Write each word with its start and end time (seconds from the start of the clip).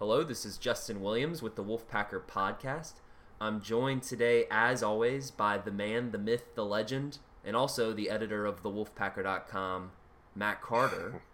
Hello, 0.00 0.24
this 0.24 0.46
is 0.46 0.56
Justin 0.56 1.02
Williams 1.02 1.42
with 1.42 1.56
the 1.56 1.62
Wolfpacker 1.62 2.22
Podcast. 2.22 2.94
I'm 3.38 3.60
joined 3.60 4.02
today, 4.02 4.46
as 4.50 4.82
always, 4.82 5.30
by 5.30 5.58
the 5.58 5.70
man, 5.70 6.10
the 6.10 6.16
myth, 6.16 6.54
the 6.54 6.64
legend, 6.64 7.18
and 7.44 7.54
also 7.54 7.92
the 7.92 8.08
editor 8.08 8.46
of 8.46 8.62
thewolfpacker.com, 8.62 9.90
Matt 10.34 10.62
Carter. 10.62 11.20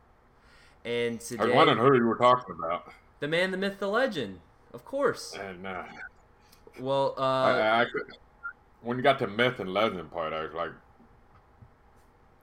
And 0.84 1.21
today, 1.21 1.44
I 1.44 1.46
was 1.46 1.54
wondering 1.54 1.79
who 1.79 1.96
you 1.96 2.06
were 2.06 2.16
talking 2.16 2.56
about. 2.58 2.92
the 3.21 3.29
man, 3.29 3.52
the 3.52 3.57
myth, 3.57 3.79
the 3.79 3.89
legend, 3.89 4.41
of 4.75 4.85
course. 4.85 5.33
And 5.35 5.64
uh, 5.64 5.85
Well, 6.80 7.14
uh, 7.17 7.21
I, 7.21 7.83
I 7.83 7.85
could, 7.85 8.17
when 8.83 8.96
you 8.96 9.03
got 9.05 9.21
to 9.21 9.29
myth 9.29 9.61
and 9.61 9.73
legend 9.73 10.11
part, 10.11 10.33
I 10.33 10.43
was 10.43 10.55
like, 10.55 10.71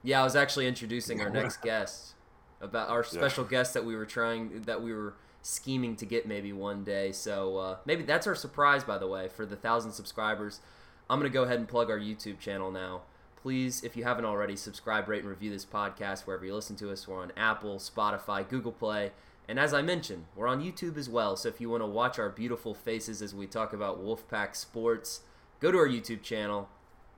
yeah, 0.02 0.22
I 0.22 0.24
was 0.24 0.36
actually 0.36 0.66
introducing 0.66 1.20
our 1.20 1.28
next 1.28 1.60
guest 1.62 2.14
about 2.62 2.88
our 2.88 3.04
special 3.04 3.44
guest 3.44 3.74
that 3.74 3.84
we 3.84 3.94
were 3.94 4.06
trying, 4.06 4.62
that 4.62 4.82
we 4.82 4.94
were 4.94 5.14
scheming 5.44 5.94
to 5.94 6.06
get 6.06 6.26
maybe 6.26 6.52
one 6.52 6.82
day. 6.84 7.12
So 7.12 7.58
uh, 7.58 7.76
maybe 7.84 8.02
that's 8.02 8.26
our 8.26 8.34
surprise, 8.34 8.82
by 8.82 8.96
the 8.96 9.06
way, 9.06 9.28
for 9.28 9.44
the 9.44 9.56
thousand 9.56 9.92
subscribers. 9.92 10.60
I'm 11.08 11.18
gonna 11.18 11.28
go 11.28 11.42
ahead 11.42 11.58
and 11.58 11.68
plug 11.68 11.90
our 11.90 11.98
YouTube 11.98 12.38
channel 12.38 12.70
now. 12.70 13.02
Please, 13.36 13.84
if 13.84 13.94
you 13.94 14.04
haven't 14.04 14.24
already, 14.24 14.56
subscribe, 14.56 15.06
rate, 15.06 15.20
and 15.20 15.28
review 15.28 15.50
this 15.50 15.66
podcast 15.66 16.22
wherever 16.22 16.46
you 16.46 16.54
listen 16.54 16.76
to 16.76 16.90
us. 16.90 17.06
We're 17.06 17.20
on 17.20 17.30
Apple, 17.36 17.76
Spotify, 17.76 18.48
Google 18.48 18.72
Play, 18.72 19.12
and 19.46 19.60
as 19.60 19.74
I 19.74 19.82
mentioned, 19.82 20.24
we're 20.34 20.48
on 20.48 20.62
YouTube 20.62 20.96
as 20.96 21.10
well. 21.10 21.36
So 21.36 21.50
if 21.50 21.60
you 21.60 21.68
want 21.68 21.82
to 21.82 21.86
watch 21.86 22.18
our 22.18 22.30
beautiful 22.30 22.72
faces 22.72 23.20
as 23.20 23.34
we 23.34 23.46
talk 23.46 23.74
about 23.74 24.02
Wolfpack 24.02 24.56
sports, 24.56 25.20
go 25.60 25.70
to 25.70 25.76
our 25.76 25.86
YouTube 25.88 26.22
channel, 26.22 26.70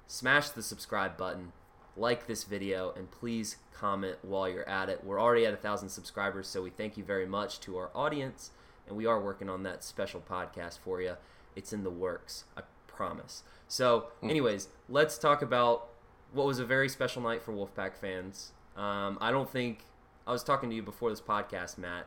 smash 0.08 0.48
the 0.50 0.64
subscribe 0.64 1.16
button, 1.16 1.52
like 1.96 2.26
this 2.26 2.44
video, 2.44 2.92
and 2.96 3.10
please 3.10 3.56
comment 3.72 4.16
while 4.22 4.48
you're 4.48 4.68
at 4.68 4.88
it. 4.88 5.04
We're 5.04 5.20
already 5.20 5.46
at 5.46 5.54
a 5.54 5.58
thousand 5.58 5.88
subscribers, 5.88 6.48
so 6.48 6.62
we 6.62 6.70
thank 6.70 6.96
you 6.96 7.04
very 7.04 7.26
much 7.26 7.60
to 7.60 7.76
our 7.76 7.90
audience, 7.94 8.50
and 8.86 8.96
we 8.96 9.06
are 9.06 9.20
working 9.20 9.48
on 9.48 9.62
that 9.64 9.84
special 9.84 10.20
podcast 10.20 10.78
for 10.78 11.00
you. 11.00 11.16
It's 11.54 11.72
in 11.72 11.84
the 11.84 11.90
works, 11.90 12.44
I 12.56 12.62
promise. 12.86 13.42
So, 13.68 14.06
anyways, 14.22 14.68
let's 14.88 15.18
talk 15.18 15.42
about 15.42 15.88
what 16.32 16.46
was 16.46 16.58
a 16.58 16.64
very 16.64 16.88
special 16.88 17.22
night 17.22 17.42
for 17.42 17.52
Wolfpack 17.52 17.96
fans. 17.96 18.52
Um, 18.76 19.18
I 19.20 19.30
don't 19.30 19.50
think 19.50 19.84
I 20.26 20.32
was 20.32 20.42
talking 20.42 20.70
to 20.70 20.76
you 20.76 20.82
before 20.82 21.10
this 21.10 21.20
podcast, 21.20 21.78
Matt. 21.78 22.06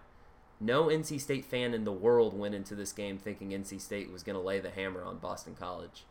No 0.59 0.85
NC 0.85 1.21
State 1.21 1.45
fan 1.45 1.73
in 1.73 1.85
the 1.85 1.91
world 1.91 2.37
went 2.37 2.53
into 2.53 2.75
this 2.75 2.91
game 2.91 3.17
thinking 3.17 3.51
NC 3.51 3.79
State 3.79 4.11
was 4.11 4.23
going 4.23 4.35
to 4.35 4.41
lay 4.41 4.59
the 4.59 4.69
hammer 4.69 5.03
on 5.03 5.17
Boston 5.17 5.55
College. 5.57 6.03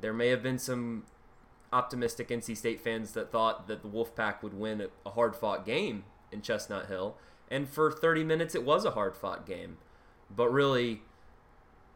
There 0.00 0.12
may 0.12 0.28
have 0.28 0.42
been 0.42 0.58
some 0.58 1.04
optimistic 1.72 2.28
NC 2.28 2.56
State 2.56 2.80
fans 2.80 3.12
that 3.12 3.30
thought 3.30 3.66
that 3.68 3.82
the 3.82 3.88
Wolfpack 3.88 4.42
would 4.42 4.54
win 4.54 4.88
a- 5.04 5.10
hard 5.10 5.36
fought 5.36 5.64
game 5.66 6.04
in 6.32 6.42
Chestnut 6.42 6.86
Hill. 6.86 7.16
And 7.50 7.68
for 7.68 7.90
30 7.90 8.24
minutes, 8.24 8.54
it 8.54 8.64
was 8.64 8.84
a 8.84 8.92
hard 8.92 9.16
fought 9.16 9.46
game. 9.46 9.78
But 10.34 10.52
really, 10.52 11.02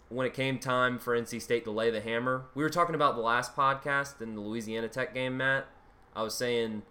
when 0.09 0.27
it 0.27 0.35
came 0.35 0.59
time 0.59 0.99
for 0.99 1.17
NC 1.17 1.41
State 1.41 1.65
to 1.65 1.71
lay 1.71 1.91
the 1.91 2.01
hammer, 2.01 2.47
we 2.55 2.63
were 2.63 2.71
talking 2.71 2.95
about 2.95 3.17
the 3.17 3.23
last 3.23 3.55
podcast 3.57 4.21
in 4.21 4.35
the 4.35 4.41
Louisiana 4.41 4.89
Tech 4.89 5.15
game, 5.15 5.37
Matt. 5.37 5.67
I 6.15 6.23
was 6.23 6.35
saying 6.35 6.83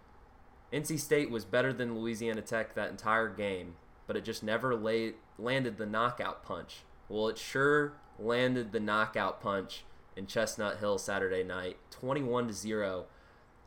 NC 0.73 0.99
State 0.99 1.29
was 1.29 1.45
better 1.45 1.73
than 1.73 1.99
Louisiana 1.99 2.41
Tech 2.41 2.73
that 2.75 2.89
entire 2.89 3.29
game, 3.29 3.75
but 4.07 4.15
it 4.15 4.23
just 4.23 4.43
never 4.43 4.75
lay, 4.75 5.13
landed 5.37 5.77
the 5.77 5.85
knockout 5.85 6.43
punch. 6.43 6.81
Well, 7.09 7.27
it 7.27 7.37
sure 7.37 7.93
landed 8.17 8.71
the 8.71 8.79
knockout 8.79 9.41
punch 9.41 9.83
in 10.15 10.27
Chestnut 10.27 10.79
Hill 10.79 10.97
Saturday 10.97 11.43
night, 11.43 11.77
21 11.91 12.47
to 12.47 12.53
0, 12.53 13.05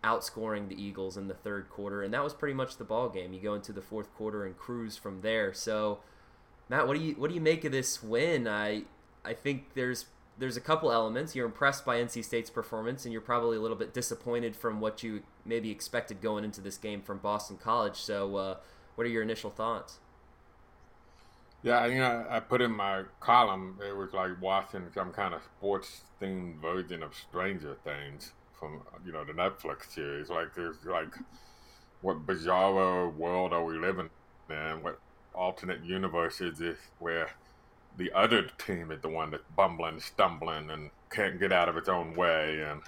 outscoring 0.02 0.68
the 0.68 0.80
Eagles 0.80 1.16
in 1.16 1.28
the 1.28 1.34
third 1.34 1.70
quarter, 1.70 2.02
and 2.02 2.12
that 2.12 2.22
was 2.22 2.34
pretty 2.34 2.54
much 2.54 2.76
the 2.76 2.84
ball 2.84 3.08
game. 3.08 3.32
You 3.32 3.40
go 3.40 3.54
into 3.54 3.72
the 3.72 3.80
fourth 3.80 4.14
quarter 4.14 4.44
and 4.44 4.56
cruise 4.56 4.96
from 4.96 5.22
there. 5.22 5.52
So, 5.54 6.00
Matt, 6.68 6.86
what 6.86 6.96
do 6.96 7.02
you 7.02 7.14
what 7.14 7.28
do 7.28 7.34
you 7.34 7.40
make 7.40 7.64
of 7.64 7.72
this 7.72 8.02
win? 8.02 8.46
I 8.46 8.82
I 9.24 9.32
think 9.32 9.74
there's 9.74 10.06
there's 10.38 10.56
a 10.56 10.60
couple 10.60 10.92
elements. 10.92 11.34
You're 11.34 11.46
impressed 11.46 11.84
by 11.84 11.96
NC 11.96 12.24
State's 12.24 12.50
performance, 12.50 13.04
and 13.04 13.12
you're 13.12 13.22
probably 13.22 13.56
a 13.56 13.60
little 13.60 13.76
bit 13.76 13.94
disappointed 13.94 14.54
from 14.56 14.80
what 14.80 15.02
you 15.02 15.22
maybe 15.44 15.70
expected 15.70 16.20
going 16.20 16.44
into 16.44 16.60
this 16.60 16.76
game 16.76 17.00
from 17.00 17.18
Boston 17.18 17.56
College. 17.56 17.96
So, 17.96 18.36
uh, 18.36 18.56
what 18.94 19.06
are 19.06 19.10
your 19.10 19.22
initial 19.22 19.50
thoughts? 19.50 19.98
Yeah, 21.64 21.86
you 21.86 21.98
know, 21.98 22.26
I 22.28 22.40
put 22.40 22.60
in 22.60 22.72
my 22.72 23.04
column, 23.20 23.78
it 23.88 23.96
was 23.96 24.12
like 24.12 24.32
watching 24.40 24.82
some 24.94 25.12
kind 25.12 25.32
of 25.32 25.40
sports 25.42 26.02
themed 26.20 26.60
version 26.60 27.02
of 27.02 27.14
Stranger 27.14 27.74
Things 27.82 28.32
from, 28.52 28.82
you 29.04 29.12
know, 29.12 29.24
the 29.24 29.32
Netflix 29.32 29.90
series. 29.90 30.28
Like, 30.28 30.54
there's 30.54 30.76
like, 30.84 31.14
what 32.02 32.26
bizarre 32.26 33.08
world 33.08 33.54
are 33.54 33.64
we 33.64 33.78
living 33.78 34.10
in? 34.50 34.82
What 34.82 35.00
alternate 35.34 35.82
universe 35.82 36.42
is 36.42 36.58
this 36.58 36.76
where 36.98 37.30
the 37.96 38.12
other 38.12 38.42
team 38.58 38.90
is 38.90 39.00
the 39.00 39.08
one 39.08 39.30
that's 39.30 39.42
bumbling, 39.56 40.00
stumbling, 40.00 40.68
and 40.68 40.90
can't 41.10 41.40
get 41.40 41.50
out 41.50 41.70
of 41.70 41.78
its 41.78 41.88
own 41.88 42.14
way, 42.14 42.60
and 42.60 42.82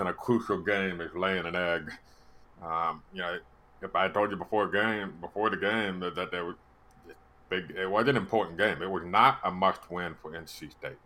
in 0.00 0.06
a 0.06 0.12
crucial 0.12 0.58
game 0.58 1.00
is 1.00 1.12
laying 1.16 1.46
an 1.46 1.56
egg. 1.56 1.90
Um, 2.62 3.02
you 3.12 3.22
know, 3.22 3.38
if 3.82 3.96
I 3.96 4.06
told 4.06 4.30
you 4.30 4.36
before 4.36 4.68
game, 4.68 5.14
before 5.20 5.50
the 5.50 5.56
game, 5.56 5.98
that, 5.98 6.14
that 6.14 6.30
there 6.30 6.44
was 6.44 6.54
big, 7.54 7.76
it 7.76 7.90
was 7.90 8.08
an 8.08 8.16
important 8.16 8.58
game. 8.58 8.82
It 8.82 8.90
was 8.90 9.04
not 9.04 9.38
a 9.44 9.50
must-win 9.50 10.14
for 10.20 10.32
NC 10.32 10.70
State. 10.70 10.98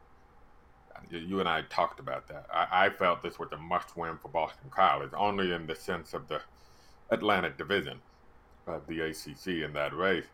You- 1.10 1.40
and 1.40 1.48
I 1.48 1.62
talked 1.62 2.00
about 2.00 2.26
that. 2.28 2.46
I, 2.52 2.86
I 2.86 2.90
felt 2.90 3.22
this 3.22 3.38
was 3.38 3.52
a 3.52 3.56
must-win 3.56 4.18
for 4.18 4.28
Boston 4.28 4.70
College, 4.70 5.10
only 5.16 5.52
in 5.52 5.66
the 5.66 5.76
sense 5.76 6.12
of 6.14 6.28
the 6.28 6.40
Atlantic 7.10 7.56
Division 7.56 8.00
of 8.66 8.86
the 8.86 9.00
ACC 9.00 9.64
in 9.64 9.72
that 9.74 9.94
race. 9.94 10.26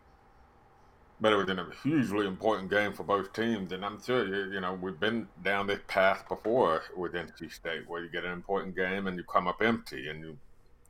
But 1.21 1.31
it 1.31 1.37
was 1.37 1.47
a 1.47 1.67
hugely 1.81 2.27
important 2.27 2.69
game 2.69 2.91
for 2.91 3.03
both 3.03 3.31
teams, 3.31 3.71
and 3.71 3.85
I'm 3.85 4.01
sure 4.03 4.25
you, 4.27 4.53
you 4.53 4.59
know 4.59 4.73
we've 4.73 4.99
been 4.99 5.29
down 5.43 5.67
this 5.67 5.79
path 5.87 6.27
before 6.27 6.83
with 6.97 7.13
NC 7.13 7.53
State, 7.53 7.87
where 7.87 8.03
you 8.03 8.09
get 8.09 8.25
an 8.25 8.33
important 8.33 8.75
game 8.75 9.07
and 9.07 9.15
you 9.15 9.23
come 9.23 9.47
up 9.47 9.61
empty, 9.61 10.09
and 10.09 10.19
you 10.21 10.37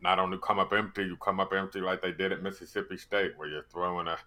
not 0.02 0.18
only 0.18 0.40
come 0.42 0.58
up 0.58 0.74
empty, 0.74 1.04
you 1.04 1.16
come 1.18 1.40
up 1.40 1.54
empty 1.54 1.80
like 1.80 2.02
they 2.02 2.12
did 2.12 2.32
at 2.32 2.42
Mississippi 2.42 2.98
State, 2.98 3.38
where 3.38 3.48
you're 3.48 3.66
throwing 3.72 4.08
a 4.08 4.18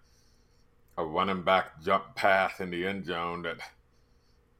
a 0.98 1.04
running 1.04 1.42
back 1.42 1.80
jump 1.82 2.14
pass 2.16 2.60
in 2.60 2.70
the 2.70 2.84
end 2.84 3.06
zone 3.06 3.42
that 3.42 3.58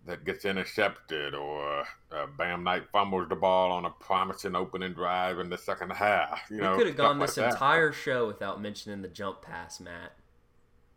that 0.07 0.25
gets 0.25 0.47
intercepted, 0.47 1.35
or 1.35 1.85
uh, 2.11 2.27
Bam 2.39 2.65
Knight 2.65 2.85
fumbles 2.91 3.29
the 3.29 3.37
ball 3.37 3.73
on 3.73 3.85
a 3.85 3.91
promising 3.91 4.57
opening 4.57 4.95
drive 4.95 5.39
in 5.39 5.51
the 5.51 5.59
second 5.59 5.91
half. 5.91 6.41
You 6.51 6.63
know, 6.63 6.73
we 6.73 6.79
could 6.79 6.87
have 6.87 6.97
gone 6.97 7.19
this 7.19 7.35
that. 7.35 7.53
entire 7.53 7.93
show 7.93 8.27
without 8.27 8.63
mentioning 8.63 9.03
the 9.03 9.09
jump 9.09 9.43
pass, 9.43 9.81
Matt. 9.81 10.13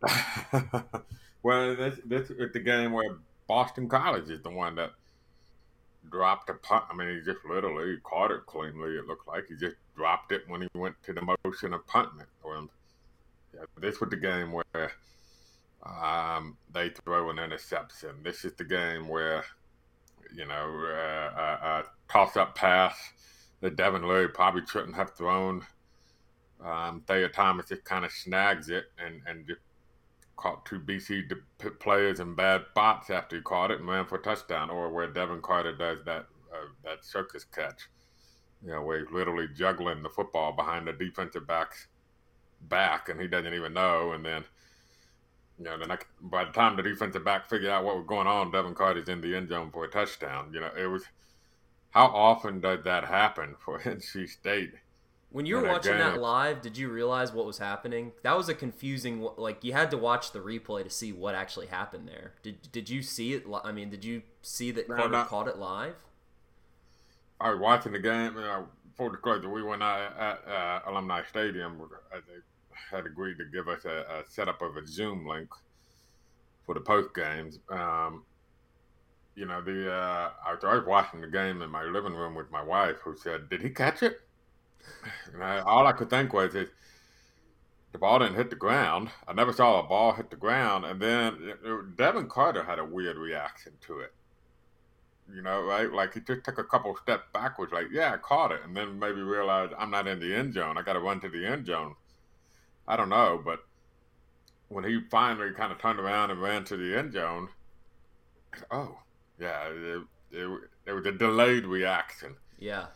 well, 1.42 1.76
this 1.76 1.98
this 2.06 2.30
is 2.30 2.52
the 2.52 2.60
game 2.60 2.92
where 2.92 3.16
Boston 3.46 3.88
College 3.88 4.30
is 4.30 4.40
the 4.42 4.50
one 4.50 4.76
that 4.76 4.92
dropped 6.10 6.48
a 6.48 6.54
punt. 6.54 6.84
I 6.90 6.94
mean, 6.94 7.16
he 7.16 7.20
just 7.20 7.44
literally 7.44 7.98
caught 8.04 8.30
it 8.30 8.46
cleanly. 8.46 8.92
It 8.92 9.06
looked 9.06 9.28
like 9.28 9.44
he 9.48 9.56
just 9.56 9.76
dropped 9.94 10.32
it 10.32 10.42
when 10.46 10.62
he 10.62 10.68
went 10.74 10.94
to 11.02 11.12
the 11.12 11.36
motion 11.44 11.74
of 11.74 11.86
punting 11.86 12.20
it. 12.20 12.28
Well, 12.42 12.68
yeah, 13.54 13.64
this 13.78 14.00
was 14.00 14.08
the 14.08 14.16
game 14.16 14.52
where 14.52 14.92
um, 15.84 16.56
they 16.72 16.90
throw 16.90 17.30
an 17.30 17.38
interception. 17.38 18.22
This 18.22 18.44
is 18.44 18.52
the 18.54 18.64
game 18.64 19.08
where 19.08 19.44
you 20.34 20.46
know 20.46 20.84
uh, 20.86 21.40
a, 21.40 21.66
a 21.66 21.84
toss-up 22.08 22.54
pass 22.54 22.96
that 23.60 23.76
Devin 23.76 24.06
Leary 24.06 24.28
probably 24.28 24.62
shouldn't 24.66 24.96
have 24.96 25.14
thrown. 25.14 25.66
Um, 26.64 27.02
Thayer 27.06 27.28
Thomas 27.28 27.68
just 27.68 27.84
kind 27.84 28.04
of 28.04 28.12
snags 28.12 28.68
it 28.68 28.84
and 28.98 29.22
and 29.26 29.46
just 29.46 29.60
caught 30.36 30.64
two 30.64 30.78
BC 30.80 31.30
players 31.80 32.20
in 32.20 32.34
bad 32.34 32.62
spots 32.70 33.10
after 33.10 33.36
he 33.36 33.42
caught 33.42 33.70
it 33.70 33.80
and 33.80 33.88
ran 33.88 34.06
for 34.06 34.16
a 34.18 34.22
touchdown, 34.22 34.70
or 34.70 34.90
where 34.90 35.08
Devin 35.08 35.42
Carter 35.42 35.76
does 35.76 35.98
that 36.04 36.26
uh, 36.52 36.68
that 36.84 37.04
circus 37.04 37.44
catch, 37.44 37.88
you 38.64 38.70
know, 38.70 38.82
where 38.82 39.00
he's 39.00 39.12
literally 39.12 39.48
juggling 39.52 40.02
the 40.02 40.08
football 40.08 40.52
behind 40.52 40.86
the 40.86 40.92
defensive 40.92 41.46
back's 41.46 41.88
back, 42.68 43.08
and 43.08 43.20
he 43.20 43.26
doesn't 43.26 43.54
even 43.54 43.72
know, 43.74 44.12
and 44.12 44.24
then. 44.24 44.44
You 45.62 45.70
know, 45.70 45.78
the 45.78 45.86
next, 45.86 46.08
by 46.20 46.44
the 46.44 46.50
time 46.50 46.74
the 46.76 46.82
defensive 46.82 47.24
back 47.24 47.48
figured 47.48 47.70
out 47.70 47.84
what 47.84 47.96
was 47.96 48.04
going 48.06 48.26
on, 48.26 48.50
Devin 48.50 48.74
Carter's 48.74 49.08
in 49.08 49.20
the 49.20 49.36
end 49.36 49.48
zone 49.48 49.70
for 49.70 49.84
a 49.84 49.88
touchdown. 49.88 50.50
You 50.52 50.58
know, 50.58 50.70
it 50.76 50.86
was 50.86 51.04
how 51.90 52.06
often 52.06 52.60
does 52.60 52.82
that 52.82 53.04
happen 53.04 53.54
for 53.64 53.78
NC 53.78 54.28
State? 54.28 54.72
When 55.30 55.46
you 55.46 55.56
were 55.56 55.68
watching 55.68 55.96
that 55.96 56.20
live, 56.20 56.60
did 56.60 56.76
you 56.76 56.90
realize 56.90 57.32
what 57.32 57.46
was 57.46 57.58
happening? 57.58 58.10
That 58.22 58.36
was 58.36 58.48
a 58.48 58.54
confusing. 58.54 59.26
Like 59.36 59.62
you 59.62 59.72
had 59.72 59.90
to 59.92 59.96
watch 59.96 60.32
the 60.32 60.40
replay 60.40 60.82
to 60.82 60.90
see 60.90 61.12
what 61.12 61.34
actually 61.36 61.68
happened 61.68 62.08
there. 62.08 62.32
Did 62.42 62.70
Did 62.72 62.90
you 62.90 63.00
see 63.02 63.32
it? 63.34 63.44
I 63.64 63.70
mean, 63.70 63.88
did 63.88 64.04
you 64.04 64.22
see 64.42 64.72
that 64.72 64.88
No, 64.88 64.96
Carter 64.96 65.10
not- 65.10 65.28
caught 65.28 65.46
it 65.48 65.58
live? 65.58 65.94
I 67.40 67.50
was 67.50 67.60
watching 67.60 67.92
the 67.92 67.98
game. 68.00 68.36
Uh, 68.36 68.62
full 68.96 69.10
disclosure, 69.10 69.48
we 69.48 69.62
went 69.62 69.78
not 69.78 70.00
at 70.18 70.42
uh, 70.46 70.80
Alumni 70.86 71.22
Stadium. 71.30 71.78
They 72.12 72.18
had 72.90 73.06
agreed 73.06 73.38
to 73.38 73.44
give 73.44 73.68
us 73.68 73.84
a, 73.84 74.04
a 74.10 74.22
setup 74.28 74.62
of 74.62 74.76
a 74.76 74.86
Zoom 74.86 75.26
link 75.26 75.48
for 76.64 76.74
the 76.74 76.80
post 76.80 77.14
games. 77.14 77.58
Um, 77.68 78.24
you 79.34 79.46
know, 79.46 79.62
the 79.62 79.92
uh, 79.92 80.30
I 80.44 80.52
was 80.52 80.84
watching 80.86 81.20
the 81.20 81.26
game 81.26 81.62
in 81.62 81.70
my 81.70 81.84
living 81.84 82.14
room 82.14 82.34
with 82.34 82.50
my 82.50 82.62
wife, 82.62 82.96
who 83.04 83.16
said, 83.16 83.48
"Did 83.48 83.62
he 83.62 83.70
catch 83.70 84.02
it?" 84.02 84.20
And 85.32 85.42
I, 85.42 85.60
all 85.60 85.86
I 85.86 85.92
could 85.92 86.10
think 86.10 86.32
was, 86.32 86.54
is 86.54 86.68
the 87.92 87.98
ball 87.98 88.18
didn't 88.18 88.36
hit 88.36 88.50
the 88.50 88.56
ground. 88.56 89.10
I 89.28 89.32
never 89.32 89.52
saw 89.52 89.80
a 89.80 89.82
ball 89.84 90.12
hit 90.12 90.30
the 90.30 90.36
ground, 90.36 90.84
and 90.84 91.00
then 91.00 91.34
it, 91.42 91.58
it, 91.64 91.96
Devin 91.96 92.28
Carter 92.28 92.64
had 92.64 92.78
a 92.78 92.84
weird 92.84 93.16
reaction 93.16 93.72
to 93.86 94.00
it. 94.00 94.12
You 95.32 95.42
know, 95.42 95.62
right? 95.62 95.90
Like 95.90 96.14
he 96.14 96.20
just 96.20 96.44
took 96.44 96.58
a 96.58 96.64
couple 96.64 96.96
steps 96.96 97.24
backwards, 97.32 97.72
like, 97.72 97.86
yeah, 97.92 98.12
I 98.12 98.16
caught 98.16 98.52
it, 98.52 98.60
and 98.64 98.76
then 98.76 98.98
maybe 98.98 99.20
realized 99.20 99.72
I'm 99.78 99.90
not 99.90 100.08
in 100.08 100.18
the 100.20 100.34
end 100.34 100.54
zone. 100.54 100.76
I 100.76 100.82
got 100.82 100.94
to 100.94 101.00
run 101.00 101.20
to 101.20 101.28
the 101.28 101.46
end 101.46 101.66
zone. 101.66 101.94
I 102.86 102.96
don't 102.96 103.08
know, 103.08 103.40
but 103.44 103.60
when 104.68 104.84
he 104.84 105.00
finally 105.10 105.52
kind 105.52 105.72
of 105.72 105.78
turned 105.78 106.00
around 106.00 106.30
and 106.30 106.40
ran 106.40 106.64
to 106.64 106.76
the 106.76 106.96
end 106.96 107.12
zone, 107.12 107.48
oh, 108.70 108.98
yeah, 109.38 109.68
it, 109.68 110.02
it, 110.32 110.60
it 110.86 110.92
was 110.92 111.06
a 111.06 111.12
delayed 111.12 111.66
reaction. 111.66 112.34
Yeah. 112.58 112.86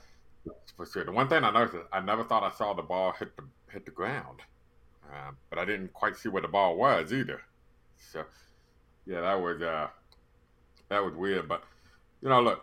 For 0.76 0.86
sure. 0.86 1.04
The 1.04 1.12
one 1.12 1.28
thing 1.28 1.44
I 1.44 1.50
noticed, 1.50 1.76
I 1.92 2.00
never 2.00 2.24
thought 2.24 2.42
I 2.42 2.54
saw 2.56 2.72
the 2.72 2.82
ball 2.82 3.12
hit 3.18 3.36
the 3.36 3.44
hit 3.72 3.84
the 3.84 3.90
ground, 3.90 4.40
uh, 5.10 5.32
but 5.50 5.58
I 5.58 5.64
didn't 5.64 5.92
quite 5.92 6.16
see 6.16 6.28
where 6.28 6.42
the 6.42 6.48
ball 6.48 6.76
was 6.76 7.12
either. 7.12 7.40
So, 7.96 8.24
yeah, 9.06 9.22
that 9.22 9.40
was 9.40 9.60
uh, 9.60 9.88
that 10.88 11.04
was 11.04 11.14
weird. 11.14 11.48
But 11.48 11.64
you 12.22 12.28
know, 12.28 12.40
look, 12.40 12.62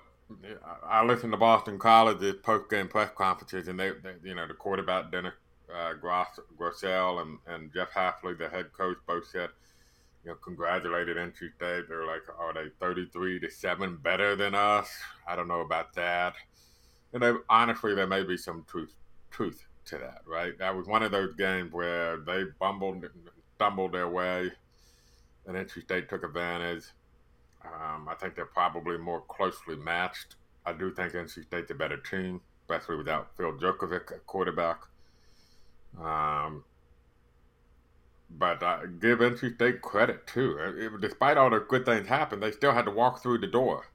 I 0.88 1.04
listened 1.04 1.34
to 1.34 1.38
Boston 1.38 1.78
College's 1.78 2.36
post 2.42 2.70
game 2.70 2.88
press 2.88 3.12
conferences, 3.16 3.68
and 3.68 3.80
they, 3.80 3.90
they, 3.90 4.14
you 4.24 4.36
know, 4.36 4.48
the 4.48 4.54
quarterback 4.54 5.12
Dennis 5.12 5.34
uh, 5.76 5.94
Gross, 5.94 6.40
Grosel 6.58 7.22
and, 7.22 7.38
and 7.48 7.74
Jeff 7.74 7.92
Hafley, 7.92 8.38
the 8.38 8.50
head 8.50 8.72
coach, 8.74 8.98
both 9.08 9.28
said, 9.28 9.50
you 10.24 10.32
know, 10.32 10.36
congratulated 10.36 11.18
NC 11.18 11.54
State. 11.56 11.90
They're 11.90 12.06
like, 12.06 12.22
are 12.40 12.54
they 12.54 12.70
33 12.80 13.40
to 13.42 13.50
7 13.50 13.98
better 13.98 14.36
than 14.36 14.56
us? 14.56 14.90
I 15.28 15.36
don't 15.36 15.48
know 15.48 15.62
about 15.62 15.94
that. 15.96 16.36
And 17.14 17.22
they, 17.22 17.34
honestly, 17.50 17.94
there 17.94 18.08
may 18.08 18.24
be 18.24 18.38
some 18.38 18.66
truth 18.68 18.94
truth 19.30 19.66
to 19.86 19.98
that, 19.98 20.22
right? 20.26 20.58
That 20.60 20.76
was 20.76 20.88
one 20.88 21.04
of 21.04 21.12
those 21.12 21.34
games 21.36 21.72
where 21.72 22.18
they 22.18 22.44
bumbled 22.60 23.06
stumbled 23.56 23.92
their 23.92 24.08
way, 24.08 24.52
and 25.46 25.56
NC 25.56 25.84
State 25.84 26.10
took 26.10 26.24
advantage. 26.24 26.86
Um, 27.64 28.08
I 28.10 28.16
think 28.16 28.36
they're 28.36 28.46
probably 28.46 28.98
more 28.98 29.22
closely 29.22 29.76
matched. 29.76 30.36
I 30.66 30.74
do 30.74 30.92
think 30.92 31.14
NC 31.14 31.46
State's 31.46 31.72
a 31.72 31.76
better 31.76 31.98
team, 31.98 32.42
especially 32.62 32.98
without 32.98 33.36
Phil 33.38 33.54
Jurkovec 33.54 34.12
at 34.12 34.26
quarterback. 34.26 34.82
Um, 36.02 36.64
but 38.30 38.64
uh, 38.64 38.86
give 39.00 39.20
NC 39.20 39.56
State 39.56 39.82
credit 39.82 40.26
too. 40.26 40.58
It, 40.60 41.02
despite 41.02 41.38
all 41.38 41.50
the 41.50 41.60
good 41.60 41.86
things 41.86 42.08
happen, 42.08 42.40
they 42.40 42.52
still 42.52 42.74
had 42.74 42.86
to 42.86 42.92
walk 42.92 43.22
through 43.22 43.40
the 43.40 43.48
door. 43.48 43.88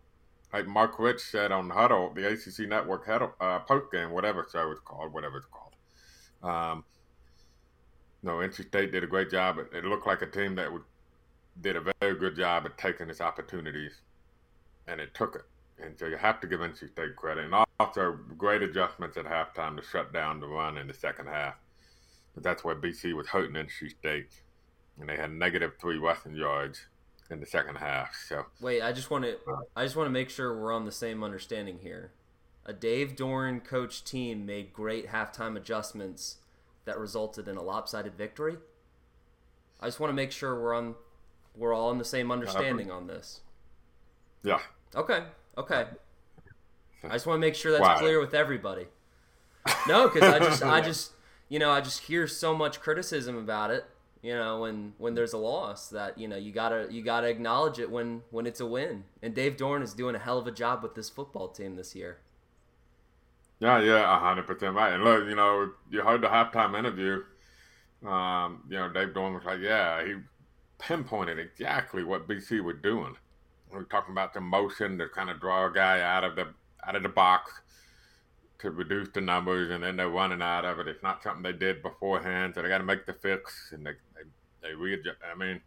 Like 0.52 0.66
Mark 0.66 0.98
Richt 0.98 1.20
said 1.20 1.52
on 1.52 1.70
Huddle, 1.70 2.12
the 2.14 2.26
ACC 2.26 2.68
Network 2.68 3.06
Huddle, 3.06 3.34
uh, 3.40 3.58
post 3.60 3.92
game, 3.92 4.10
whatever 4.10 4.46
show 4.50 4.70
it's 4.70 4.80
called, 4.80 5.12
whatever 5.12 5.38
it's 5.38 5.46
called. 5.46 5.74
Um, 6.42 6.84
no, 8.22 8.36
NC 8.36 8.68
State 8.68 8.92
did 8.92 9.04
a 9.04 9.06
great 9.06 9.30
job. 9.30 9.58
It, 9.58 9.68
it 9.76 9.84
looked 9.84 10.06
like 10.06 10.22
a 10.22 10.26
team 10.26 10.54
that 10.54 10.72
would, 10.72 10.82
did 11.60 11.76
a 11.76 11.92
very 12.00 12.14
good 12.14 12.36
job 12.36 12.64
at 12.64 12.78
taking 12.78 13.10
its 13.10 13.20
opportunities, 13.20 14.00
and 14.86 15.00
it 15.00 15.14
took 15.14 15.34
it. 15.34 15.42
And 15.82 15.98
so 15.98 16.06
you 16.06 16.16
have 16.16 16.40
to 16.40 16.46
give 16.46 16.60
NC 16.60 16.90
State 16.90 17.14
credit. 17.16 17.44
And 17.44 17.64
also, 17.78 18.18
great 18.36 18.62
adjustments 18.62 19.16
at 19.16 19.26
halftime 19.26 19.76
to 19.76 19.82
shut 19.82 20.12
down 20.12 20.40
the 20.40 20.48
run 20.48 20.78
in 20.78 20.88
the 20.88 20.94
second 20.94 21.26
half. 21.26 21.54
But 22.38 22.44
that's 22.44 22.62
where 22.62 22.76
BC 22.76 23.17
was 23.17 23.26
hurting 23.26 23.56
NC 23.56 23.90
State, 23.99 24.29
and 25.00 25.08
they 25.08 25.17
had 25.17 25.32
negative 25.32 25.73
three 25.81 25.99
rushing 25.99 26.37
yards 26.37 26.87
in 27.32 27.40
the 27.40 27.46
second 27.46 27.75
half. 27.75 28.14
So 28.29 28.44
wait, 28.61 28.81
I 28.81 28.93
just 28.93 29.11
want 29.11 29.25
to 29.25 29.32
uh. 29.50 29.62
I 29.75 29.82
just 29.82 29.96
want 29.96 30.06
to 30.06 30.12
make 30.12 30.31
sure 30.31 30.56
we're 30.56 30.73
on 30.73 30.85
the 30.85 30.93
same 30.93 31.25
understanding 31.25 31.81
here. 31.82 32.12
A 32.64 32.73
Dave 32.73 33.17
Doeren 33.17 33.64
coach 33.64 34.05
team 34.05 34.46
made 34.46 34.73
great 34.73 35.08
halftime 35.08 35.56
adjustments 35.56 36.37
that 36.85 36.96
resulted 36.96 37.49
in 37.49 37.56
a 37.56 37.62
lopsided 37.62 38.14
victory. 38.14 38.58
I 39.81 39.87
just 39.87 39.99
want 39.99 40.11
to 40.11 40.14
make 40.14 40.31
sure 40.31 40.55
we're 40.55 40.75
on 40.75 40.94
we're 41.56 41.75
all 41.75 41.88
on 41.88 41.99
the 41.99 42.05
same 42.05 42.31
understanding 42.31 42.88
on 42.88 43.08
this. 43.08 43.41
Yeah. 44.44 44.61
Okay. 44.94 45.25
Okay. 45.56 45.87
I 47.02 47.08
just 47.14 47.26
want 47.26 47.38
to 47.38 47.41
make 47.41 47.56
sure 47.56 47.73
that's 47.73 47.82
wow. 47.82 47.99
clear 47.99 48.20
with 48.20 48.32
everybody. 48.32 48.87
No, 49.88 50.08
because 50.08 50.23
I 50.23 50.38
just 50.38 50.62
I 50.62 50.81
just 50.81 51.12
you 51.48 51.58
know 51.58 51.70
I 51.70 51.80
just 51.80 52.04
hear 52.04 52.26
so 52.26 52.54
much 52.54 52.80
criticism 52.80 53.36
about 53.36 53.70
it 53.70 53.84
you 54.22 54.34
know 54.34 54.60
when 54.60 54.94
when 54.98 55.14
there's 55.14 55.32
a 55.32 55.38
loss 55.38 55.88
that 55.88 56.18
you 56.18 56.26
know 56.26 56.36
you 56.36 56.52
gotta 56.52 56.88
you 56.90 57.02
gotta 57.02 57.28
acknowledge 57.28 57.78
it 57.78 57.90
when 57.90 58.22
when 58.30 58.46
it's 58.46 58.60
a 58.60 58.66
win. 58.66 59.04
And 59.22 59.34
dave 59.34 59.56
Doeren 59.56 59.82
is 59.82 59.94
doing 59.94 60.14
a 60.14 60.18
hell 60.18 60.38
of 60.38 60.46
a 60.46 60.50
job 60.50 60.82
with 60.82 60.94
this 60.94 61.08
football 61.08 61.48
team 61.48 61.76
this 61.76 61.94
year. 61.94 62.18
Yeah 63.60 63.80
yeah 63.80 64.34
100% 64.36 64.74
right. 64.74 64.94
And 64.94 65.04
look 65.04 65.26
you 65.26 65.36
know 65.36 65.70
you 65.90 66.00
heard 66.02 66.22
the 66.22 66.28
halftime 66.28 66.76
interview 66.78 67.22
um, 68.06 68.62
you 68.68 68.76
know 68.76 68.88
dave 68.88 69.08
Doeren 69.08 69.34
was 69.34 69.44
like 69.44 69.60
yeah 69.60 70.04
he 70.04 70.14
pinpointed 70.78 71.38
exactly 71.38 72.02
what 72.02 72.28
bc 72.28 72.62
was 72.62 72.76
doing. 72.82 73.14
We 73.72 73.78
are 73.78 73.84
talking 73.84 74.12
about 74.12 74.34
the 74.34 74.40
motion 74.40 74.98
to 74.98 75.08
kind 75.08 75.30
of 75.30 75.40
draw 75.40 75.66
a 75.66 75.72
guy 75.72 76.00
out 76.00 76.24
of 76.24 76.34
the 76.34 76.48
out 76.86 76.96
of 76.96 77.02
the 77.02 77.08
box 77.08 77.52
to 78.58 78.70
reduce 78.70 79.08
the 79.10 79.20
numbers, 79.20 79.70
and 79.70 79.82
then 79.82 79.96
they're 79.96 80.08
running 80.08 80.43
out 80.43 80.64
of 80.64 80.78
it. 80.81 80.88
It's 80.88 81.02
not 81.02 81.22
something 81.22 81.43
they 81.43 81.52
did 81.52 81.82
beforehand, 81.82 82.55
so 82.55 82.62
they 82.62 82.69
got 82.69 82.78
to 82.78 82.84
make 82.84 83.06
the 83.06 83.12
fix, 83.12 83.72
and 83.72 83.87
they 83.87 83.93
they, 84.14 84.69
they 84.69 84.75
readjust. 84.75 85.19
I 85.31 85.37
mean, 85.37 85.60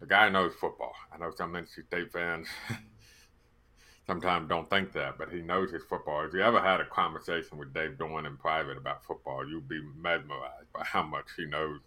the 0.00 0.06
guy 0.06 0.28
knows 0.28 0.54
football. 0.54 0.94
I 1.12 1.18
know 1.18 1.32
some 1.36 1.52
NC 1.52 1.86
State 1.86 2.12
fans 2.12 2.48
sometimes 4.06 4.48
don't 4.48 4.68
think 4.68 4.92
that, 4.92 5.18
but 5.18 5.30
he 5.30 5.42
knows 5.42 5.70
his 5.70 5.84
football. 5.84 6.24
If 6.24 6.34
you 6.34 6.42
ever 6.42 6.60
had 6.60 6.80
a 6.80 6.86
conversation 6.86 7.58
with 7.58 7.72
Dave 7.72 7.92
Doeren 7.98 8.26
in 8.26 8.36
private 8.36 8.78
about 8.78 9.04
football, 9.04 9.46
you'd 9.46 9.68
be 9.68 9.80
mesmerized 9.96 10.72
by 10.74 10.84
how 10.84 11.02
much 11.02 11.26
he 11.36 11.44
knows 11.44 11.80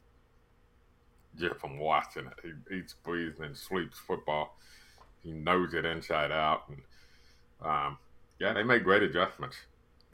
just 1.38 1.60
from 1.60 1.78
watching 1.78 2.28
it. 2.28 2.40
He 2.70 2.76
eats, 2.78 2.94
breathes, 2.94 3.40
and 3.40 3.58
sleeps 3.58 3.98
football. 3.98 4.58
He 5.22 5.32
knows 5.32 5.74
it 5.74 5.84
inside 5.86 6.32
out, 6.32 6.70
and 6.70 6.82
um, 7.62 7.98
yeah, 8.40 8.54
they 8.54 8.64
made 8.64 8.84
great 8.84 9.04
adjustments. 9.04 9.58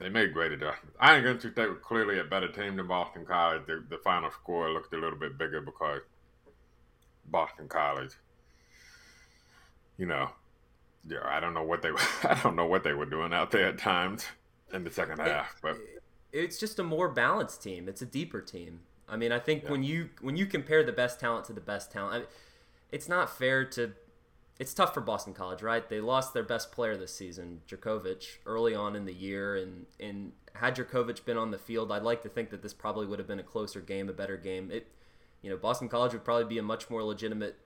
They 0.02 0.08
made 0.08 0.32
great 0.32 0.52
adjustments. 0.52 0.96
I 0.98 1.20
think 1.20 1.40
NC 1.40 1.52
State 1.52 1.68
was 1.68 1.78
clearly 1.82 2.18
a 2.18 2.24
better 2.24 2.48
team 2.48 2.76
than 2.76 2.88
Boston 2.88 3.24
College. 3.24 3.62
The, 3.66 3.84
the 3.88 3.98
final 3.98 4.30
score 4.30 4.70
looked 4.70 4.92
a 4.92 4.98
little 4.98 5.18
bit 5.18 5.38
bigger 5.38 5.60
because 5.60 6.02
Boston 7.30 7.68
College, 7.68 8.12
you 9.96 10.06
know, 10.06 10.30
yeah, 11.08 11.18
I 11.24 11.40
don't 11.40 11.54
know 11.54 11.62
what 11.62 11.82
they 11.82 11.90
I 12.24 12.40
don't 12.42 12.56
know 12.56 12.66
what 12.66 12.84
they 12.84 12.92
were 12.92 13.06
doing 13.06 13.32
out 13.32 13.50
there 13.50 13.66
at 13.66 13.78
times 13.78 14.24
in 14.72 14.84
the 14.84 14.90
second 14.90 15.18
half, 15.18 15.56
but 15.62 15.76
it's 16.32 16.58
just 16.58 16.78
a 16.78 16.84
more 16.84 17.08
balanced 17.08 17.62
team. 17.62 17.88
It's 17.88 18.02
a 18.02 18.06
deeper 18.06 18.40
team. 18.40 18.80
I 19.08 19.16
mean, 19.16 19.32
I 19.32 19.38
think 19.38 19.64
yeah. 19.64 19.70
when 19.70 19.82
you 19.82 20.10
when 20.20 20.36
you 20.36 20.46
compare 20.46 20.82
the 20.82 20.92
best 20.92 21.20
talent 21.20 21.44
to 21.46 21.52
the 21.52 21.60
best 21.60 21.92
talent, 21.92 22.14
I 22.14 22.18
mean, 22.18 22.28
it's 22.90 23.08
not 23.08 23.36
fair 23.36 23.64
to 23.66 23.92
it's 24.58 24.74
tough 24.74 24.94
for 24.94 25.00
Boston 25.00 25.34
College, 25.34 25.62
right? 25.62 25.88
They 25.88 26.00
lost 26.00 26.34
their 26.34 26.42
best 26.42 26.72
player 26.72 26.96
this 26.96 27.14
season, 27.14 27.62
Jurkovec, 27.68 28.24
early 28.46 28.74
on 28.74 28.94
in 28.94 29.04
the 29.04 29.14
year, 29.14 29.56
and 29.56 29.86
and 29.98 30.32
had 30.54 30.76
Jurkovec 30.76 31.24
been 31.24 31.36
on 31.36 31.50
the 31.50 31.58
field, 31.58 31.90
I'd 31.90 32.02
like 32.02 32.22
to 32.22 32.28
think 32.28 32.50
that 32.50 32.62
this 32.62 32.74
probably 32.74 33.06
would 33.06 33.18
have 33.18 33.28
been 33.28 33.40
a 33.40 33.44
closer 33.44 33.80
game, 33.80 34.08
a 34.08 34.12
better 34.12 34.36
game. 34.36 34.70
It, 34.70 34.86
you 35.40 35.50
know, 35.50 35.56
Boston 35.56 35.88
College 35.88 36.12
would 36.12 36.24
probably 36.24 36.44
be 36.44 36.58
a 36.58 36.62
much 36.62 36.90
more 36.90 37.02
legitimate 37.02 37.56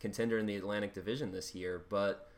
contender 0.00 0.38
in 0.38 0.46
the 0.46 0.56
Atlantic 0.56 0.94
Division 0.94 1.32
this 1.32 1.54
year. 1.54 1.84
But 1.88 2.30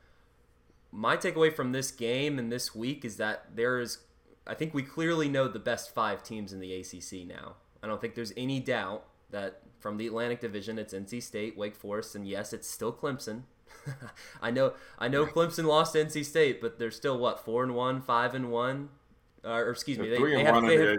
my 0.90 1.16
takeaway 1.16 1.54
from 1.54 1.72
this 1.72 1.90
game 1.90 2.38
and 2.38 2.50
this 2.50 2.74
week 2.74 3.04
is 3.04 3.16
that 3.18 3.54
there 3.54 3.78
is, 3.78 3.98
I 4.46 4.54
think 4.54 4.74
we 4.74 4.82
clearly 4.82 5.28
know 5.28 5.46
the 5.46 5.58
best 5.58 5.94
five 5.94 6.22
teams 6.22 6.52
in 6.52 6.60
the 6.60 6.72
ACC 6.74 7.26
now. 7.26 7.56
I 7.82 7.86
don't 7.86 8.00
think 8.00 8.14
there's 8.14 8.32
any 8.36 8.60
doubt 8.60 9.04
that 9.30 9.60
from 9.78 9.98
the 9.98 10.06
Atlantic 10.06 10.40
Division, 10.40 10.78
it's 10.78 10.94
NC 10.94 11.22
State, 11.22 11.56
Wake 11.56 11.76
Forest, 11.76 12.14
and 12.14 12.26
yes, 12.26 12.52
it's 12.52 12.68
still 12.68 12.92
Clemson. 12.92 13.42
I 14.42 14.50
know 14.50 14.74
I 14.98 15.08
know 15.08 15.26
Clemson 15.26 15.64
lost 15.64 15.94
NC 15.94 16.24
State, 16.24 16.60
but 16.60 16.78
they're 16.78 16.90
still 16.90 17.18
what 17.18 17.44
four 17.44 17.62
and 17.62 17.74
one, 17.74 18.00
five 18.00 18.34
and 18.34 18.50
one, 18.50 18.90
uh, 19.44 19.50
or 19.50 19.70
excuse 19.70 19.98
me, 19.98 20.08
they, 20.08 20.18
they 20.18 20.44
have, 20.44 20.62
they 20.62 20.76
have 20.76 20.98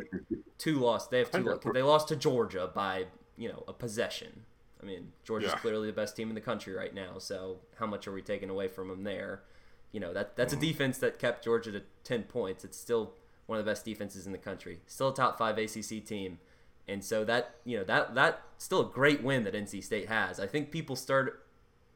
two 0.58 0.80
lost. 0.80 1.12
They 1.12 1.20
have 1.20 1.32
two. 1.32 1.44
Lost. 1.44 1.68
They 1.74 1.82
lost 1.82 2.08
to 2.10 2.16
Georgia 2.16 2.70
by 2.74 3.06
you 3.38 3.50
know 3.50 3.64
a 3.68 3.74
possession. 3.74 4.46
I 4.82 4.86
mean, 4.86 5.12
Georgia's 5.26 5.52
yeah. 5.52 5.60
clearly 5.60 5.88
the 5.88 5.94
best 5.94 6.16
team 6.16 6.30
in 6.30 6.36
the 6.36 6.42
country 6.42 6.74
right 6.74 6.94
now. 6.94 7.18
So 7.18 7.58
how 7.78 7.86
much 7.86 8.08
are 8.08 8.14
we 8.14 8.22
taking 8.22 8.50
away 8.50 8.68
from 8.68 8.88
them 8.88 9.04
there? 9.04 9.44
You 9.92 10.00
know 10.00 10.14
that 10.14 10.36
that's 10.36 10.54
a 10.54 10.56
mm-hmm. 10.56 10.66
defense 10.66 10.98
that 11.00 11.20
kept 11.20 11.44
Georgia 11.44 11.72
to 11.72 11.84
ten 12.04 12.24
points. 12.24 12.64
It's 12.64 12.78
still 12.78 13.14
one 13.46 13.60
of 13.60 13.66
the 13.66 13.72
best 13.72 13.84
defenses 13.84 14.26
in 14.26 14.32
the 14.32 14.38
country. 14.38 14.80
Still 14.86 15.10
a 15.10 15.16
top 15.16 15.38
five 15.38 15.58
ACC 15.58 16.06
team. 16.06 16.40
And 16.88 17.04
so 17.04 17.24
that 17.26 17.56
you 17.66 17.78
know 17.78 17.84
that 17.84 18.16
that 18.16 18.42
still 18.58 18.82
a 18.82 18.92
great 18.92 19.24
win 19.24 19.44
that 19.44 19.54
NC 19.54 19.84
State 19.84 20.08
has. 20.08 20.40
I 20.40 20.48
think 20.48 20.72
people 20.72 20.96
start 20.96 21.46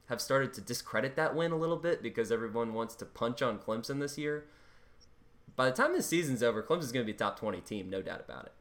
have 0.09 0.21
started 0.21 0.53
to 0.53 0.61
discredit 0.61 1.15
that 1.15 1.35
win 1.35 1.51
a 1.51 1.57
little 1.57 1.77
bit 1.77 2.03
because 2.03 2.31
everyone 2.31 2.73
wants 2.73 2.95
to 2.95 3.05
punch 3.05 3.41
on 3.41 3.57
Clemson 3.57 3.99
this 3.99 4.17
year. 4.17 4.45
By 5.55 5.65
the 5.65 5.75
time 5.75 5.93
this 5.93 6.07
season's 6.07 6.43
over, 6.43 6.63
Clemson's 6.63 6.91
going 6.91 7.05
to 7.05 7.11
be 7.11 7.15
a 7.15 7.17
top 7.17 7.39
20 7.39 7.61
team, 7.61 7.89
no 7.89 8.01
doubt 8.01 8.21
about 8.27 8.45
it. 8.45 8.53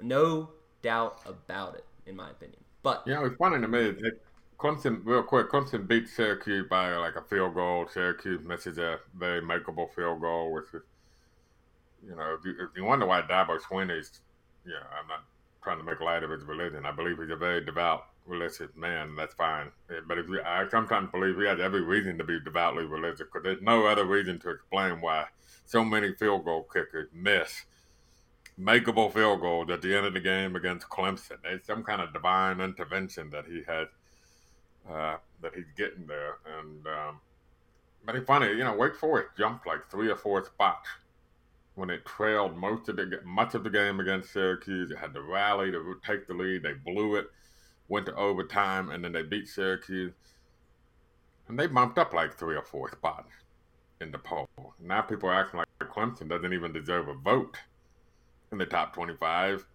No 0.00 0.50
doubt 0.82 1.20
about 1.26 1.74
it, 1.74 1.84
in 2.06 2.16
my 2.16 2.30
opinion. 2.30 2.60
But 2.82 3.02
yeah, 3.06 3.24
it's 3.24 3.36
funny 3.36 3.60
to 3.60 3.68
me. 3.68 3.90
That 3.90 4.18
Clemson, 4.58 5.00
real 5.04 5.22
quick, 5.22 5.50
Clemson 5.50 5.86
beat 5.86 6.08
Syracuse 6.08 6.66
by 6.68 6.94
like 6.96 7.16
a 7.16 7.22
field 7.22 7.54
goal. 7.54 7.86
Syracuse 7.92 8.44
misses 8.44 8.78
a 8.78 8.98
very 9.14 9.40
makeable 9.40 9.92
field 9.94 10.20
goal, 10.20 10.52
which 10.52 10.66
is, 10.74 10.82
you 12.06 12.14
know, 12.14 12.36
if 12.38 12.44
you, 12.44 12.52
if 12.52 12.76
you 12.76 12.84
wonder 12.84 13.06
why 13.06 13.22
Dabo 13.22 13.58
Swinney 13.60 13.98
is, 13.98 14.20
you 14.64 14.72
know, 14.72 14.86
I'm 14.98 15.08
not 15.08 15.24
trying 15.62 15.78
to 15.78 15.84
make 15.84 16.00
light 16.00 16.22
of 16.22 16.30
his 16.30 16.44
religion. 16.44 16.84
I 16.84 16.92
believe 16.92 17.18
he's 17.18 17.30
a 17.30 17.36
very 17.36 17.64
devout 17.64 18.06
religious 18.30 18.74
man. 18.76 19.14
That's 19.16 19.34
fine. 19.34 19.70
But 20.06 20.18
if 20.18 20.28
you, 20.28 20.40
I 20.42 20.66
sometimes 20.68 21.10
believe 21.10 21.36
he 21.36 21.44
has 21.44 21.60
every 21.60 21.82
reason 21.82 22.16
to 22.18 22.24
be 22.24 22.40
devoutly 22.40 22.84
religious 22.84 23.20
because 23.20 23.42
there's 23.42 23.62
no 23.62 23.86
other 23.86 24.04
reason 24.04 24.38
to 24.40 24.50
explain 24.50 25.00
why 25.00 25.26
so 25.66 25.84
many 25.84 26.14
field 26.14 26.44
goal 26.44 26.66
kickers 26.72 27.08
miss 27.12 27.64
makeable 28.60 29.12
field 29.12 29.40
goals 29.40 29.70
at 29.70 29.82
the 29.82 29.96
end 29.96 30.06
of 30.06 30.14
the 30.14 30.20
game 30.20 30.56
against 30.56 30.88
Clemson. 30.88 31.38
There's 31.42 31.64
some 31.64 31.82
kind 31.82 32.00
of 32.00 32.12
divine 32.12 32.60
intervention 32.60 33.30
that 33.30 33.46
he 33.46 33.62
had 33.66 33.86
uh, 34.90 35.16
that 35.42 35.54
he's 35.54 35.70
getting 35.76 36.06
there. 36.06 36.38
And 36.58 36.86
um, 36.86 37.20
but 38.04 38.16
it's 38.16 38.26
funny, 38.26 38.48
you 38.48 38.64
know, 38.64 38.74
Wake 38.74 38.96
Forest 38.96 39.30
jumped 39.36 39.66
like 39.66 39.90
three 39.90 40.10
or 40.10 40.16
four 40.16 40.44
spots 40.44 40.88
when 41.74 41.90
it 41.90 42.04
trailed 42.04 42.56
most 42.56 42.88
of 42.88 42.96
the 42.96 43.20
much 43.24 43.54
of 43.54 43.64
the 43.64 43.70
game 43.70 44.00
against 44.00 44.32
Syracuse. 44.32 44.90
It 44.90 44.98
had 44.98 45.14
to 45.14 45.22
rally 45.22 45.70
to 45.70 45.96
take 46.04 46.26
the 46.26 46.34
lead. 46.34 46.62
They 46.62 46.74
blew 46.74 47.16
it, 47.16 47.30
went 47.90 48.06
to 48.06 48.14
overtime, 48.14 48.90
and 48.90 49.04
then 49.04 49.12
they 49.12 49.22
beat 49.22 49.48
Syracuse. 49.48 50.14
And 51.48 51.58
they 51.58 51.66
bumped 51.66 51.98
up 51.98 52.14
like 52.14 52.34
three 52.34 52.56
or 52.56 52.62
four 52.62 52.90
spots 52.90 53.32
in 54.00 54.12
the 54.12 54.18
poll. 54.18 54.48
Now 54.80 55.02
people 55.02 55.28
are 55.28 55.34
acting 55.34 55.58
like 55.58 55.66
Clemson 55.80 56.28
doesn't 56.28 56.52
even 56.52 56.72
deserve 56.72 57.08
a 57.08 57.14
vote 57.14 57.58
in 58.52 58.58
the 58.58 58.66
top 58.66 58.94
25 58.94 59.66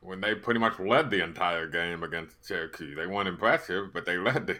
when 0.00 0.20
they 0.20 0.34
pretty 0.34 0.60
much 0.60 0.78
led 0.78 1.10
the 1.10 1.22
entire 1.22 1.68
game 1.68 2.02
against 2.02 2.44
Syracuse. 2.44 2.96
They 2.96 3.06
weren't 3.06 3.28
impressive, 3.28 3.94
but 3.94 4.04
they 4.04 4.18
led 4.18 4.48
the, 4.48 4.58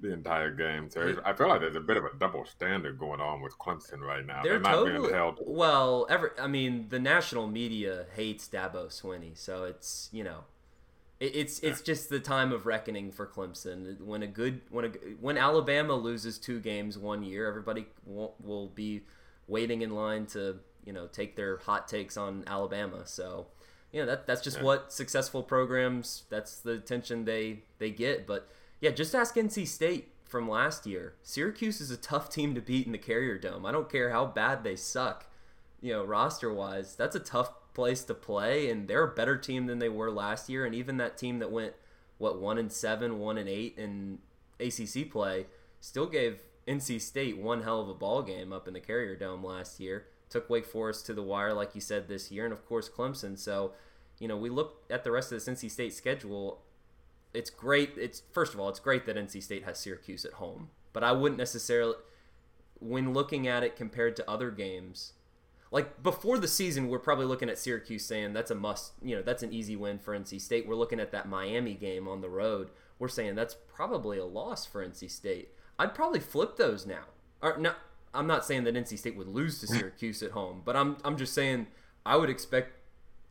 the 0.00 0.12
entire 0.12 0.50
game. 0.50 0.90
So 0.90 1.20
I 1.24 1.34
feel 1.34 1.48
like 1.48 1.60
there's 1.60 1.76
a 1.76 1.80
bit 1.80 1.98
of 1.98 2.04
a 2.04 2.10
double 2.18 2.46
standard 2.46 2.98
going 2.98 3.20
on 3.20 3.42
with 3.42 3.56
Clemson 3.58 4.00
right 4.00 4.26
now. 4.26 4.42
They're, 4.42 4.52
They're 4.52 4.60
not 4.60 4.72
totally, 4.72 4.98
being 5.00 5.14
held. 5.14 5.38
Well, 5.46 6.06
ever 6.08 6.34
I 6.40 6.46
mean, 6.46 6.86
the 6.88 6.98
national 6.98 7.46
media 7.46 8.06
hates 8.14 8.48
Dabo 8.48 8.88
Swinney, 8.88 9.36
so 9.36 9.64
it's 9.64 10.08
you 10.10 10.24
know, 10.24 10.44
it's 11.18 11.60
it's 11.60 11.80
just 11.80 12.10
the 12.10 12.20
time 12.20 12.52
of 12.52 12.66
reckoning 12.66 13.10
for 13.10 13.26
Clemson. 13.26 14.00
When 14.00 14.22
a 14.22 14.26
good 14.26 14.60
when 14.70 14.84
a 14.84 14.88
when 15.20 15.38
Alabama 15.38 15.94
loses 15.94 16.38
two 16.38 16.60
games 16.60 16.98
one 16.98 17.22
year, 17.22 17.46
everybody 17.46 17.86
will, 18.04 18.34
will 18.42 18.68
be 18.68 19.02
waiting 19.48 19.82
in 19.82 19.90
line 19.90 20.26
to 20.26 20.56
you 20.84 20.92
know 20.92 21.06
take 21.06 21.36
their 21.36 21.58
hot 21.58 21.88
takes 21.88 22.18
on 22.18 22.44
Alabama. 22.46 23.06
So 23.06 23.46
you 23.92 24.00
know 24.00 24.06
that 24.06 24.26
that's 24.26 24.42
just 24.42 24.58
yeah. 24.58 24.64
what 24.64 24.92
successful 24.92 25.42
programs. 25.42 26.24
That's 26.28 26.58
the 26.58 26.72
attention 26.72 27.24
they 27.24 27.60
they 27.78 27.90
get. 27.90 28.26
But 28.26 28.48
yeah, 28.80 28.90
just 28.90 29.14
ask 29.14 29.36
NC 29.36 29.66
State 29.68 30.08
from 30.26 30.48
last 30.48 30.86
year. 30.86 31.14
Syracuse 31.22 31.80
is 31.80 31.90
a 31.90 31.96
tough 31.96 32.28
team 32.28 32.54
to 32.54 32.60
beat 32.60 32.84
in 32.84 32.92
the 32.92 32.98
Carrier 32.98 33.38
Dome. 33.38 33.64
I 33.64 33.72
don't 33.72 33.90
care 33.90 34.10
how 34.10 34.26
bad 34.26 34.64
they 34.64 34.76
suck, 34.76 35.26
you 35.80 35.92
know, 35.92 36.04
roster 36.04 36.52
wise. 36.52 36.94
That's 36.94 37.16
a 37.16 37.20
tough 37.20 37.52
place 37.76 38.02
to 38.04 38.14
play, 38.14 38.68
and 38.68 38.88
they're 38.88 39.04
a 39.04 39.14
better 39.14 39.36
team 39.36 39.66
than 39.66 39.78
they 39.78 39.88
were 39.88 40.10
last 40.10 40.48
year. 40.48 40.66
And 40.66 40.74
even 40.74 40.96
that 40.96 41.16
team 41.16 41.38
that 41.38 41.52
went 41.52 41.74
what 42.18 42.40
one 42.40 42.58
and 42.58 42.72
seven, 42.72 43.20
one 43.20 43.38
and 43.38 43.48
eight 43.48 43.78
in 43.78 44.18
ACC 44.58 45.08
play 45.08 45.46
still 45.80 46.06
gave 46.06 46.42
NC 46.66 47.00
State 47.00 47.38
one 47.38 47.62
hell 47.62 47.80
of 47.80 47.88
a 47.88 47.94
ball 47.94 48.22
game 48.22 48.52
up 48.52 48.66
in 48.66 48.74
the 48.74 48.80
Carrier 48.80 49.14
Dome 49.14 49.44
last 49.44 49.78
year 49.78 50.06
took 50.28 50.50
Wake 50.50 50.66
Forest 50.66 51.06
to 51.06 51.14
the 51.14 51.22
wire, 51.22 51.52
like 51.52 51.74
you 51.74 51.80
said, 51.80 52.08
this 52.08 52.30
year, 52.30 52.44
and 52.44 52.52
of 52.52 52.66
course 52.66 52.88
Clemson. 52.88 53.38
So, 53.38 53.72
you 54.18 54.28
know, 54.28 54.36
we 54.36 54.50
look 54.50 54.84
at 54.90 55.04
the 55.04 55.10
rest 55.10 55.32
of 55.32 55.44
the 55.44 55.50
NC 55.50 55.70
State 55.70 55.92
schedule. 55.92 56.62
It's 57.32 57.50
great. 57.50 57.92
It's 57.96 58.22
first 58.32 58.54
of 58.54 58.60
all, 58.60 58.68
it's 58.68 58.80
great 58.80 59.06
that 59.06 59.16
NC 59.16 59.42
State 59.42 59.64
has 59.64 59.78
Syracuse 59.78 60.24
at 60.24 60.34
home, 60.34 60.70
but 60.92 61.04
I 61.04 61.12
wouldn't 61.12 61.38
necessarily, 61.38 61.94
when 62.80 63.12
looking 63.12 63.46
at 63.46 63.62
it 63.62 63.76
compared 63.76 64.16
to 64.16 64.30
other 64.30 64.50
games, 64.50 65.12
like 65.70 66.02
before 66.02 66.38
the 66.38 66.48
season, 66.48 66.88
we're 66.88 66.98
probably 66.98 67.26
looking 67.26 67.48
at 67.48 67.58
Syracuse 67.58 68.04
saying 68.04 68.32
that's 68.32 68.50
a 68.50 68.54
must. 68.54 68.92
You 69.02 69.16
know, 69.16 69.22
that's 69.22 69.42
an 69.42 69.52
easy 69.52 69.76
win 69.76 69.98
for 69.98 70.16
NC 70.16 70.40
State. 70.40 70.66
We're 70.66 70.76
looking 70.76 71.00
at 71.00 71.12
that 71.12 71.28
Miami 71.28 71.74
game 71.74 72.06
on 72.06 72.20
the 72.20 72.28
road. 72.28 72.70
We're 72.98 73.08
saying 73.08 73.34
that's 73.34 73.56
probably 73.74 74.18
a 74.18 74.24
loss 74.24 74.64
for 74.64 74.86
NC 74.86 75.10
State. 75.10 75.50
I'd 75.78 75.94
probably 75.94 76.20
flip 76.20 76.56
those 76.56 76.86
now. 76.86 77.04
Or 77.42 77.58
not 77.58 77.76
I'm 78.14 78.26
not 78.26 78.44
saying 78.44 78.64
that 78.64 78.74
NC 78.74 78.98
State 78.98 79.16
would 79.16 79.28
lose 79.28 79.60
to 79.60 79.66
Syracuse 79.66 80.22
at 80.22 80.30
home, 80.32 80.62
but 80.64 80.76
I'm 80.76 80.96
I'm 81.04 81.16
just 81.16 81.34
saying 81.34 81.66
I 82.04 82.16
would 82.16 82.30
expect. 82.30 82.72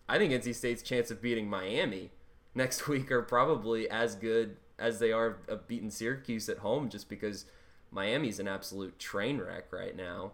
I 0.07 0.19
think 0.19 0.31
NC 0.31 0.53
State's 0.53 0.83
chance 0.83 1.09
of 1.09 1.21
beating 1.21 1.49
Miami 1.49 2.11
next 2.53 2.87
week 2.87 3.11
are 3.11 3.21
probably 3.21 3.89
as 3.89 4.15
good 4.15 4.57
as 4.77 4.99
they 4.99 5.11
are 5.11 5.37
of 5.47 5.67
beating 5.67 5.89
Syracuse 5.89 6.49
at 6.49 6.59
home, 6.59 6.89
just 6.89 7.09
because 7.09 7.45
Miami's 7.91 8.39
an 8.39 8.47
absolute 8.47 8.99
train 8.99 9.39
wreck 9.39 9.71
right 9.71 9.95
now. 9.95 10.33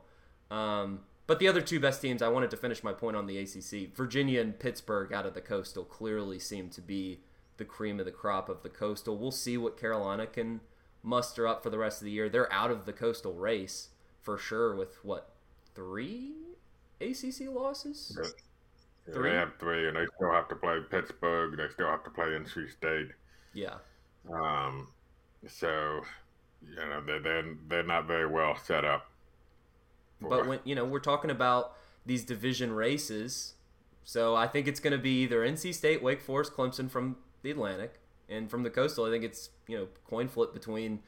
Um, 0.50 1.02
but 1.32 1.40
the 1.40 1.48
other 1.48 1.62
two 1.62 1.80
best 1.80 2.02
teams, 2.02 2.22
I 2.22 2.28
wanted 2.28 2.52
to 2.52 2.58
finish 2.58 2.84
my 2.84 2.92
point 2.92 3.16
on 3.16 3.26
the 3.26 3.38
ACC. 3.38 3.96
Virginia 3.96 4.42
and 4.42 4.60
Pittsburgh 4.60 5.14
out 5.14 5.26
of 5.26 5.34
the 5.34 5.40
Coastal 5.40 5.86
clearly 5.86 6.40
seem 6.40 6.68
to 6.72 6.82
be 6.82 7.22
the 7.56 7.64
cream 7.64 8.02
of 8.02 8.06
the 8.06 8.12
crop 8.12 8.50
of 8.50 8.64
the 8.64 8.70
Coastal. 8.70 9.18
We'll 9.18 9.32
see 9.32 9.58
what 9.58 9.80
Carolina 9.80 10.28
can 10.28 10.60
muster 11.04 11.48
up 11.48 11.64
for 11.64 11.70
the 11.70 11.78
rest 11.78 12.02
of 12.02 12.04
the 12.04 12.12
year. 12.12 12.28
They're 12.28 12.52
out 12.52 12.70
of 12.70 12.86
the 12.86 12.92
Coastal 12.92 13.32
race 13.32 13.92
for 14.20 14.38
sure 14.38 14.76
with 14.76 15.06
what 15.06 15.30
three 15.74 16.34
ACC 17.00 17.48
losses. 17.50 18.20
Yeah. 18.22 19.14
Three? 19.14 19.30
They 19.30 19.36
have 19.38 19.54
three, 19.58 19.88
and 19.88 19.96
they 19.96 20.08
still 20.18 20.34
have 20.34 20.50
to 20.50 20.56
play 20.56 20.80
Pittsburgh. 20.90 21.56
They 21.56 21.70
still 21.70 21.88
have 21.88 22.04
to 22.04 22.10
play 22.10 22.26
NC 22.26 22.74
State. 22.74 23.12
Yeah. 23.54 23.76
Um. 24.30 24.90
So, 25.48 26.02
you 26.62 26.76
know, 26.76 27.02
they're 27.06 27.22
they're, 27.22 27.56
they're 27.70 27.84
not 27.84 28.06
very 28.06 28.28
well 28.28 28.58
set 28.58 28.84
up. 28.84 29.11
But 30.22 30.48
when 30.48 30.60
you 30.64 30.76
know 30.76 30.86
we're 30.86 31.00
talking 31.00 31.32
about 31.32 31.76
these 32.06 32.24
division 32.24 32.74
races, 32.74 33.56
so 34.04 34.36
I 34.36 34.48
think 34.48 34.68
it's 34.68 34.80
going 34.80 34.92
to 34.92 35.00
be 35.00 35.24
either 35.24 35.40
NC 35.40 35.74
State, 35.74 36.04
Wake 36.04 36.22
Forest, 36.22 36.54
Clemson 36.54 36.90
from 36.90 37.18
the 37.42 37.52
Atlantic, 37.52 38.00
and 38.30 38.50
from 38.50 38.64
the 38.64 38.70
Coastal. 38.70 39.06
I 39.06 39.10
think 39.10 39.24
it's 39.24 39.50
you 39.68 39.78
know 39.78 39.88
coin 40.08 40.28
flip 40.28 40.54
between 40.54 41.00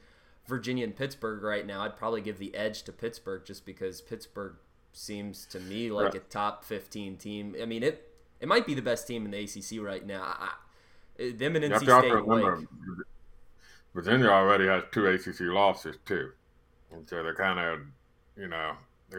Virginia 0.46 0.84
and 0.84 0.94
Pittsburgh 0.94 1.42
right 1.42 1.66
now, 1.66 1.82
I'd 1.82 1.96
probably 1.96 2.20
give 2.20 2.38
the 2.38 2.54
edge 2.54 2.82
to 2.84 2.92
Pittsburgh 2.92 3.44
just 3.44 3.64
because 3.64 4.00
Pittsburgh 4.00 4.56
seems 4.92 5.46
to 5.46 5.60
me 5.60 5.90
like 5.90 6.06
right. 6.06 6.14
a 6.16 6.20
top 6.20 6.64
15 6.64 7.16
team. 7.16 7.56
I 7.60 7.64
mean, 7.64 7.82
it 7.82 8.10
it 8.40 8.48
might 8.48 8.66
be 8.66 8.74
the 8.74 8.82
best 8.82 9.06
team 9.06 9.24
in 9.24 9.30
the 9.30 9.42
ACC 9.42 9.82
right 9.84 10.04
now. 10.04 10.22
I, 10.22 11.32
them 11.32 11.56
and 11.56 11.64
NC 11.64 11.82
State 11.82 12.12
remember, 12.12 12.64
Virginia 13.94 14.28
already 14.28 14.66
has 14.66 14.82
two 14.92 15.06
ACC 15.06 15.40
losses 15.40 15.96
too, 16.04 16.32
and 16.92 17.08
so 17.08 17.22
they're 17.22 17.34
kind 17.34 17.58
of, 17.58 17.80
you 18.36 18.48
know, 18.48 18.72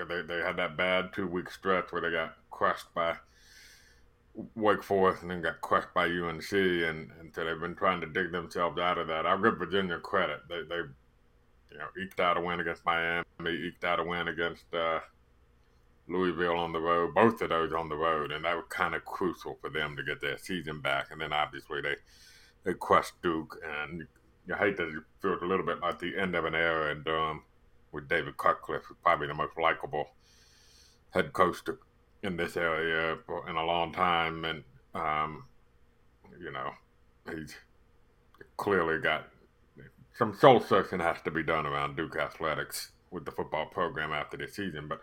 they 0.03 0.21
they 0.21 0.41
had 0.41 0.57
that 0.57 0.75
bad 0.75 1.13
two 1.13 1.27
week 1.27 1.49
stretch 1.49 1.91
where 1.91 2.01
they 2.01 2.11
got 2.11 2.35
crushed 2.51 2.93
by 2.93 3.15
Wake 4.55 4.83
Forest 4.83 5.21
and 5.21 5.31
then 5.31 5.41
got 5.41 5.61
crushed 5.61 5.93
by 5.93 6.05
UNC, 6.05 6.51
and, 6.51 7.11
and 7.19 7.33
so 7.33 7.45
they've 7.45 7.59
been 7.59 7.75
trying 7.75 8.01
to 8.01 8.07
dig 8.07 8.31
themselves 8.31 8.77
out 8.79 8.97
of 8.97 9.07
that. 9.07 9.25
I'll 9.25 9.41
give 9.41 9.57
Virginia 9.57 9.99
credit; 9.99 10.41
they 10.49 10.63
they 10.63 10.81
you 11.71 11.77
know, 11.77 11.87
eked 12.01 12.19
out 12.19 12.37
a 12.37 12.41
win 12.41 12.59
against 12.59 12.85
Miami, 12.85 13.25
eked 13.39 13.83
out 13.83 13.99
a 13.99 14.03
win 14.03 14.27
against 14.27 14.73
uh, 14.73 14.99
Louisville 16.07 16.57
on 16.57 16.71
the 16.71 16.79
road, 16.79 17.13
both 17.13 17.41
of 17.41 17.49
those 17.49 17.73
on 17.73 17.89
the 17.89 17.95
road, 17.95 18.31
and 18.31 18.45
that 18.45 18.55
was 18.55 18.65
kind 18.69 18.95
of 18.95 19.05
crucial 19.05 19.57
for 19.61 19.69
them 19.69 19.95
to 19.95 20.03
get 20.03 20.21
their 20.21 20.37
season 20.37 20.81
back. 20.81 21.07
And 21.11 21.19
then 21.21 21.33
obviously 21.33 21.81
they 21.81 21.95
they 22.63 22.73
crushed 22.73 23.21
Duke, 23.21 23.57
and 23.63 24.05
you 24.47 24.55
hate 24.55 24.77
that 24.77 24.87
it 24.87 25.03
feels 25.21 25.41
a 25.41 25.45
little 25.45 25.65
bit 25.65 25.81
like 25.81 25.99
the 25.99 26.17
end 26.17 26.35
of 26.35 26.45
an 26.45 26.55
era 26.55 26.91
in 26.91 27.03
Durham 27.03 27.43
with 27.95 28.09
David 28.09 28.37
Cutcliffe, 28.37 28.91
probably 29.01 29.27
the 29.27 29.33
most 29.33 29.57
likable 29.57 30.09
head 31.11 31.31
coach 31.33 31.63
to, 31.63 31.79
in 32.21 32.35
this 32.35 32.57
area 32.57 33.17
in 33.47 33.55
a 33.55 33.65
long 33.65 33.93
time, 33.93 34.43
and 34.43 34.63
um, 34.93 35.45
you 36.39 36.51
know 36.51 36.71
he's 37.31 37.55
clearly 38.57 38.99
got 38.99 39.29
some 40.13 40.35
soul 40.35 40.59
searching 40.59 40.99
has 40.99 41.21
to 41.23 41.31
be 41.31 41.43
done 41.43 41.65
around 41.65 41.95
Duke 41.95 42.17
athletics 42.17 42.91
with 43.11 43.25
the 43.25 43.31
football 43.31 43.65
program 43.65 44.11
after 44.11 44.37
this 44.37 44.55
season. 44.55 44.87
But 44.87 45.01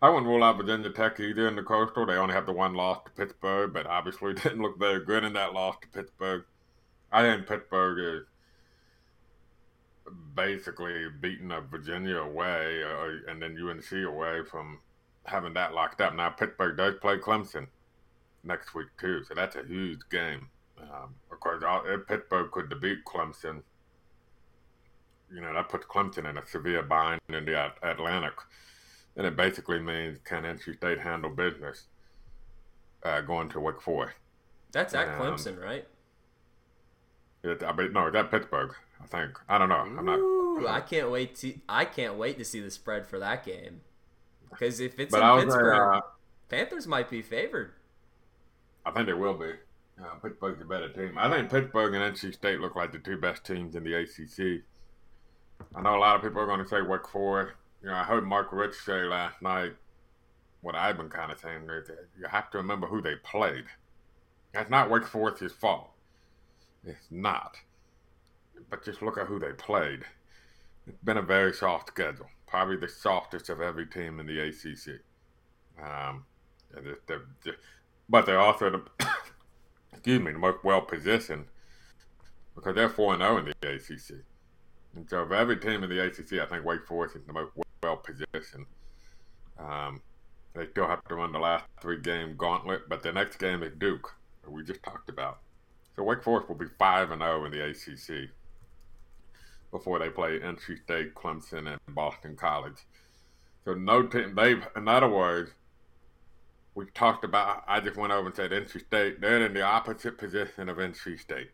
I 0.00 0.08
wouldn't 0.08 0.26
rule 0.26 0.42
out 0.42 0.56
Virginia 0.56 0.90
Tech 0.90 1.20
either 1.20 1.46
in 1.48 1.56
the 1.56 1.62
Coastal. 1.62 2.06
They 2.06 2.14
only 2.14 2.34
have 2.34 2.46
the 2.46 2.52
one 2.52 2.74
loss 2.74 3.04
to 3.04 3.10
Pittsburgh, 3.12 3.72
but 3.72 3.86
obviously 3.86 4.34
didn't 4.34 4.62
look 4.62 4.78
very 4.78 5.04
good 5.04 5.24
in 5.24 5.32
that 5.34 5.52
loss 5.52 5.76
to 5.82 5.88
Pittsburgh. 5.88 6.44
I 7.10 7.22
think 7.22 7.46
Pittsburgh 7.46 7.98
is 7.98 8.26
basically 10.34 11.06
beating 11.20 11.52
up 11.52 11.70
Virginia 11.70 12.16
away 12.16 12.82
uh, 12.84 13.30
and 13.30 13.40
then 13.40 13.56
UNC 13.56 13.92
away 14.06 14.42
from 14.50 14.80
having 15.24 15.54
that 15.54 15.74
locked 15.74 16.00
up. 16.00 16.14
Now 16.14 16.30
Pittsburgh 16.30 16.76
does 16.76 16.94
play 17.00 17.18
Clemson 17.18 17.66
next 18.44 18.74
week 18.74 18.88
too, 19.00 19.22
so 19.24 19.34
that's 19.34 19.56
a 19.56 19.64
huge 19.64 20.00
game. 20.10 20.48
Um, 20.80 21.14
of 21.30 21.38
course, 21.38 21.62
if 21.86 22.06
Pittsburgh 22.06 22.50
could 22.50 22.68
defeat 22.68 23.04
Clemson 23.04 23.62
you 25.32 25.40
know, 25.40 25.52
that 25.52 25.68
puts 25.68 25.86
Clemson 25.86 26.28
in 26.28 26.36
a 26.36 26.46
severe 26.46 26.82
bind 26.82 27.20
in 27.28 27.44
the 27.44 27.72
Atlantic. 27.82 28.34
And 29.16 29.26
it 29.26 29.36
basically 29.36 29.78
means 29.78 30.18
can 30.24 30.44
NC 30.44 30.76
State 30.76 31.00
handle 31.00 31.30
business 31.30 31.86
uh, 33.02 33.20
going 33.22 33.48
to 33.50 33.60
Wake 33.60 33.80
Forest? 33.80 34.16
That's 34.72 34.94
at 34.94 35.18
Clemson, 35.18 35.60
right? 35.60 35.86
It, 37.42 37.62
I 37.62 37.72
mean, 37.72 37.92
no, 37.92 38.06
it's 38.06 38.16
at 38.16 38.30
Pittsburgh. 38.30 38.74
I 39.02 39.06
think. 39.06 39.38
I 39.48 39.58
don't 39.58 39.68
know. 39.68 39.76
I'm 39.76 40.04
not. 40.04 40.14
I'm 40.14 40.62
not 40.62 40.74
I 40.74 40.80
can't 40.80 41.10
wait 41.10 41.34
to. 41.36 41.54
I 41.68 41.84
can't 41.84 42.16
wait 42.16 42.38
to 42.38 42.44
see 42.44 42.60
the 42.60 42.70
spread 42.70 43.06
for 43.06 43.18
that 43.18 43.44
game. 43.44 43.80
Because 44.48 44.80
if 44.80 44.98
it's 44.98 45.14
in 45.14 45.20
Pittsburgh, 45.20 45.96
uh, 45.96 46.00
Panthers 46.48 46.86
might 46.86 47.08
be 47.08 47.22
favored. 47.22 47.72
I 48.84 48.90
think 48.90 49.06
they 49.06 49.14
will 49.14 49.34
be. 49.34 49.52
Uh, 50.00 50.14
Pittsburgh's 50.22 50.60
a 50.60 50.64
better 50.64 50.88
team. 50.88 51.16
I 51.16 51.30
think 51.30 51.50
Pittsburgh 51.50 51.94
and 51.94 52.14
NC 52.14 52.34
State 52.34 52.60
look 52.60 52.76
like 52.76 52.92
the 52.92 52.98
two 52.98 53.16
best 53.16 53.44
teams 53.44 53.74
in 53.74 53.84
the 53.84 53.94
ACC. 53.94 54.62
I 55.74 55.80
know 55.80 55.96
a 55.96 55.98
lot 55.98 56.16
of 56.16 56.22
people 56.22 56.40
are 56.40 56.46
going 56.46 56.62
to 56.62 56.68
say 56.68 56.82
Wake 56.82 57.08
Forest. 57.08 57.54
You 57.82 57.88
know, 57.88 57.94
I 57.94 58.04
heard 58.04 58.26
Mark 58.26 58.48
Richt 58.52 58.74
say 58.74 59.02
last 59.02 59.40
night 59.42 59.72
what 60.60 60.74
I've 60.74 60.96
been 60.96 61.08
kind 61.08 61.30
of 61.30 61.38
saying 61.38 61.62
is 61.68 61.88
that 61.88 62.08
you 62.18 62.26
have 62.28 62.50
to 62.50 62.58
remember 62.58 62.86
who 62.86 63.02
they 63.02 63.16
played. 63.16 63.64
That's 64.52 64.70
not 64.70 64.90
Wake 64.90 65.06
Forest's 65.06 65.52
fault. 65.52 65.90
It's 66.84 67.06
not. 67.10 67.56
But 68.70 68.84
just 68.84 69.02
look 69.02 69.18
at 69.18 69.26
who 69.26 69.38
they 69.38 69.52
played. 69.52 70.04
It's 70.86 70.98
been 71.04 71.16
a 71.16 71.22
very 71.22 71.52
soft 71.52 71.88
schedule, 71.88 72.28
probably 72.46 72.76
the 72.76 72.88
softest 72.88 73.48
of 73.48 73.60
every 73.60 73.86
team 73.86 74.18
in 74.18 74.26
the 74.26 74.40
ACC. 74.40 75.00
Um, 75.82 76.24
they're, 76.72 76.98
they're, 77.44 77.56
but 78.08 78.26
they're 78.26 78.40
also 78.40 78.70
the 78.70 79.06
excuse 79.92 80.20
me 80.20 80.32
the 80.32 80.38
most 80.38 80.64
well 80.64 80.80
positioned 80.80 81.44
because 82.54 82.74
they're 82.74 82.88
four 82.88 83.14
and 83.14 83.22
zero 83.22 83.34
oh 83.34 83.38
in 83.38 83.44
the 83.44 83.68
ACC. 83.68 84.24
And 84.94 85.08
so, 85.08 85.20
of 85.20 85.32
every 85.32 85.56
team 85.56 85.82
in 85.82 85.90
the 85.90 86.04
ACC, 86.04 86.40
I 86.40 86.46
think 86.46 86.64
Wake 86.64 86.86
Forest 86.86 87.16
is 87.16 87.22
the 87.26 87.32
most 87.32 87.52
well 87.82 87.96
positioned. 87.96 88.66
Um, 89.58 90.00
they 90.54 90.66
still 90.66 90.86
have 90.86 91.02
to 91.04 91.14
run 91.14 91.32
the 91.32 91.38
last 91.38 91.64
three 91.80 92.00
game 92.00 92.36
gauntlet, 92.36 92.88
but 92.88 93.02
the 93.02 93.12
next 93.12 93.36
game 93.36 93.62
is 93.62 93.72
Duke, 93.78 94.14
we 94.46 94.62
just 94.64 94.82
talked 94.82 95.08
about. 95.08 95.38
So 95.96 96.02
Wake 96.02 96.22
Forest 96.22 96.48
will 96.48 96.56
be 96.56 96.66
five 96.78 97.10
and 97.10 97.22
zero 97.22 97.42
oh 97.42 97.44
in 97.46 97.52
the 97.52 97.64
ACC 97.64 98.30
before 99.72 99.98
they 99.98 100.10
play 100.10 100.38
NC 100.38 100.82
State, 100.84 101.14
Clemson, 101.14 101.66
and 101.66 101.80
Boston 101.88 102.36
College. 102.36 102.86
So 103.64 103.74
no 103.74 104.06
team. 104.06 104.34
They've, 104.36 104.64
in 104.76 104.86
other 104.86 105.08
words, 105.08 105.50
we 106.74 106.86
talked 106.94 107.24
about. 107.24 107.64
I 107.66 107.80
just 107.80 107.96
went 107.96 108.12
over 108.12 108.28
and 108.28 108.36
said 108.36 108.52
NC 108.52 108.86
State. 108.86 109.20
They're 109.20 109.44
in 109.44 109.54
the 109.54 109.62
opposite 109.62 110.18
position 110.18 110.68
of 110.68 110.76
NC 110.76 111.18
State. 111.18 111.50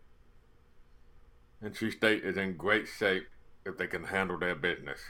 NC 1.63 1.93
State 1.93 2.25
is 2.25 2.37
in 2.37 2.57
great 2.57 2.87
shape 2.87 3.27
if 3.65 3.79
they 3.79 3.87
can 3.87 4.05
handle 4.05 4.39
their 4.39 4.55
business. 4.55 5.01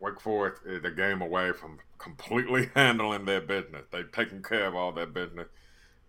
Wake 0.00 0.20
Forest 0.20 0.62
is 0.64 0.82
a 0.84 0.90
game 0.90 1.20
away 1.20 1.52
from 1.52 1.78
completely 1.98 2.70
handling 2.74 3.24
their 3.24 3.40
business. 3.40 3.84
They've 3.90 4.10
taken 4.10 4.42
care 4.42 4.66
of 4.66 4.74
all 4.74 4.92
their 4.92 5.06
business. 5.06 5.48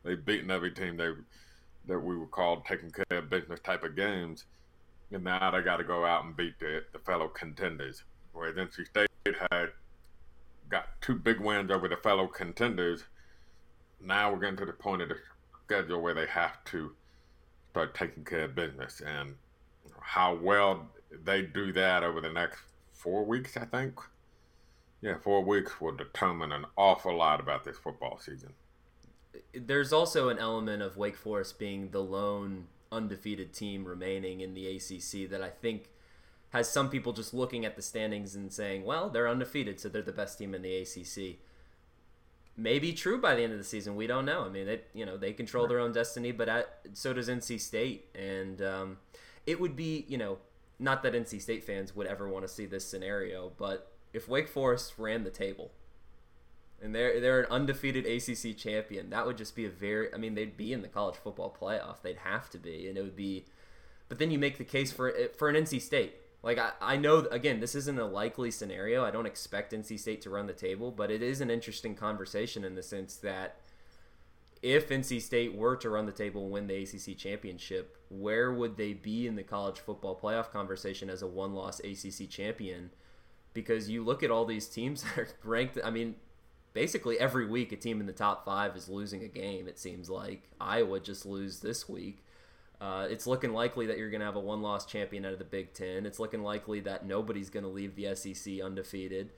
They've 0.04 0.24
beaten 0.24 0.50
every 0.50 0.72
team 0.72 0.98
they 0.98 1.12
that 1.88 2.00
we 2.00 2.18
would 2.18 2.32
call 2.32 2.62
taking 2.62 2.92
care 2.92 3.18
of 3.18 3.30
business 3.30 3.60
type 3.60 3.84
of 3.84 3.96
games. 3.96 4.46
And 5.12 5.24
now 5.24 5.52
they 5.52 5.62
got 5.62 5.78
to 5.78 5.84
go 5.84 6.06
out 6.06 6.26
and 6.26 6.36
beat 6.36 6.60
the, 6.60 6.84
the 6.94 7.00
fellow 7.00 7.28
contenders. 7.28 8.04
Whereas 8.34 8.56
NC 8.56 8.88
State 8.88 9.10
had 9.52 9.70
got 10.70 10.88
two 11.02 11.16
big 11.16 11.40
wins 11.40 11.70
over 11.70 11.88
the 11.88 11.98
fellow 11.98 12.28
contenders. 12.28 13.04
Now 14.00 14.32
we're 14.32 14.40
getting 14.40 14.58
to 14.58 14.66
the 14.66 14.74
point 14.74 15.02
of 15.02 15.10
the 15.10 15.18
schedule 15.66 16.02
where 16.02 16.14
they 16.14 16.28
have 16.28 16.64
to 16.66 16.92
start 17.72 17.94
taking 17.94 18.24
care 18.24 18.46
of 18.46 18.56
business. 18.56 19.02
And 19.06 19.36
how 20.00 20.36
well 20.36 20.90
they 21.24 21.42
do 21.42 21.74
that 21.74 22.04
over 22.04 22.22
the 22.22 22.32
next 22.32 22.60
four 22.94 23.26
weeks, 23.26 23.58
I 23.58 23.66
think. 23.66 24.00
Yeah, 25.02 25.18
four 25.18 25.44
weeks 25.44 25.82
will 25.82 25.96
determine 25.96 26.52
an 26.52 26.66
awful 26.78 27.18
lot 27.18 27.40
about 27.40 27.64
this 27.64 27.78
football 27.78 28.20
season. 28.20 28.54
There's 29.54 29.92
also 29.92 30.30
an 30.30 30.38
element 30.38 30.82
of 30.84 30.96
Wake 30.96 31.16
Forest 31.16 31.58
being 31.58 31.90
the 31.90 32.04
lone 32.04 32.68
undefeated 32.92 33.54
team 33.54 33.86
remaining 33.86 34.42
in 34.42 34.54
the 34.54 34.68
ACC 34.68 35.30
that 35.30 35.42
I 35.42 35.50
think 35.50 35.90
has 36.50 36.70
some 36.70 36.90
people 36.90 37.14
just 37.14 37.34
looking 37.34 37.66
at 37.66 37.76
the 37.76 37.82
standings 37.82 38.36
and 38.36 38.52
saying, 38.52 38.84
well, 38.84 39.10
they're 39.10 39.28
undefeated, 39.28 39.80
so 39.80 39.88
they're 39.90 40.02
the 40.02 40.12
best 40.12 40.38
team 40.38 40.54
in 40.54 40.62
the 40.62 40.76
ACC. 40.76 41.38
Maybe 42.58 42.92
true 42.92 43.20
by 43.20 43.36
the 43.36 43.44
end 43.44 43.54
of 43.54 43.58
the 43.58 43.64
season. 43.64 43.96
We 43.96 44.08
don't 44.08 44.26
know. 44.26 44.46
I 44.46 44.50
mean, 44.50 44.66
they 44.66 44.82
you 44.94 45.06
know 45.06 45.18
they 45.18 45.32
control 45.32 45.68
their 45.68 45.80
own 45.80 45.94
destiny, 45.94 46.34
but 46.34 46.50
at, 46.50 46.80
so 46.94 47.14
does 47.14 47.30
NC 47.30 47.62
State, 47.62 48.10
and 48.14 48.62
um, 48.62 48.98
it 49.48 49.60
would 49.60 49.76
be 49.76 50.06
you 50.10 50.18
know 50.18 50.38
not 50.78 51.02
that 51.04 51.14
NC 51.14 51.42
State 51.42 51.64
fans 51.64 51.96
would 51.96 52.08
ever 52.08 52.28
want 52.28 52.46
to 52.46 52.54
see 52.54 52.66
this 52.66 52.86
scenario, 52.86 53.54
but 53.58 53.94
if 54.12 54.28
Wake 54.28 54.50
Forest 54.50 54.96
ran 54.98 55.24
the 55.24 55.30
table 55.30 55.72
and 56.82 56.96
they're 56.96 57.20
they're 57.20 57.42
an 57.42 57.52
undefeated 57.52 58.06
ACC 58.06 58.58
champion, 58.58 59.10
that 59.10 59.26
would 59.26 59.38
just 59.38 59.56
be 59.56 59.66
a 59.66 59.70
very 59.70 60.14
I 60.14 60.18
mean 60.18 60.36
they'd 60.36 60.58
be 60.58 60.74
in 60.74 60.82
the 60.82 60.88
college 60.88 61.16
football 61.16 61.56
playoff. 61.60 62.02
They'd 62.02 62.18
have 62.18 62.50
to 62.52 62.58
be 62.58 62.88
and 62.88 62.98
it 62.98 63.02
would 63.02 63.16
be 63.16 63.46
but 64.10 64.20
then 64.20 64.32
you 64.32 64.40
make 64.40 64.58
the 64.58 64.66
case 64.66 64.92
for 64.92 65.16
eh, 65.16 65.28
for 65.38 65.50
an 65.50 65.56
NC 65.56 65.82
State. 65.82 66.16
Like 66.44 66.58
I, 66.58 66.72
I 66.82 66.98
know 66.98 67.20
again 67.32 67.60
this 67.60 67.76
isn't 67.76 68.00
a 68.00 68.06
likely 68.06 68.52
scenario. 68.52 69.06
I 69.06 69.12
don't 69.12 69.26
expect 69.26 69.74
NC 69.74 70.00
State 70.00 70.22
to 70.22 70.30
run 70.30 70.48
the 70.48 70.54
table, 70.54 70.92
but 70.92 71.12
it 71.12 71.22
is 71.22 71.42
an 71.42 71.50
interesting 71.50 71.96
conversation 71.96 72.64
in 72.64 72.76
the 72.76 72.84
sense 72.84 73.16
that 73.18 73.58
if 74.62 74.90
NC 74.90 75.22
State 75.22 75.56
were 75.56 75.76
to 75.78 75.90
run 75.90 76.06
the 76.06 76.12
table 76.12 76.44
and 76.44 76.52
win 76.52 76.68
the 76.68 76.84
ACC 76.84 77.18
championship, 77.18 77.98
where 78.10 78.52
would 78.52 78.78
they 78.78 78.94
be 78.94 79.26
in 79.26 79.36
the 79.36 79.44
college 79.44 79.80
football 79.80 80.20
playoff 80.22 80.52
conversation 80.52 81.10
as 81.10 81.22
a 81.22 81.28
one 81.28 81.54
loss 81.54 81.80
ACC 81.80 82.30
champion? 82.30 82.92
Because 83.54 83.90
you 83.90 84.04
look 84.04 84.22
at 84.24 84.32
all 84.32 84.46
these 84.46 84.68
teams 84.68 85.04
that 85.16 85.18
are 85.18 85.28
ranked, 85.44 85.80
I 85.84 85.90
mean, 85.90 86.16
basically 86.74 87.20
every 87.20 87.46
week 87.46 87.72
a 87.72 87.76
team 87.76 88.00
in 88.00 88.08
the 88.08 88.14
top 88.14 88.46
five 88.46 88.76
is 88.76 88.90
losing 88.90 89.24
a 89.24 89.28
game, 89.28 89.68
it 89.68 89.80
seems 89.80 90.10
like. 90.10 90.50
Iowa 90.60 91.00
just 91.00 91.26
lose 91.26 91.60
this 91.60 91.88
week. 91.90 92.24
Uh, 92.80 93.08
it's 93.10 93.28
looking 93.28 93.54
likely 93.54 93.86
that 93.86 93.98
you're 93.98 94.10
going 94.10 94.22
to 94.22 94.26
have 94.26 94.36
a 94.36 94.40
one 94.40 94.62
loss 94.62 94.86
champion 94.86 95.24
out 95.26 95.34
of 95.34 95.40
the 95.40 95.46
Big 95.46 95.74
Ten. 95.74 96.06
It's 96.06 96.20
looking 96.20 96.42
likely 96.42 96.80
that 96.82 97.06
nobody's 97.06 97.50
going 97.50 97.64
to 97.64 97.70
leave 97.70 97.96
the 97.96 98.16
SEC 98.16 98.60
undefeated. 98.60 99.32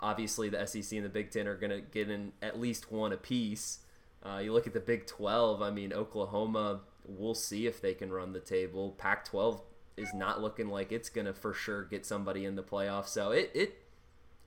Obviously, 0.00 0.48
the 0.48 0.66
SEC 0.66 0.96
and 0.96 1.04
the 1.04 1.10
Big 1.10 1.30
Ten 1.30 1.46
are 1.46 1.56
going 1.56 1.70
to 1.70 1.80
get 1.80 2.10
in 2.10 2.32
at 2.42 2.58
least 2.58 2.90
one 2.90 3.12
apiece. 3.12 3.78
Uh, 4.24 4.38
you 4.38 4.52
look 4.52 4.66
at 4.66 4.72
the 4.72 4.80
Big 4.80 5.06
12, 5.06 5.62
I 5.62 5.70
mean, 5.70 5.92
Oklahoma, 5.92 6.80
we'll 7.06 7.34
see 7.34 7.66
if 7.66 7.80
they 7.80 7.94
can 7.94 8.10
run 8.10 8.32
the 8.32 8.40
table. 8.40 8.94
Pac 8.98 9.26
12 9.26 9.62
is 9.96 10.12
not 10.12 10.42
looking 10.42 10.68
like 10.68 10.90
it's 10.90 11.08
going 11.08 11.26
to 11.26 11.34
for 11.34 11.52
sure 11.52 11.84
get 11.84 12.04
somebody 12.04 12.44
in 12.44 12.56
the 12.56 12.62
playoffs. 12.62 13.08
So 13.08 13.30
it, 13.30 13.50
it 13.54 13.83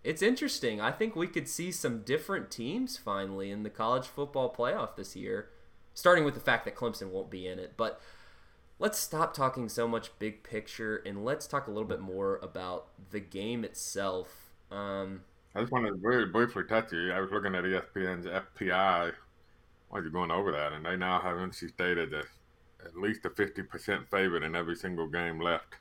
it's 0.08 0.22
interesting. 0.22 0.80
I 0.80 0.92
think 0.92 1.18
we 1.18 1.28
could 1.28 1.50
see 1.50 1.70
some 1.70 2.02
different 2.04 2.50
teams 2.50 2.96
finally 2.96 3.52
in 3.52 3.64
the 3.64 3.70
college 3.70 4.08
football 4.08 4.56
playoff 4.58 4.96
this 4.96 5.18
year, 5.18 5.50
starting 5.94 6.24
with 6.24 6.34
the 6.34 6.40
fact 6.40 6.64
that 6.64 6.78
Clemson 6.78 7.10
won't 7.10 7.30
be 7.30 7.46
in 7.46 7.60
it. 7.60 7.74
But 7.76 8.00
let's 8.80 8.98
stop 8.98 9.34
talking 9.34 9.68
so 9.68 9.86
much 9.86 10.18
big 10.18 10.44
picture 10.44 11.04
and 11.06 11.26
let's 11.26 11.46
talk 11.46 11.68
a 11.68 11.72
little 11.72 11.90
bit 11.90 12.00
more 12.00 12.40
about 12.42 12.88
the 13.12 13.20
game 13.20 13.66
itself. 13.66 14.54
Um, 14.72 15.24
I 15.54 15.60
just 15.60 15.74
wanted 15.74 15.90
to 15.90 15.98
very 15.98 16.28
briefly 16.28 16.64
touch 16.64 16.94
you. 16.94 17.12
I 17.12 17.20
was 17.20 17.32
looking 17.32 17.54
at 17.54 17.66
ESPN's 17.66 18.28
FPI 18.28 19.12
while 19.90 20.02
you're 20.02 20.10
going 20.10 20.32
over 20.32 20.54
that, 20.54 20.72
and 20.72 20.86
they 20.86 20.96
now 20.96 21.20
have 21.20 21.36
NC 21.36 21.68
State 21.68 21.98
as 21.98 22.14
at 22.14 22.96
least 22.96 23.26
a 23.26 23.30
50% 23.30 24.08
favorite 24.10 24.44
in 24.44 24.56
every 24.56 24.78
single 24.78 25.08
game 25.08 25.42
left 25.42 25.76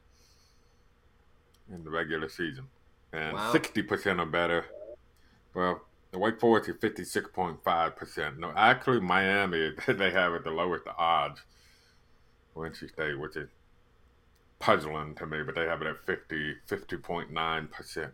in 1.73 1.85
the 1.85 1.91
regular 1.91 2.29
season. 2.29 2.67
And 3.17 3.35
wow. 3.35 3.53
60% 3.53 4.21
or 4.21 4.27
better. 4.27 4.67
Well, 5.55 5.81
the 6.13 6.19
Wake 6.19 6.39
Forest 6.39 6.69
is 6.69 6.77
56.5%. 6.77 8.39
No, 8.39 8.53
actually, 8.55 9.01
Miami, 9.01 9.73
they 9.89 10.11
have 10.11 10.35
it 10.35 10.45
the 10.45 10.51
lowest 10.51 10.85
the 10.85 10.95
odds 10.97 11.41
for 12.53 12.69
NC 12.69 12.91
State, 12.91 13.19
which 13.19 13.37
is 13.37 13.49
puzzling 14.59 15.15
to 15.15 15.27
me, 15.27 15.43
but 15.43 15.55
they 15.55 15.65
have 15.65 15.81
it 15.81 15.87
at 15.87 16.05
50, 16.05 16.57
50.9%. 16.69 18.11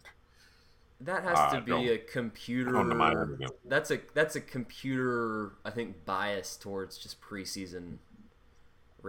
That 1.01 1.25
has 1.25 1.53
to 1.53 1.61
be 1.61 1.91
a 1.91 1.99
computer. 1.99 3.29
That's 3.65 3.91
a 3.91 3.99
that's 4.15 4.37
a 4.37 4.41
computer. 4.41 5.55
I 5.65 5.71
think 5.71 6.05
bias 6.05 6.57
towards 6.57 6.97
just 6.97 7.21
preseason. 7.21 7.97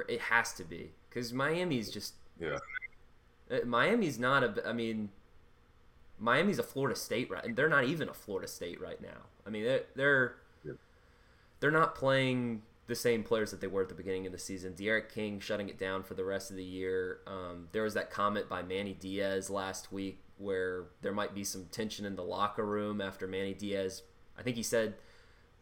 It 0.10 0.22
has 0.22 0.54
to 0.54 0.64
be 0.64 0.94
because 1.08 1.34
Miami's 1.34 1.92
just 1.92 2.16
yeah. 2.40 2.58
Uh, 3.52 3.60
Miami's 3.68 4.18
not 4.18 4.44
a. 4.44 4.68
I 4.68 4.74
mean, 4.74 5.10
Miami's 6.24 6.58
a 6.58 6.64
Florida 6.64 6.98
State 6.98 7.30
right, 7.30 7.44
and 7.44 7.56
they're 7.56 7.68
not 7.68 7.84
even 7.84 8.08
a 8.08 8.14
Florida 8.14 8.48
State 8.48 8.80
right 8.80 9.02
now. 9.02 9.28
I 9.46 9.50
mean, 9.50 9.66
they're 9.66 9.84
they're, 9.96 10.36
yeah. 10.64 10.72
they're 11.60 11.70
not 11.70 11.96
playing 11.96 12.62
the 12.88 12.96
same 12.96 13.24
players 13.24 13.52
that 13.52 13.60
they 13.60 13.68
were 13.68 13.82
at 13.82 13.90
the 13.90 13.96
beginning 13.96 14.26
of 14.26 14.32
the 14.32 14.40
season. 14.40 14.74
D'Eriq 14.74 15.10
King 15.10 15.42
shutting 15.42 15.68
it 15.68 15.78
down 15.78 16.02
for 16.02 16.14
the 16.14 16.24
rest 16.24 16.50
of 16.50 16.56
the 16.56 16.64
year. 16.64 17.20
Um, 17.28 17.68
there 17.74 17.84
was 17.84 17.94
that 17.96 18.10
comment 18.10 18.48
by 18.48 18.62
Manny 18.62 18.94
Diaz 18.94 19.50
last 19.50 19.92
week 19.92 20.20
where 20.38 20.86
there 21.02 21.12
might 21.12 21.36
be 21.36 21.44
some 21.44 21.66
tension 21.72 22.06
in 22.06 22.16
the 22.16 22.24
locker 22.24 22.66
room 22.66 23.02
after 23.02 23.28
Manny 23.28 23.54
Diaz. 23.54 24.04
I 24.38 24.44
think 24.44 24.56
he 24.56 24.64
said 24.64 24.96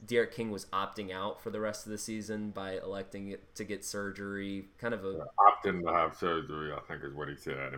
D'Eriq 0.06 0.32
King 0.32 0.52
was 0.52 0.66
opting 0.68 1.12
out 1.12 1.42
for 1.42 1.50
the 1.50 1.60
rest 1.60 1.88
of 1.88 1.92
the 1.92 1.98
season 1.98 2.52
by 2.52 2.78
electing 2.78 3.30
it 3.30 3.56
to 3.56 3.64
get 3.64 3.84
surgery. 3.84 4.66
Kind 4.78 4.94
of 4.94 5.06
a 5.06 5.14
yeah, 5.18 5.24
opting 5.40 5.82
to 5.84 5.92
have 5.92 6.16
surgery, 6.16 6.72
I 6.72 6.80
think 6.88 7.04
is 7.04 7.16
what 7.16 7.30
he 7.30 7.36
said. 7.36 7.74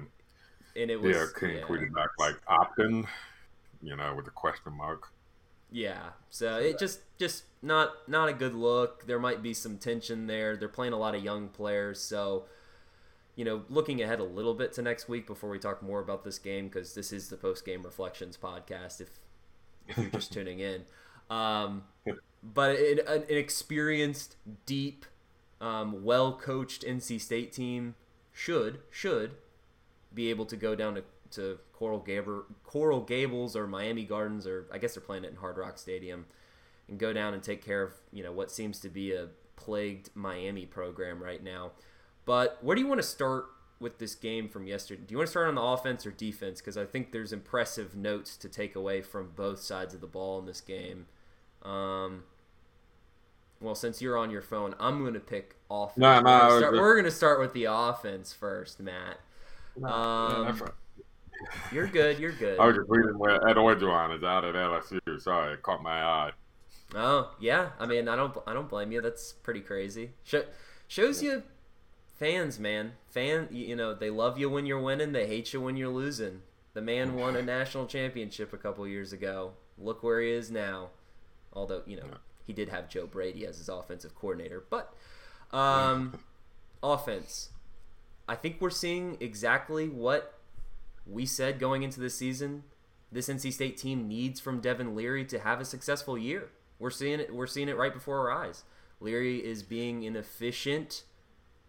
And, 0.76 0.90
it 0.90 1.00
was 1.00 1.16
D'Eriq 1.16 1.40
King 1.40 1.58
yeah. 1.58 1.64
tweeted 1.64 1.94
back 1.94 2.10
like 2.18 2.36
opting, 2.46 3.06
you 3.82 3.96
know, 3.96 4.14
with 4.16 4.28
a 4.28 4.32
question 4.32 4.74
mark. 4.74 5.10
Yeah, 5.72 6.10
so 6.30 6.58
it 6.58 6.78
just 6.78 7.00
just 7.18 7.46
not 7.64 8.08
not 8.08 8.30
a 8.30 8.34
good 8.34 8.54
look. 8.54 9.08
There 9.08 9.20
might 9.20 9.42
be 9.42 9.56
some 9.56 9.78
tension 9.78 10.28
there. 10.28 10.56
They're 10.56 10.68
playing 10.68 10.94
a 10.94 10.98
lot 10.98 11.16
of 11.16 11.24
young 11.24 11.48
players, 11.50 12.00
so 12.00 12.46
you 13.36 13.44
know, 13.44 13.64
looking 13.70 14.02
ahead 14.02 14.20
a 14.20 14.24
little 14.24 14.54
bit 14.54 14.74
to 14.74 14.84
next 14.84 15.10
week 15.10 15.26
before 15.26 15.50
we 15.50 15.58
talk 15.58 15.82
more 15.82 16.00
about 16.00 16.24
this 16.24 16.38
game, 16.38 16.68
because 16.68 16.94
this 16.94 17.12
is 17.12 17.30
the 17.30 17.38
post 17.38 17.66
game 17.66 17.82
reflections 17.82 18.38
podcast. 18.38 19.02
If 19.02 19.10
if 19.88 19.98
you're 19.98 20.12
just 20.12 20.32
tuning 20.34 20.60
in, 20.60 20.84
um, 21.32 21.86
but 22.44 22.78
an, 22.78 23.00
an 23.08 23.24
experienced, 23.30 24.36
deep, 24.68 25.08
um, 25.60 26.04
well 26.04 26.38
coached 26.38 26.86
NC 26.86 27.20
State 27.20 27.52
team 27.52 27.96
should 28.32 28.82
should 28.92 29.36
be 30.14 30.30
able 30.30 30.46
to 30.46 30.56
go 30.56 30.76
down 30.76 30.96
to, 30.96 31.04
to 31.32 31.60
Coral, 31.74 32.00
Gable, 32.00 32.44
Coral 32.64 33.02
Gables 33.02 33.56
or 33.56 33.68
Miami 33.68 34.04
Gardens 34.04 34.46
or 34.46 34.68
I 34.72 34.78
guess 34.78 34.96
they're 34.96 35.04
playing 35.04 35.24
it 35.24 35.32
in 35.32 35.38
Hard 35.38 35.58
Rock 35.58 35.78
Stadium 35.78 36.26
and 36.88 37.00
go 37.00 37.14
down 37.14 37.34
and 37.34 37.42
take 37.42 37.64
care 37.64 37.82
of 37.82 37.94
you 38.12 38.24
know 38.24 38.32
what 38.32 38.52
seems 38.52 38.80
to 38.82 38.90
be 38.90 39.14
a 39.14 39.28
plagued 39.56 40.10
Miami 40.16 40.66
program 40.66 41.22
right 41.22 41.44
now. 41.44 41.72
But 42.26 42.58
where 42.62 42.76
do 42.76 42.82
you 42.82 42.88
want 42.88 43.02
to 43.02 43.08
start 43.08 43.46
with 43.80 44.00
this 44.00 44.16
game 44.16 44.48
from 44.48 44.66
yesterday? 44.66 45.04
Do 45.06 45.12
you 45.12 45.18
want 45.18 45.28
to 45.28 45.32
start 45.32 45.48
on 45.48 45.56
the 45.56 45.62
offense 45.62 46.06
or 46.06 46.12
defense? 46.12 46.62
Because 46.62 46.78
I 46.78 46.86
think 46.86 47.12
there's 47.12 47.34
impressive 47.34 47.96
notes 47.96 48.38
to 48.38 48.50
take 48.50 48.76
away 48.76 49.02
from 49.02 49.32
both 49.36 49.60
sides 49.60 49.94
of 49.94 50.02
the 50.02 50.08
ball 50.08 50.40
in 50.40 50.46
this 50.46 50.62
game. 50.62 51.08
Um, 51.64 52.24
well, 53.60 53.76
since 53.76 54.02
you're 54.02 54.18
on 54.18 54.30
your 54.30 54.42
phone, 54.42 54.76
I'm 54.80 55.02
going 55.02 55.14
to 55.14 55.20
pick 55.20 55.56
offense. 55.70 55.98
No, 55.98 56.20
no, 56.22 56.32
we're 56.32 56.50
going, 56.50 56.60
start, 56.60 56.74
we're 56.74 56.94
going 56.96 57.06
to 57.06 57.12
start 57.12 57.40
with 57.40 57.54
the 57.54 57.66
offense 57.66 58.34
first, 58.34 58.80
Matt. 58.80 59.20
Um, 59.82 60.72
you're 61.72 61.88
good. 61.88 62.20
You're 62.20 62.32
good. 62.32 62.60
I 62.60 62.68
was 62.68 62.76
just 62.76 62.90
reading 62.90 63.18
where 63.18 63.36
Ed 63.48 63.56
Orgeron 63.56 64.16
is 64.16 64.24
out 64.24 64.46
at 64.46 64.56
LSU. 64.56 65.22
Sorry, 65.22 65.54
it 65.54 65.64
caught 65.64 65.82
my 65.82 66.04
eye. 66.04 66.32
Oh 66.96 67.32
yeah, 67.40 67.70
I 67.80 67.86
mean, 67.86 68.08
I 68.08 68.16
don't, 68.16 68.36
I 68.46 68.54
don't 68.54 68.70
blame 68.70 68.92
you. 68.92 69.02
That's 69.02 69.34
pretty 69.34 69.62
crazy. 69.62 70.12
shows 70.88 71.24
you, 71.24 71.44
fans, 72.20 72.60
man. 72.60 72.94
Fan, 73.10 73.48
you 73.52 73.76
know, 73.76 73.94
they 73.94 74.10
love 74.10 74.38
you 74.38 74.50
when 74.50 74.66
you're 74.66 74.82
winning. 74.82 75.12
They 75.12 75.28
hate 75.28 75.54
you 75.54 75.62
when 75.62 75.76
you're 75.76 75.90
losing. 75.90 76.42
The 76.74 76.82
man 76.82 77.16
won 77.16 77.36
a 77.36 77.42
national 77.42 77.86
championship 77.86 78.54
a 78.54 78.58
couple 78.58 78.88
years 78.88 79.14
ago. 79.14 79.54
Look 79.78 80.04
where 80.04 80.22
he 80.22 80.32
is 80.32 80.52
now. 80.52 80.90
Although 81.52 81.82
you 81.86 81.98
know 81.98 82.06
he 82.46 82.54
did 82.54 82.70
have 82.70 82.90
Joe 82.90 83.06
Brady 83.08 83.46
as 83.46 83.58
his 83.58 83.70
offensive 83.70 84.16
coordinator, 84.16 84.64
but 84.70 84.94
um, 85.52 86.20
offense. 86.82 87.50
I 88.28 88.36
think 88.36 88.58
we're 88.60 88.70
seeing 88.70 89.18
exactly 89.20 89.88
what 89.90 90.40
we 91.06 91.26
said 91.26 91.60
going 91.60 91.84
into 91.84 92.00
the 92.00 92.10
season. 92.10 92.64
This 93.12 93.28
NC 93.28 93.54
State 93.54 93.78
team 93.78 94.08
needs 94.08 94.40
from 94.40 94.60
Devin 94.60 94.96
Leary 94.96 95.26
to 95.26 95.40
have 95.40 95.60
a 95.60 95.66
successful 95.66 96.18
year. 96.18 96.50
We're 96.80 96.90
seeing 96.90 97.20
it. 97.20 97.34
We're 97.34 97.48
seeing 97.48 97.70
it 97.70 97.78
right 97.78 97.94
before 97.94 98.30
our 98.30 98.46
eyes. 98.46 98.64
Leary 99.00 99.38
is 99.38 99.64
being 99.64 100.06
an 100.06 100.16
efficient, 100.16 101.04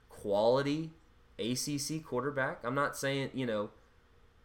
quality 0.08 0.92
ACC 1.38 2.02
quarterback. 2.04 2.60
I'm 2.64 2.74
not 2.74 2.96
saying 2.96 3.30
you 3.34 3.46
know. 3.46 3.70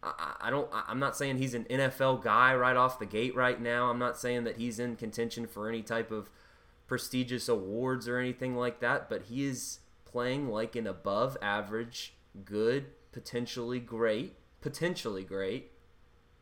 I, 0.02 0.34
I 0.42 0.50
don't. 0.50 0.68
I'm 0.72 0.98
not 0.98 1.16
saying 1.16 1.38
he's 1.38 1.54
an 1.54 1.64
NFL 1.64 2.22
guy 2.22 2.54
right 2.54 2.76
off 2.76 2.98
the 2.98 3.06
gate 3.06 3.34
right 3.34 3.60
now. 3.60 3.90
I'm 3.90 3.98
not 3.98 4.18
saying 4.18 4.44
that 4.44 4.56
he's 4.56 4.78
in 4.78 4.96
contention 4.96 5.46
for 5.46 5.68
any 5.68 5.82
type 5.82 6.10
of 6.10 6.28
prestigious 6.86 7.48
awards 7.48 8.08
or 8.08 8.18
anything 8.18 8.56
like 8.56 8.80
that. 8.80 9.08
But 9.08 9.24
he 9.24 9.44
is 9.44 9.80
playing 10.10 10.48
like 10.48 10.76
an 10.76 10.86
above 10.86 11.36
average, 11.40 12.14
good, 12.44 12.86
potentially 13.12 13.80
great, 13.80 14.36
potentially 14.60 15.24
great 15.24 15.72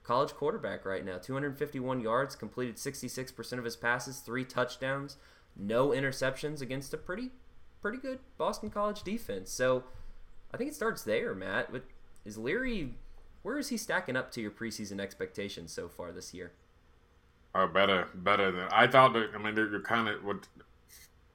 college 0.02 0.32
quarterback 0.32 0.86
right 0.86 1.04
now. 1.04 1.18
251 1.18 2.00
yards, 2.00 2.34
completed 2.34 2.76
66% 2.76 3.58
of 3.58 3.64
his 3.64 3.76
passes, 3.76 4.20
three 4.20 4.44
touchdowns, 4.44 5.18
no 5.54 5.88
interceptions 5.88 6.62
against 6.62 6.94
a 6.94 6.96
pretty 6.96 7.30
pretty 7.80 7.98
good 7.98 8.18
Boston 8.38 8.70
College 8.70 9.02
defense. 9.02 9.52
So 9.52 9.84
I 10.52 10.56
think 10.56 10.70
it 10.70 10.74
starts 10.74 11.02
there, 11.02 11.34
Matt. 11.34 11.70
But 11.70 11.84
is 12.24 12.38
Leary 12.38 12.94
where 13.42 13.58
is 13.58 13.68
he 13.68 13.76
stacking 13.76 14.16
up 14.16 14.30
to 14.32 14.40
your 14.40 14.50
preseason 14.50 15.00
expectations 15.00 15.72
so 15.72 15.88
far 15.88 16.12
this 16.12 16.34
year? 16.34 16.52
Oh, 17.54 17.66
better, 17.66 18.08
better 18.14 18.50
than 18.50 18.68
I 18.70 18.86
thought. 18.86 19.12
That, 19.14 19.30
I 19.34 19.38
mean, 19.38 19.56
you're 19.56 19.80
kind 19.80 20.08
of 20.08 20.24
what 20.24 20.48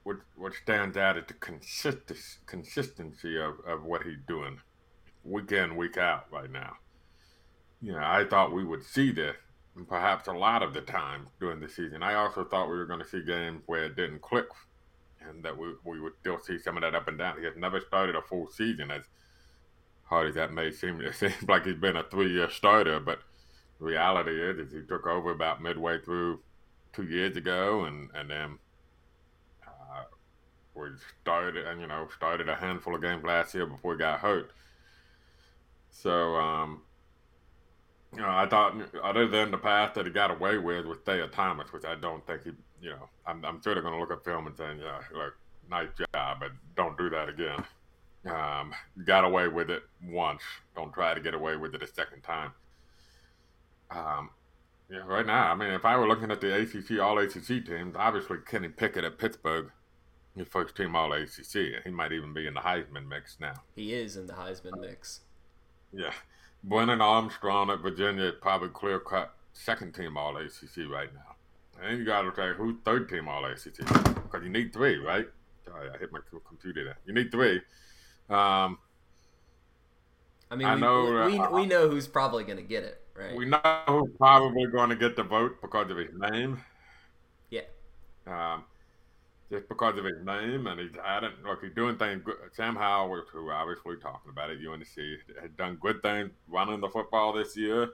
what 0.04 0.18
what 0.36 0.54
stands 0.54 0.98
out 0.98 1.18
is 1.18 1.24
the 1.28 1.34
consistency 1.36 2.40
consistency 2.46 3.38
of, 3.38 3.56
of 3.66 3.84
what 3.84 4.04
he's 4.04 4.20
doing 4.28 4.60
week 5.24 5.52
in 5.52 5.76
week 5.76 5.98
out 5.98 6.26
right 6.32 6.52
now 6.52 6.78
you 7.84 7.92
know, 7.92 8.00
I 8.00 8.24
thought 8.24 8.54
we 8.54 8.64
would 8.64 8.84
see 8.84 9.12
this 9.12 9.36
perhaps 9.90 10.28
a 10.30 10.32
lot 10.32 10.64
of 10.64 10.74
the 10.74 10.82
time 10.82 11.28
during 11.42 11.60
the 11.60 11.68
season. 11.68 12.02
I 12.02 12.14
also 12.14 12.46
thought 12.46 12.70
we 12.70 12.78
were 12.78 12.86
going 12.86 13.02
to 13.02 13.08
see 13.08 13.22
games 13.22 13.62
where 13.66 13.84
it 13.84 13.98
didn't 13.98 14.22
click 14.22 14.46
and 15.28 15.44
that 15.44 15.58
we, 15.58 15.74
we 15.84 16.00
would 16.00 16.14
still 16.22 16.40
see 16.40 16.58
some 16.58 16.78
of 16.78 16.82
that 16.82 16.96
up 16.96 17.10
and 17.10 17.18
down. 17.18 17.40
He 17.40 17.44
has 17.44 17.58
never 17.58 17.82
started 17.82 18.16
a 18.16 18.22
full 18.22 18.48
season 18.48 18.90
as 18.90 19.04
hard 20.04 20.30
as 20.30 20.36
that 20.36 20.54
may 20.54 20.72
seem. 20.72 21.02
It 21.02 21.16
seems 21.16 21.44
like 21.50 21.66
he's 21.66 21.76
been 21.76 21.98
a 21.98 22.04
three 22.04 22.32
year 22.32 22.50
starter, 22.50 23.02
but 23.02 23.20
reality 23.80 24.42
is, 24.42 24.60
is 24.60 24.72
he 24.72 24.82
took 24.88 25.06
over 25.06 25.32
about 25.32 25.62
midway 25.62 26.00
through 26.00 26.40
two 26.94 27.04
years 27.04 27.36
ago 27.36 27.84
and, 27.84 28.10
and 28.16 28.30
then 28.30 28.60
we 30.76 30.88
started 31.22 31.66
and 31.66 31.82
you 31.82 31.88
know 31.88 32.08
started 32.16 32.50
a 32.50 32.56
handful 32.56 32.96
of 32.96 33.02
games 33.02 33.24
last 33.24 33.54
year 33.54 33.66
before 33.66 33.94
he 33.94 34.00
got 34.00 34.20
hurt. 34.20 34.52
So 35.92 36.36
um, 36.36 36.82
you 38.16 38.22
know, 38.22 38.30
I 38.30 38.48
thought 38.48 38.76
other 39.04 39.28
than 39.28 39.52
the 39.52 39.58
pass 39.58 39.96
that 39.96 40.06
he 40.06 40.12
got 40.12 40.32
away 40.32 40.58
with 40.58 40.86
with 40.86 41.04
Thayer 41.06 41.28
Thomas, 41.28 41.72
which 41.74 41.86
I 41.86 41.96
don't 41.96 42.26
think 42.28 42.44
he, 42.44 42.52
you 42.82 42.92
know, 42.92 43.10
I'm, 43.26 43.44
I'm 43.44 43.62
sure 43.62 43.74
they're 43.74 43.82
going 43.82 43.96
to 43.96 44.00
look 44.00 44.12
at 44.12 44.24
film 44.24 44.46
and 44.48 44.56
saying, 44.56 44.80
yeah, 44.80 45.00
look, 45.14 45.34
nice 45.70 45.90
job, 45.98 46.38
but 46.40 46.52
don't 46.76 46.98
do 46.98 47.10
that 47.10 47.30
again. 47.30 47.64
Um, 48.26 48.74
got 49.06 49.26
away 49.26 49.48
with 49.48 49.70
it 49.70 49.84
once. 50.08 50.42
Don't 50.76 50.94
try 50.94 51.14
to 51.14 51.20
get 51.20 51.34
away 51.34 51.58
with 51.58 51.74
it 51.76 51.84
a 51.84 51.88
second 51.88 52.22
time. 52.22 52.52
Um, 53.90 54.30
yeah, 54.90 55.00
right 55.06 55.26
now, 55.26 55.52
I 55.52 55.56
mean, 55.56 55.72
if 55.72 55.84
I 55.86 55.98
were 55.98 56.08
looking 56.08 56.32
at 56.32 56.40
the 56.40 56.56
ACC 56.56 57.00
All 57.02 57.18
ACC 57.18 57.66
teams, 57.66 57.96
obviously 57.98 58.38
Kenny 58.46 58.70
Pickett 58.70 59.04
at 59.04 59.18
Pittsburgh, 59.18 59.72
his 60.36 60.48
first 60.48 60.76
team 60.76 60.96
All 60.96 61.14
ACC. 61.14 61.84
He 61.84 61.90
might 61.92 62.12
even 62.12 62.34
be 62.34 62.48
in 62.48 62.54
the 62.54 62.62
Heisman 62.62 63.08
mix 63.08 63.38
now. 63.40 63.54
He 63.76 63.94
is 63.94 64.18
in 64.18 64.28
the 64.28 64.34
Heisman 64.34 64.80
mix. 64.80 65.22
Yeah. 65.92 66.14
Brennan 66.64 67.02
Armstrong 67.02 67.70
at 67.70 67.80
Virginia 67.80 68.26
is 68.26 68.36
probably 68.42 68.70
clear 68.70 69.00
cut 69.00 69.34
second 69.54 69.94
team 69.94 70.18
All 70.18 70.38
ACC 70.38 70.90
right 70.90 71.10
now. 71.14 71.36
And 71.82 71.98
you 71.98 72.06
got 72.06 72.22
to 72.22 72.36
say 72.36 72.54
who's 72.56 72.76
third 72.86 73.10
team 73.10 73.28
All 73.28 73.46
ACC 73.46 73.78
because 73.78 74.44
you 74.44 74.50
need 74.50 74.74
three, 74.74 74.98
right? 74.98 75.28
Sorry, 75.66 75.90
I 75.94 75.98
hit 75.98 76.12
my 76.12 76.20
computer 76.48 76.84
there. 76.84 76.98
You 77.06 77.14
need 77.14 77.32
three. 77.32 77.62
Um, 78.30 78.78
I 80.50 80.56
mean, 80.56 80.68
I 80.68 80.76
we, 80.76 80.82
know, 80.82 81.26
we, 81.26 81.40
uh, 81.40 81.50
we, 81.52 81.66
know 81.66 81.90
who's 81.90 82.08
probably 82.08 82.44
going 82.44 82.58
to 82.58 82.64
get 82.64 82.84
it, 82.84 83.02
right? 83.16 83.36
We 83.36 83.46
know 83.46 83.60
who's 83.88 84.12
probably 84.18 84.68
going 84.68 84.90
to 84.90 84.96
get 84.96 85.16
the 85.16 85.24
vote 85.24 85.62
because 85.62 85.90
of 85.90 85.98
his 85.98 86.12
name. 86.16 86.62
Yeah. 87.50 87.62
Um, 88.28 88.64
just 89.54 89.70
because 89.70 89.98
of 90.00 90.04
his 90.04 90.26
name, 90.26 90.66
and 90.66 90.80
he's 90.80 90.98
added, 91.06 91.32
look, 91.46 91.64
he's 91.64 91.76
doing 91.76 91.96
things 91.96 92.24
good. 92.26 92.38
Sam 92.54 92.76
Howell, 92.76 93.22
who 93.32 93.46
we're 93.46 93.54
obviously 93.54 93.98
talking 94.02 94.32
about 94.32 94.50
it, 94.50 94.58
UNC, 94.68 94.88
has 95.40 95.52
done 95.56 95.78
good 95.80 96.02
things 96.02 96.32
running 96.48 96.82
the 96.82 96.90
football 96.90 97.34
this 97.34 97.56
year. 97.56 97.92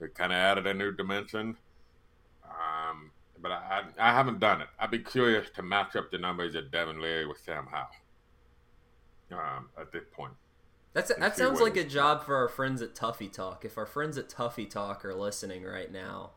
It 0.00 0.14
kind 0.14 0.32
of 0.32 0.36
added 0.36 0.66
a 0.66 0.74
new 0.74 0.92
dimension. 0.92 1.56
Um, 2.44 3.10
but 3.40 3.52
I, 3.52 3.84
I, 3.98 4.10
I, 4.10 4.12
haven't 4.12 4.38
done 4.38 4.60
it. 4.60 4.68
I'd 4.78 4.90
be 4.90 4.98
curious 4.98 5.48
to 5.56 5.62
match 5.62 5.96
up 5.96 6.10
the 6.10 6.18
numbers 6.18 6.54
of 6.54 6.70
Devin 6.70 7.00
Leary 7.00 7.24
with 7.26 7.38
Sam 7.38 7.66
Howell 7.70 9.40
um, 9.40 9.68
at 9.80 9.92
this 9.92 10.04
point. 10.12 10.34
That's 10.92 11.10
a, 11.10 11.14
that 11.14 11.38
sounds 11.38 11.58
like 11.58 11.78
a 11.78 11.84
job 11.84 12.22
for 12.26 12.36
our 12.36 12.48
friends 12.48 12.82
at 12.82 12.94
Tuffy 12.94 13.32
Talk. 13.32 13.64
If 13.64 13.78
our 13.78 13.86
friends 13.86 14.18
at 14.18 14.28
Tuffy 14.28 14.68
Talk 14.68 15.06
are 15.06 15.14
listening 15.14 15.62
right 15.62 15.90
now, 15.90 16.32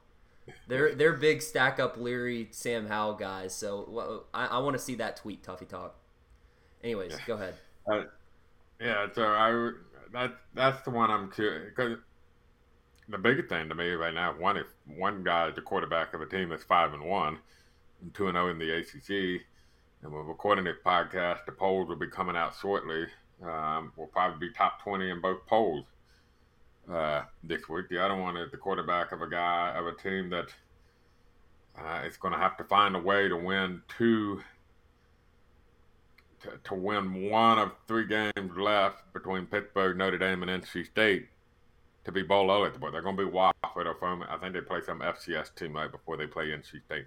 they're 0.67 0.95
they're 0.95 1.13
big 1.13 1.41
stack 1.41 1.79
up 1.79 1.97
Leary 1.97 2.47
Sam 2.51 2.87
Howell 2.87 3.15
guys. 3.15 3.53
So 3.53 4.25
I, 4.33 4.47
I 4.47 4.59
want 4.59 4.75
to 4.75 4.81
see 4.81 4.95
that 4.95 5.17
tweet 5.17 5.43
Tuffy 5.43 5.67
Talk. 5.67 5.95
Anyways, 6.83 7.13
yeah. 7.13 7.17
go 7.25 7.33
ahead. 7.35 7.55
Uh, 7.91 8.03
yeah, 8.79 9.07
so 9.13 9.23
I 9.23 9.71
that 10.13 10.35
that's 10.53 10.81
the 10.83 10.91
one 10.91 11.09
I'm 11.09 11.31
curious 11.31 11.71
because 11.75 11.97
the 13.09 13.17
big 13.17 13.47
thing 13.47 13.69
to 13.69 13.75
me 13.75 13.91
right 13.91 14.13
now 14.13 14.33
one 14.37 14.57
if 14.57 14.67
one 14.85 15.23
guy 15.23 15.49
is 15.49 15.55
the 15.55 15.61
quarterback 15.61 16.13
of 16.13 16.21
a 16.21 16.25
team 16.25 16.49
that's 16.49 16.63
five 16.63 16.93
and 16.93 17.03
one 17.03 17.37
and 18.01 18.13
two 18.13 18.27
and 18.27 18.35
zero 18.35 18.47
oh 18.47 18.51
in 18.51 18.59
the 18.59 18.77
ACC, 18.77 19.41
and 20.03 20.11
we're 20.11 20.23
recording 20.23 20.65
this 20.65 20.77
podcast. 20.85 21.45
The 21.45 21.51
polls 21.51 21.89
will 21.89 21.95
be 21.95 22.07
coming 22.07 22.35
out 22.35 22.53
shortly. 22.59 23.05
Um, 23.43 23.91
we'll 23.95 24.07
probably 24.07 24.47
be 24.47 24.53
top 24.53 24.81
twenty 24.81 25.09
in 25.09 25.21
both 25.21 25.45
polls 25.47 25.85
uh, 26.91 27.23
this 27.43 27.67
week. 27.69 27.89
The 27.89 28.03
other 28.03 28.15
one 28.15 28.37
is 28.37 28.51
the 28.51 28.57
quarterback 28.57 29.11
of 29.11 29.21
a 29.21 29.29
guy 29.29 29.73
of 29.75 29.85
a 29.85 29.93
team 29.93 30.29
that 30.29 30.53
uh, 31.77 32.01
is 32.05 32.17
going 32.17 32.33
to 32.33 32.39
have 32.39 32.57
to 32.57 32.63
find 32.63 32.95
a 32.95 32.99
way 32.99 33.27
to 33.27 33.35
win 33.35 33.81
two, 33.97 34.41
to, 36.63 36.73
win 36.73 37.29
one 37.29 37.59
of 37.59 37.71
three 37.87 38.07
games 38.07 38.57
left 38.57 39.11
between 39.13 39.45
Pittsburgh, 39.45 39.97
Notre 39.97 40.17
Dame, 40.17 40.43
and 40.43 40.63
NC 40.63 40.85
State 40.87 41.27
to 42.05 42.11
be 42.11 42.21
bowl 42.21 42.51
eligible. 42.51 42.91
They're 42.91 43.01
going 43.01 43.17
to 43.17 43.25
be 43.25 43.31
Wofford 43.31 43.85
or 43.85 43.95
from, 43.99 44.23
I 44.29 44.37
think 44.37 44.53
they 44.53 44.61
play 44.61 44.81
some 44.85 44.99
FCS 44.99 45.55
team 45.55 45.73
right 45.73 45.91
before 45.91 46.17
they 46.17 46.27
play 46.27 46.45
NC 46.47 46.83
State. 46.85 47.05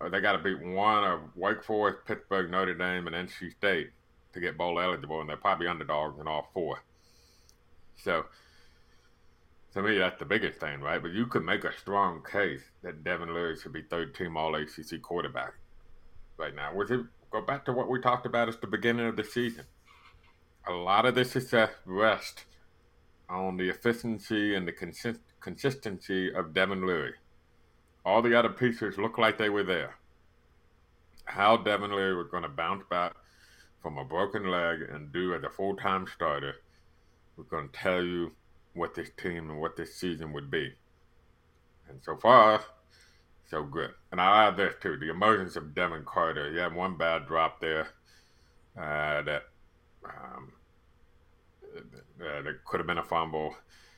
Uh, 0.00 0.08
they 0.08 0.20
got 0.20 0.32
to 0.32 0.38
beat 0.38 0.62
one 0.62 1.04
of 1.04 1.20
Wake 1.34 1.62
Forest, 1.62 1.98
Pittsburgh, 2.06 2.50
Notre 2.50 2.74
Dame, 2.74 3.06
and 3.06 3.28
NC 3.28 3.52
State 3.52 3.90
to 4.32 4.40
get 4.40 4.56
bowl 4.56 4.78
eligible, 4.78 5.20
and 5.20 5.28
they're 5.28 5.36
probably 5.36 5.66
underdogs 5.66 6.20
in 6.20 6.28
all 6.28 6.50
four. 6.54 6.82
So 7.96 8.26
to 9.74 9.82
me, 9.82 9.98
that's 9.98 10.18
the 10.18 10.24
biggest 10.24 10.58
thing, 10.58 10.80
right? 10.80 11.00
But 11.00 11.12
you 11.12 11.26
could 11.26 11.44
make 11.44 11.64
a 11.64 11.76
strong 11.78 12.22
case 12.24 12.62
that 12.82 13.04
Devin 13.04 13.32
Leary 13.32 13.56
should 13.56 13.72
be 13.72 13.82
third 13.82 14.14
team 14.14 14.36
All 14.36 14.54
ACC 14.54 15.00
quarterback 15.02 15.54
right 16.36 16.54
now. 16.54 16.74
Was 16.74 16.90
it 16.90 17.00
go 17.30 17.40
back 17.40 17.64
to 17.66 17.72
what 17.72 17.88
we 17.88 18.00
talked 18.00 18.26
about 18.26 18.48
at 18.48 18.60
the 18.60 18.66
beginning 18.66 19.06
of 19.06 19.16
the 19.16 19.24
season? 19.24 19.64
A 20.68 20.72
lot 20.72 21.06
of 21.06 21.14
the 21.14 21.24
success 21.24 21.70
rests 21.84 22.44
on 23.28 23.56
the 23.56 23.68
efficiency 23.68 24.54
and 24.54 24.66
the 24.66 24.72
consist- 24.72 25.20
consistency 25.40 26.32
of 26.34 26.52
Devin 26.52 26.86
Leary. 26.86 27.14
All 28.04 28.22
the 28.22 28.36
other 28.36 28.48
pieces 28.48 28.98
look 28.98 29.18
like 29.18 29.38
they 29.38 29.50
were 29.50 29.62
there. 29.62 29.96
How 31.26 31.56
Devin 31.56 31.92
Leary 31.92 32.16
was 32.16 32.28
going 32.28 32.42
to 32.42 32.48
bounce 32.48 32.82
back 32.90 33.14
from 33.80 33.98
a 33.98 34.04
broken 34.04 34.50
leg 34.50 34.80
and 34.90 35.12
do 35.12 35.34
as 35.34 35.44
a 35.44 35.50
full 35.50 35.76
time 35.76 36.06
starter 36.12 36.56
was 37.36 37.46
going 37.48 37.68
to 37.68 37.78
tell 37.78 38.02
you 38.02 38.32
what 38.74 38.94
this 38.94 39.10
team 39.16 39.50
and 39.50 39.60
what 39.60 39.76
this 39.76 39.94
season 39.94 40.32
would 40.32 40.50
be. 40.50 40.74
And 41.88 42.00
so 42.02 42.16
far, 42.16 42.64
so 43.48 43.64
good. 43.64 43.90
And 44.12 44.20
I'll 44.20 44.48
add 44.48 44.56
this 44.56 44.74
too: 44.80 44.96
the 44.96 45.10
emergence 45.10 45.56
of 45.56 45.74
Devin 45.74 46.04
Carter. 46.04 46.52
He 46.52 46.58
had 46.58 46.74
one 46.74 46.96
bad 46.96 47.26
drop 47.26 47.60
there 47.60 47.88
uh, 48.76 49.22
that 49.22 49.42
um, 50.04 50.52
uh, 51.76 52.42
that 52.42 52.64
could 52.64 52.80
have 52.80 52.86
been 52.86 52.98
a 52.98 53.04
fumble. 53.04 53.56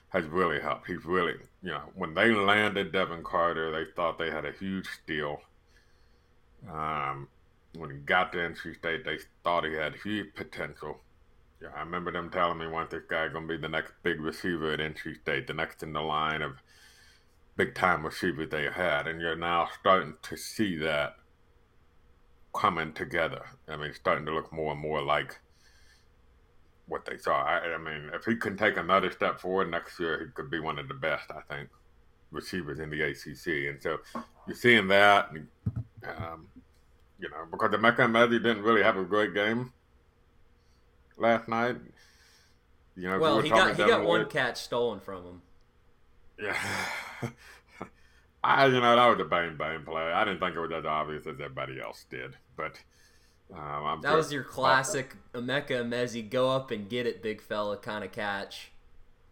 Has 0.08 0.26
really 0.26 0.60
helped. 0.60 0.86
He's 0.86 1.06
really, 1.06 1.32
you 1.62 1.70
know, 1.70 1.84
when 1.94 2.12
they 2.12 2.34
landed 2.34 2.92
Devin 2.92 3.22
Carter, 3.22 3.72
they 3.72 3.90
thought 3.96 4.18
they 4.18 4.30
had 4.30 4.44
a 4.44 4.52
huge 4.52 4.86
steal. 5.02 5.40
Um, 6.70 7.28
when 7.74 7.90
he 7.90 7.96
got 7.96 8.30
to 8.32 8.38
NC 8.38 8.76
State, 8.76 9.06
they 9.06 9.18
thought 9.42 9.64
he 9.64 9.72
had 9.72 9.94
huge 10.04 10.34
potential. 10.34 11.00
Yeah, 11.62 11.68
I 11.76 11.80
remember 11.80 12.10
them 12.10 12.28
telling 12.28 12.58
me 12.58 12.66
once 12.66 12.90
this 12.90 13.04
guy 13.08 13.28
gonna 13.28 13.46
be 13.46 13.56
the 13.56 13.68
next 13.68 13.92
big 14.02 14.20
receiver 14.20 14.72
at 14.72 14.80
NC 14.80 15.20
State, 15.20 15.46
the 15.46 15.54
next 15.54 15.84
in 15.84 15.92
the 15.92 16.00
line 16.00 16.42
of 16.42 16.56
big 17.56 17.74
time 17.74 18.04
receivers 18.04 18.50
they 18.50 18.68
had, 18.68 19.06
and 19.06 19.20
you're 19.20 19.36
now 19.36 19.68
starting 19.78 20.14
to 20.22 20.36
see 20.36 20.76
that 20.78 21.16
coming 22.52 22.92
together. 22.92 23.44
I 23.68 23.76
mean, 23.76 23.92
starting 23.94 24.26
to 24.26 24.34
look 24.34 24.52
more 24.52 24.72
and 24.72 24.80
more 24.80 25.02
like 25.02 25.38
what 26.86 27.04
they 27.04 27.16
saw. 27.16 27.44
I, 27.44 27.74
I, 27.74 27.78
mean, 27.78 28.10
if 28.12 28.24
he 28.24 28.34
can 28.34 28.56
take 28.56 28.76
another 28.76 29.12
step 29.12 29.40
forward 29.40 29.70
next 29.70 30.00
year, 30.00 30.18
he 30.18 30.32
could 30.32 30.50
be 30.50 30.58
one 30.58 30.80
of 30.80 30.88
the 30.88 30.94
best, 30.94 31.30
I 31.30 31.42
think, 31.54 31.68
receivers 32.32 32.80
in 32.80 32.90
the 32.90 33.02
ACC. 33.02 33.70
And 33.70 33.80
so 33.80 33.98
you're 34.48 34.56
seeing 34.56 34.88
that, 34.88 35.30
and, 35.30 35.46
um, 36.18 36.48
you 37.20 37.30
know, 37.30 37.46
because 37.50 37.70
Emeka 37.70 37.98
Emezie 37.98 38.42
didn't 38.42 38.62
really 38.62 38.82
have 38.82 38.96
a 38.96 39.04
great 39.04 39.32
game 39.32 39.72
last 41.22 41.48
night. 41.48 41.76
You 42.96 43.08
know, 43.08 43.18
well, 43.18 43.40
he 43.40 43.48
got 43.48 43.76
he 43.76 43.84
got 43.84 44.04
one 44.04 44.28
catch 44.28 44.60
stolen 44.60 45.00
from 45.00 45.24
him. 45.24 45.42
Yeah. 46.38 46.58
I, 48.44 48.66
you 48.66 48.80
know, 48.80 48.96
that 48.96 49.06
was 49.06 49.20
a 49.20 49.24
bang 49.24 49.56
bang 49.56 49.84
play. 49.84 50.02
I 50.02 50.24
didn't 50.24 50.40
think 50.40 50.56
it 50.56 50.60
was 50.60 50.72
as 50.72 50.84
obvious 50.84 51.26
as 51.26 51.34
everybody 51.40 51.80
else 51.80 52.04
did, 52.10 52.36
but 52.56 52.76
um, 53.54 54.00
that 54.02 54.14
was 54.14 54.32
your 54.32 54.42
classic 54.42 55.14
Emeka 55.32 55.70
Emezie 55.70 56.28
go 56.28 56.50
up 56.50 56.70
and 56.70 56.88
get 56.88 57.06
it, 57.06 57.22
big 57.22 57.40
fella 57.40 57.76
kind 57.76 58.04
of 58.04 58.12
catch. 58.12 58.72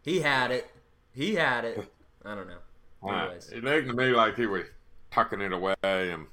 He 0.03 0.21
had 0.21 0.51
it. 0.51 0.71
He 1.13 1.35
had 1.35 1.65
it. 1.65 1.91
I 2.25 2.35
don't 2.35 2.47
know. 2.47 3.09
Anyways. 3.09 3.49
It 3.49 3.63
looked 3.63 3.87
to 3.87 3.93
me 3.93 4.11
like 4.11 4.35
he 4.35 4.45
was 4.45 4.63
tucking 5.11 5.41
it 5.41 5.51
away 5.51 5.75
and 5.83 6.27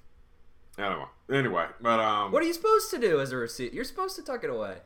anyway. 0.78 1.04
Anyway, 1.30 1.66
but 1.80 2.00
um, 2.00 2.30
what 2.30 2.42
are 2.42 2.46
you 2.46 2.54
supposed 2.54 2.90
to 2.90 2.98
do 2.98 3.20
as 3.20 3.32
a 3.32 3.36
receiver? 3.36 3.74
You're 3.74 3.84
supposed 3.84 4.16
to 4.16 4.22
tuck 4.22 4.44
it 4.44 4.50
away. 4.50 4.76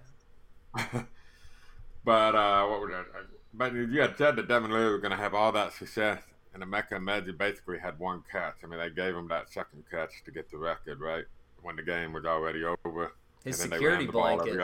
but 2.04 2.34
uh, 2.34 2.66
what 2.66 2.80
would 2.80 2.92
I? 2.92 3.02
But 3.54 3.74
you 3.74 4.00
had 4.00 4.16
said 4.16 4.36
that 4.36 4.48
Devin 4.48 4.70
Leary 4.70 4.92
was 4.92 5.00
going 5.00 5.10
to 5.10 5.16
have 5.16 5.34
all 5.34 5.52
that 5.52 5.72
success, 5.74 6.22
and 6.54 6.62
Emeka 6.62 6.92
Emezie 6.92 7.36
basically 7.36 7.78
had 7.78 7.98
one 7.98 8.22
catch. 8.30 8.56
I 8.64 8.66
mean, 8.66 8.78
they 8.78 8.90
gave 8.90 9.14
him 9.14 9.28
that 9.28 9.52
second 9.52 9.84
catch 9.90 10.24
to 10.24 10.30
get 10.30 10.50
the 10.50 10.56
record, 10.56 11.00
right? 11.00 11.24
When 11.60 11.76
the 11.76 11.82
game 11.82 12.12
was 12.12 12.24
already 12.24 12.64
over. 12.64 13.12
His 13.44 13.58
security 13.58 14.06
blanket. 14.06 14.58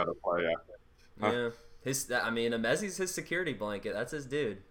Huh? 1.20 1.32
Yeah, 1.32 1.50
his. 1.82 2.10
I 2.10 2.30
mean, 2.30 2.52
Emezie's 2.52 2.96
his 2.96 3.12
security 3.12 3.52
blanket. 3.52 3.92
That's 3.92 4.12
his 4.12 4.24
dude. 4.24 4.62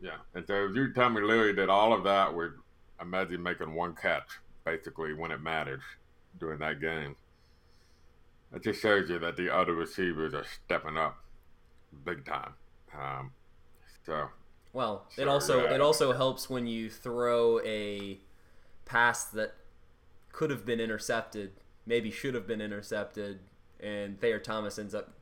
Yeah, 0.00 0.16
and 0.34 0.46
so 0.46 0.66
if 0.66 0.76
you 0.76 0.92
tell 0.92 1.10
me 1.10 1.20
Leary 1.20 1.54
did 1.54 1.68
all 1.68 1.92
of 1.92 2.04
that 2.04 2.34
with 2.34 2.52
Emezie 3.00 3.38
making 3.38 3.74
one 3.74 3.94
catch, 3.94 4.28
basically 4.64 5.12
when 5.12 5.30
it 5.30 5.40
mattered 5.40 5.80
during 6.38 6.58
that 6.60 6.80
game. 6.80 7.16
It 8.54 8.62
just 8.62 8.80
shows 8.80 9.10
you 9.10 9.18
that 9.18 9.36
the 9.36 9.54
other 9.54 9.74
receivers 9.74 10.34
are 10.34 10.44
stepping 10.64 10.96
up 10.96 11.18
big 12.04 12.24
time. 12.24 12.54
Um, 12.98 13.32
so 14.04 14.28
well, 14.72 15.06
so, 15.10 15.22
it 15.22 15.28
also 15.28 15.64
yeah. 15.64 15.74
it 15.74 15.80
also 15.80 16.12
helps 16.12 16.48
when 16.48 16.66
you 16.66 16.90
throw 16.90 17.60
a 17.60 18.20
pass 18.84 19.24
that 19.26 19.54
could 20.32 20.50
have 20.50 20.64
been 20.64 20.80
intercepted, 20.80 21.52
maybe 21.86 22.10
should 22.10 22.34
have 22.34 22.46
been 22.46 22.60
intercepted, 22.60 23.40
and 23.80 24.20
Thayer 24.20 24.38
Thomas 24.38 24.78
ends 24.78 24.94
up 24.94 25.14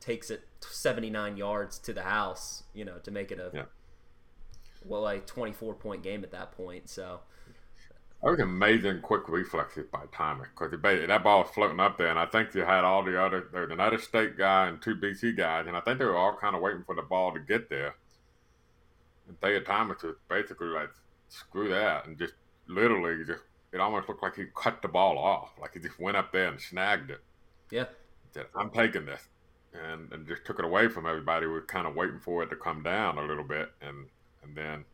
takes 0.00 0.30
it 0.30 0.42
79 0.60 1.36
yards 1.36 1.78
to 1.78 1.92
the 1.92 2.02
house, 2.02 2.64
you 2.74 2.84
know, 2.84 2.98
to 2.98 3.10
make 3.10 3.32
it 3.32 3.38
a 3.38 3.50
yeah. 3.54 3.62
well, 4.84 5.00
like 5.00 5.26
24 5.26 5.74
point 5.74 6.02
game 6.02 6.22
at 6.22 6.30
that 6.32 6.52
point. 6.52 6.88
So 6.88 7.20
that 8.24 8.30
was 8.30 8.40
amazing 8.40 9.02
quick 9.02 9.28
reflexes 9.28 9.84
by 9.92 10.00
Thomas 10.10 10.48
because 10.48 10.72
that 10.80 11.22
ball 11.22 11.40
was 11.40 11.50
floating 11.50 11.78
up 11.78 11.98
there, 11.98 12.08
and 12.08 12.18
I 12.18 12.24
think 12.24 12.54
you 12.54 12.62
had 12.62 12.82
all 12.82 13.04
the 13.04 13.22
other 13.22 13.48
there 13.52 13.62
was 13.62 13.70
another 13.70 13.98
state 13.98 14.38
guy 14.38 14.66
and 14.66 14.80
two 14.80 14.96
BC 14.96 15.36
guys, 15.36 15.66
and 15.66 15.76
I 15.76 15.80
think 15.80 15.98
they 15.98 16.06
were 16.06 16.16
all 16.16 16.34
kind 16.34 16.56
of 16.56 16.62
waiting 16.62 16.84
for 16.86 16.94
the 16.94 17.02
ball 17.02 17.34
to 17.34 17.38
get 17.38 17.68
there. 17.68 17.96
And 19.28 19.38
Thayer 19.42 19.60
Thomas 19.60 20.02
was 20.02 20.16
basically 20.26 20.68
like, 20.68 20.88
"Screw 21.28 21.68
that," 21.68 22.06
and 22.06 22.18
just 22.18 22.32
literally 22.66 23.26
just 23.26 23.42
it 23.72 23.80
almost 23.80 24.08
looked 24.08 24.22
like 24.22 24.36
he 24.36 24.46
cut 24.56 24.80
the 24.80 24.88
ball 24.88 25.18
off, 25.18 25.50
like 25.60 25.74
he 25.74 25.80
just 25.80 26.00
went 26.00 26.16
up 26.16 26.32
there 26.32 26.48
and 26.48 26.58
snagged 26.58 27.10
it. 27.10 27.20
Yeah, 27.70 27.86
said, 28.32 28.46
"I'm 28.56 28.70
taking 28.70 29.04
this," 29.04 29.28
and 29.74 30.10
and 30.14 30.26
just 30.26 30.46
took 30.46 30.58
it 30.58 30.64
away 30.64 30.88
from 30.88 31.04
everybody. 31.04 31.44
We 31.44 31.52
were 31.52 31.66
kind 31.66 31.86
of 31.86 31.94
waiting 31.94 32.20
for 32.20 32.42
it 32.42 32.48
to 32.48 32.56
come 32.56 32.82
down 32.82 33.18
a 33.18 33.26
little 33.26 33.44
bit, 33.44 33.70
and 33.82 34.06
and 34.42 34.56
then 34.56 34.86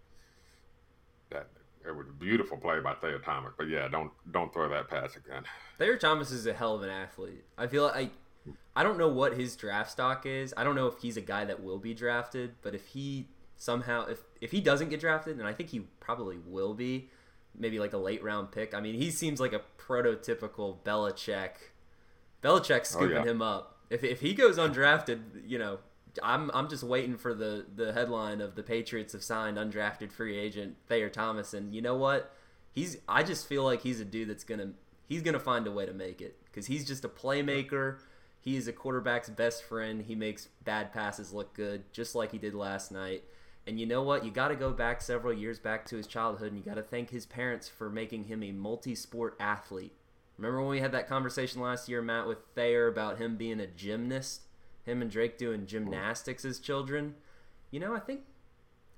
it 1.86 1.96
was 1.96 2.06
a 2.08 2.12
beautiful 2.12 2.56
play 2.56 2.80
by 2.80 2.94
Thayer 2.94 3.18
Thomas. 3.18 3.52
But 3.56 3.68
yeah, 3.68 3.88
don't 3.88 4.10
don't 4.30 4.52
throw 4.52 4.68
that 4.68 4.88
pass 4.88 5.16
again. 5.16 5.44
Thayer 5.78 5.96
Thomas 5.96 6.30
is 6.30 6.46
a 6.46 6.52
hell 6.52 6.74
of 6.74 6.82
an 6.82 6.90
athlete. 6.90 7.44
I 7.56 7.66
feel 7.66 7.84
like 7.84 7.96
I 7.96 8.10
I 8.76 8.82
don't 8.82 8.98
know 8.98 9.08
what 9.08 9.34
his 9.36 9.56
draft 9.56 9.90
stock 9.90 10.26
is. 10.26 10.54
I 10.56 10.64
don't 10.64 10.74
know 10.74 10.86
if 10.86 10.98
he's 10.98 11.16
a 11.16 11.22
guy 11.22 11.44
that 11.44 11.62
will 11.62 11.78
be 11.78 11.94
drafted, 11.94 12.54
but 12.62 12.74
if 12.74 12.86
he 12.88 13.28
somehow 13.56 14.06
if 14.06 14.20
if 14.40 14.50
he 14.50 14.60
doesn't 14.60 14.88
get 14.88 15.00
drafted, 15.00 15.38
and 15.38 15.46
I 15.46 15.52
think 15.52 15.70
he 15.70 15.80
probably 16.00 16.38
will 16.38 16.74
be, 16.74 17.08
maybe 17.58 17.78
like 17.78 17.92
a 17.92 17.98
late 17.98 18.22
round 18.22 18.52
pick. 18.52 18.74
I 18.74 18.80
mean, 18.80 18.94
he 18.94 19.10
seems 19.10 19.40
like 19.40 19.52
a 19.52 19.62
prototypical 19.78 20.78
Belichick. 20.84 21.52
Belichick 22.42 22.80
oh, 22.80 22.84
scooping 22.84 23.18
oh, 23.18 23.24
yeah. 23.24 23.30
him 23.30 23.42
up. 23.42 23.78
If 23.90 24.04
if 24.04 24.20
he 24.20 24.34
goes 24.34 24.56
undrafted, 24.58 25.20
you 25.46 25.58
know, 25.58 25.78
I'm 26.22 26.50
I'm 26.52 26.68
just 26.68 26.82
waiting 26.82 27.16
for 27.16 27.34
the 27.34 27.66
the 27.74 27.92
headline 27.92 28.40
of 28.40 28.54
the 28.54 28.62
Patriots 28.62 29.12
have 29.12 29.22
signed 29.22 29.56
undrafted 29.56 30.12
free 30.12 30.38
agent 30.38 30.76
Thayer 30.88 31.08
Thomas, 31.08 31.54
and 31.54 31.74
you 31.74 31.82
know 31.82 31.96
what? 31.96 32.34
He's 32.72 32.98
I 33.08 33.22
just 33.22 33.46
feel 33.46 33.64
like 33.64 33.82
he's 33.82 34.00
a 34.00 34.04
dude 34.04 34.28
that's 34.28 34.44
gonna 34.44 34.72
he's 35.06 35.22
gonna 35.22 35.40
find 35.40 35.66
a 35.66 35.72
way 35.72 35.86
to 35.86 35.92
make 35.92 36.20
it 36.20 36.36
because 36.44 36.66
he's 36.66 36.86
just 36.86 37.04
a 37.04 37.08
playmaker. 37.08 37.98
He 38.40 38.56
is 38.56 38.66
a 38.66 38.72
quarterback's 38.72 39.28
best 39.28 39.62
friend. 39.62 40.02
He 40.02 40.14
makes 40.14 40.48
bad 40.64 40.92
passes 40.92 41.32
look 41.32 41.52
good, 41.52 41.84
just 41.92 42.14
like 42.14 42.32
he 42.32 42.38
did 42.38 42.54
last 42.54 42.90
night. 42.90 43.24
And 43.66 43.78
you 43.78 43.84
know 43.84 44.02
what? 44.02 44.24
You 44.24 44.30
got 44.30 44.48
to 44.48 44.56
go 44.56 44.72
back 44.72 45.02
several 45.02 45.34
years 45.34 45.58
back 45.58 45.84
to 45.86 45.96
his 45.96 46.06
childhood, 46.06 46.48
and 46.52 46.56
you 46.56 46.64
got 46.64 46.76
to 46.76 46.82
thank 46.82 47.10
his 47.10 47.26
parents 47.26 47.68
for 47.68 47.90
making 47.90 48.24
him 48.24 48.42
a 48.42 48.50
multi-sport 48.50 49.36
athlete. 49.38 49.92
Remember 50.38 50.60
when 50.60 50.70
we 50.70 50.80
had 50.80 50.92
that 50.92 51.06
conversation 51.06 51.60
last 51.60 51.86
year, 51.86 52.00
Matt, 52.00 52.26
with 52.26 52.38
Thayer 52.54 52.86
about 52.86 53.18
him 53.18 53.36
being 53.36 53.60
a 53.60 53.66
gymnast? 53.66 54.40
Him 54.84 55.02
and 55.02 55.10
Drake 55.10 55.38
doing 55.38 55.66
gymnastics 55.66 56.44
as 56.44 56.58
children, 56.58 57.14
you 57.70 57.80
know, 57.80 57.94
I 57.94 58.00
think 58.00 58.22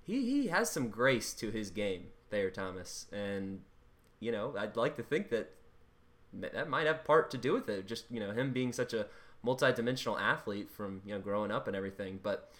he 0.02 0.24
he 0.24 0.46
has 0.48 0.70
some 0.70 0.88
grace 0.88 1.34
to 1.34 1.50
his 1.50 1.70
game, 1.70 2.06
Thayer 2.30 2.50
Thomas, 2.50 3.06
and 3.12 3.60
you 4.20 4.32
know, 4.32 4.54
I'd 4.58 4.76
like 4.76 4.96
to 4.96 5.02
think 5.02 5.30
that 5.30 5.50
that 6.34 6.68
might 6.68 6.86
have 6.86 7.04
part 7.04 7.30
to 7.32 7.38
do 7.38 7.52
with 7.52 7.68
it. 7.68 7.86
Just 7.86 8.04
you 8.10 8.20
know, 8.20 8.32
him 8.32 8.52
being 8.52 8.72
such 8.72 8.94
a 8.94 9.06
multi-dimensional 9.42 10.18
athlete 10.18 10.70
from 10.70 11.02
you 11.04 11.14
know 11.14 11.20
growing 11.20 11.50
up 11.50 11.66
and 11.66 11.76
everything. 11.76 12.20
But 12.22 12.50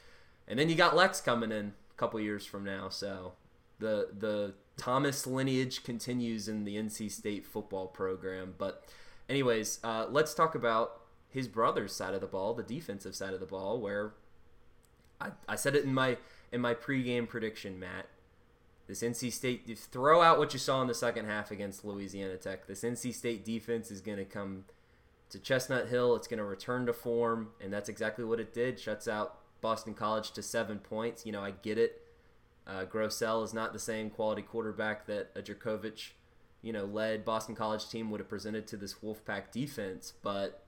and 0.46 0.58
then 0.58 0.68
you 0.68 0.74
got 0.74 0.96
Lex 0.96 1.20
coming 1.20 1.52
in 1.52 1.72
a 1.90 1.96
couple 1.96 2.20
years 2.20 2.44
from 2.44 2.64
now, 2.64 2.88
so 2.88 3.32
the 3.78 4.08
the 4.16 4.54
Thomas 4.76 5.26
lineage 5.26 5.84
continues 5.84 6.48
in 6.48 6.64
the 6.64 6.76
NC 6.76 7.10
State 7.10 7.46
football 7.46 7.86
program. 7.86 8.54
But 8.58 8.84
anyways, 9.28 9.80
uh, 9.84 10.06
let's 10.10 10.34
talk 10.34 10.54
about 10.54 11.01
his 11.32 11.48
brother's 11.48 11.94
side 11.94 12.14
of 12.14 12.20
the 12.20 12.26
ball, 12.26 12.54
the 12.54 12.62
defensive 12.62 13.14
side 13.16 13.34
of 13.34 13.40
the 13.40 13.46
ball, 13.46 13.80
where 13.80 14.12
I, 15.20 15.30
I 15.48 15.56
said 15.56 15.74
it 15.74 15.84
in 15.84 15.94
my 15.94 16.18
in 16.52 16.60
my 16.60 16.74
pregame 16.74 17.28
prediction, 17.28 17.80
Matt. 17.80 18.06
This 18.86 19.02
NC 19.02 19.32
State 19.32 19.78
throw 19.78 20.20
out 20.20 20.38
what 20.38 20.52
you 20.52 20.58
saw 20.58 20.82
in 20.82 20.88
the 20.88 20.94
second 20.94 21.26
half 21.26 21.50
against 21.50 21.84
Louisiana 21.84 22.36
Tech. 22.36 22.66
This 22.66 22.82
NC 22.82 23.14
State 23.14 23.44
defense 23.44 23.90
is 23.90 24.00
going 24.00 24.18
to 24.18 24.24
come 24.24 24.64
to 25.30 25.38
Chestnut 25.38 25.88
Hill. 25.88 26.14
It's 26.16 26.26
going 26.26 26.38
to 26.38 26.44
return 26.44 26.84
to 26.86 26.92
form, 26.92 27.50
and 27.60 27.72
that's 27.72 27.88
exactly 27.88 28.24
what 28.24 28.38
it 28.38 28.52
did. 28.52 28.78
Shuts 28.78 29.08
out 29.08 29.38
Boston 29.62 29.94
College 29.94 30.32
to 30.32 30.42
seven 30.42 30.78
points. 30.78 31.24
You 31.24 31.32
know, 31.32 31.42
I 31.42 31.52
get 31.52 31.78
it. 31.78 32.02
Uh, 32.66 32.84
Grosel 32.84 33.42
is 33.42 33.54
not 33.54 33.72
the 33.72 33.78
same 33.78 34.10
quality 34.10 34.42
quarterback 34.42 35.06
that 35.06 35.30
a 35.34 35.40
Jurkovec, 35.40 36.10
you 36.60 36.72
know, 36.72 36.84
led 36.84 37.24
Boston 37.24 37.54
College 37.54 37.88
team 37.88 38.10
would 38.10 38.20
have 38.20 38.28
presented 38.28 38.66
to 38.68 38.76
this 38.76 38.96
Wolfpack 39.02 39.50
defense. 39.50 40.12
But 40.22 40.61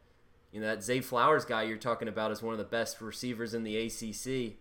you 0.55 0.61
know 0.61 0.69
that 0.69 0.85
Zay 0.85 1.01
Flowers 1.01 1.45
guy 1.45 1.65
you're 1.65 1.77
talking 1.77 2.07
about 2.07 2.31
is 2.31 2.41
one 2.41 2.55
of 2.55 2.59
the 2.59 2.65
best 2.65 3.01
receivers 3.01 3.55
in 3.55 3.65
the 3.65 3.77
ACC. 3.77 4.55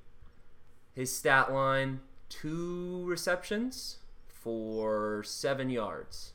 His 0.91 1.15
stat 1.15 1.53
line: 1.53 1.99
two 2.29 3.03
receptions 3.05 3.99
for 4.27 5.21
seven 5.23 5.69
yards. 5.69 6.33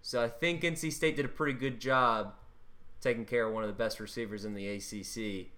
So 0.00 0.22
I 0.22 0.28
think 0.28 0.62
NC 0.62 0.94
State 0.94 1.14
did 1.14 1.26
a 1.26 1.28
pretty 1.28 1.52
good 1.52 1.78
job 1.78 2.32
taking 3.02 3.26
care 3.26 3.46
of 3.46 3.52
one 3.52 3.64
of 3.64 3.68
the 3.68 3.74
best 3.74 4.00
receivers 4.00 4.46
in 4.46 4.54
the 4.54 4.66
ACC, 4.66 5.48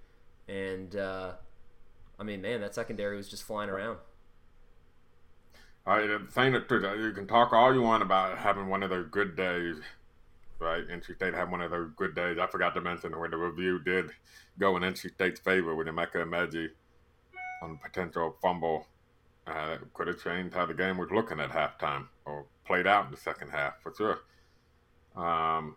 and 0.48 0.96
uh, 0.96 1.34
I 2.18 2.24
mean, 2.24 2.42
man, 2.42 2.60
that 2.60 2.74
secondary 2.74 3.16
was 3.16 3.28
just 3.28 3.44
flying 3.44 3.70
around. 3.70 3.98
I 5.86 6.00
the 6.00 6.26
thing 6.28 6.54
that 6.54 6.68
you 6.98 7.12
can 7.12 7.28
talk 7.28 7.52
all 7.52 7.72
you 7.72 7.82
want 7.82 8.02
about 8.02 8.38
having 8.38 8.66
one 8.66 8.82
of 8.82 8.90
their 8.90 9.04
good 9.04 9.36
days, 9.36 9.76
right? 10.58 10.86
NC 10.86 11.16
State 11.16 11.34
had 11.34 11.50
one 11.50 11.60
of 11.60 11.70
those 11.70 11.90
good 11.96 12.14
days. 12.14 12.38
I 12.38 12.46
forgot 12.46 12.74
to 12.74 12.80
mention 12.80 13.18
when 13.18 13.30
the 13.30 13.36
review 13.36 13.78
did 13.80 14.10
go 14.58 14.76
in 14.76 14.82
NC 14.82 15.12
State's 15.14 15.40
favor 15.40 15.74
with 15.74 15.86
Emeka 15.86 16.16
Emezie 16.16 16.68
on 17.62 17.78
potential 17.78 18.36
fumble. 18.42 18.86
Uh, 19.46 19.76
could 19.92 20.08
have 20.08 20.22
changed 20.22 20.54
how 20.54 20.64
the 20.64 20.72
game 20.72 20.96
was 20.96 21.10
looking 21.10 21.38
at 21.38 21.50
halftime 21.50 22.06
or 22.24 22.46
played 22.64 22.86
out 22.86 23.04
in 23.04 23.10
the 23.10 23.16
second 23.16 23.50
half 23.50 23.74
for 23.82 23.92
sure. 23.94 24.20
Um, 25.22 25.76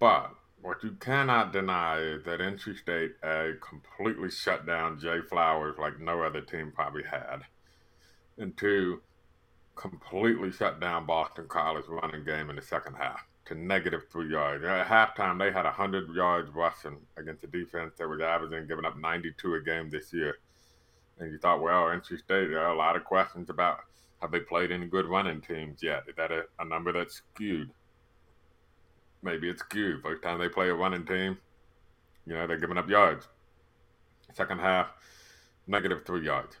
but 0.00 0.34
what 0.60 0.82
you 0.82 0.96
cannot 1.00 1.52
deny 1.52 2.00
is 2.00 2.24
that 2.24 2.40
NC 2.40 2.78
State 2.78 3.12
a 3.22 3.52
completely 3.60 4.30
shut 4.30 4.66
down 4.66 4.98
Zay 4.98 5.20
Flowers 5.20 5.76
like 5.78 6.00
no 6.00 6.22
other 6.22 6.40
team 6.40 6.72
probably 6.74 7.04
had, 7.04 7.42
and 8.38 8.56
two, 8.56 9.00
completely 9.76 10.50
shut 10.50 10.80
down 10.80 11.06
Boston 11.06 11.46
College 11.48 11.84
running 11.88 12.24
game 12.24 12.50
in 12.50 12.56
the 12.56 12.62
second 12.62 12.94
half 12.94 13.24
to 13.46 13.54
negative 13.54 14.02
three 14.10 14.30
yards. 14.30 14.64
At 14.64 14.88
halftime, 14.88 15.38
they 15.38 15.52
had 15.52 15.64
100 15.64 16.14
yards 16.14 16.50
rushing 16.52 16.96
against 17.16 17.44
a 17.44 17.46
defense 17.46 17.94
that 17.98 18.08
was 18.08 18.20
averaging 18.20 18.66
giving 18.66 18.84
up 18.84 18.98
92 18.98 19.54
a 19.54 19.60
game 19.60 19.88
this 19.90 20.12
year. 20.12 20.38
And 21.18 21.30
you 21.30 21.38
thought, 21.38 21.62
well, 21.62 21.84
NC 21.84 22.18
State, 22.18 22.48
there 22.48 22.60
are 22.60 22.74
a 22.74 22.76
lot 22.76 22.96
of 22.96 23.04
questions 23.04 23.48
about 23.48 23.80
have 24.20 24.32
they 24.32 24.40
played 24.40 24.72
any 24.72 24.86
good 24.86 25.06
running 25.06 25.40
teams 25.40 25.82
yet? 25.82 26.04
Is 26.08 26.16
that 26.16 26.32
a, 26.32 26.44
a 26.58 26.64
number 26.64 26.92
that's 26.92 27.16
skewed? 27.16 27.70
maybe 29.26 29.50
it's 29.50 29.60
skewed. 29.60 30.02
First 30.02 30.22
time 30.22 30.38
they 30.38 30.48
play 30.48 30.68
a 30.68 30.74
running 30.74 31.04
team, 31.04 31.36
you 32.26 32.34
know, 32.34 32.46
they're 32.46 32.58
giving 32.58 32.78
up 32.78 32.88
yards. 32.88 33.26
Second 34.32 34.60
half, 34.60 34.88
negative 35.66 36.06
three 36.06 36.24
yards. 36.24 36.56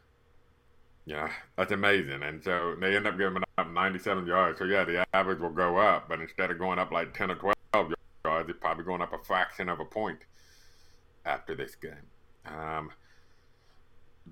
Yeah, 1.06 1.30
that's 1.56 1.70
amazing. 1.72 2.22
And 2.22 2.42
so 2.42 2.74
they 2.80 2.96
end 2.96 3.06
up 3.06 3.16
giving 3.16 3.42
up 3.56 3.70
97 3.70 4.26
yards. 4.26 4.58
So, 4.58 4.64
yeah, 4.64 4.84
the 4.84 5.06
average 5.14 5.38
will 5.40 5.50
go 5.50 5.78
up, 5.78 6.08
but 6.08 6.20
instead 6.20 6.50
of 6.50 6.58
going 6.58 6.80
up 6.80 6.90
like 6.90 7.14
10 7.14 7.30
or 7.30 7.36
12 7.36 7.92
yards, 8.24 8.50
it's 8.50 8.58
probably 8.60 8.84
going 8.84 9.00
up 9.00 9.12
a 9.12 9.24
fraction 9.24 9.68
of 9.68 9.78
a 9.78 9.84
point 9.84 10.18
after 11.24 11.54
this 11.54 11.76
game. 11.76 12.10
Um, 12.44 12.90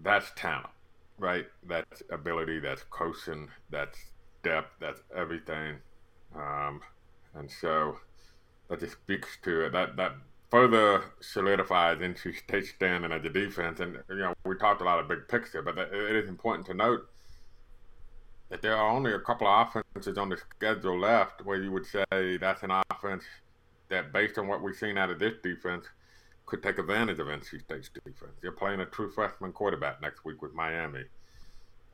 that's 0.02 0.32
talent, 0.34 0.70
right? 1.18 1.46
That's 1.66 2.02
ability, 2.10 2.58
that's 2.58 2.82
coaching, 2.90 3.48
that's 3.70 3.98
depth, 4.42 4.72
that's 4.80 5.00
everything. 5.16 5.76
Um, 6.34 6.80
and 7.34 7.48
so 7.50 7.98
that 8.68 8.80
just 8.80 8.94
speaks 8.94 9.38
to 9.44 9.66
it. 9.66 9.72
That 9.72 9.96
that 9.96 10.12
further 10.50 11.04
solidifies 11.20 11.98
NC 11.98 12.36
State's 12.36 12.70
standing 12.70 13.12
as 13.12 13.24
a 13.24 13.28
defense. 13.28 13.80
And 13.80 13.98
you 14.08 14.16
know, 14.16 14.34
we 14.44 14.56
talked 14.56 14.80
a 14.80 14.84
lot 14.84 15.00
of 15.00 15.08
big 15.08 15.28
picture, 15.28 15.62
but 15.62 15.76
it 15.78 16.16
is 16.16 16.28
important 16.28 16.66
to 16.66 16.74
note 16.74 17.08
that 18.50 18.62
there 18.62 18.76
are 18.76 18.90
only 18.90 19.12
a 19.12 19.18
couple 19.18 19.46
of 19.46 19.68
offenses 19.68 20.18
on 20.18 20.28
the 20.28 20.36
schedule 20.36 20.98
left 20.98 21.44
where 21.44 21.60
you 21.60 21.72
would 21.72 21.86
say 21.86 22.36
that's 22.36 22.62
an 22.62 22.70
offense 22.90 23.24
that, 23.88 24.12
based 24.12 24.38
on 24.38 24.46
what 24.46 24.62
we've 24.62 24.76
seen 24.76 24.98
out 24.98 25.10
of 25.10 25.18
this 25.18 25.34
defense, 25.42 25.86
could 26.46 26.62
take 26.62 26.78
advantage 26.78 27.18
of 27.18 27.26
NC 27.26 27.62
State's 27.62 27.88
defense. 27.88 28.32
You're 28.42 28.52
playing 28.52 28.80
a 28.80 28.86
true 28.86 29.10
freshman 29.10 29.52
quarterback 29.52 30.00
next 30.02 30.24
week 30.24 30.42
with 30.42 30.54
Miami. 30.54 31.04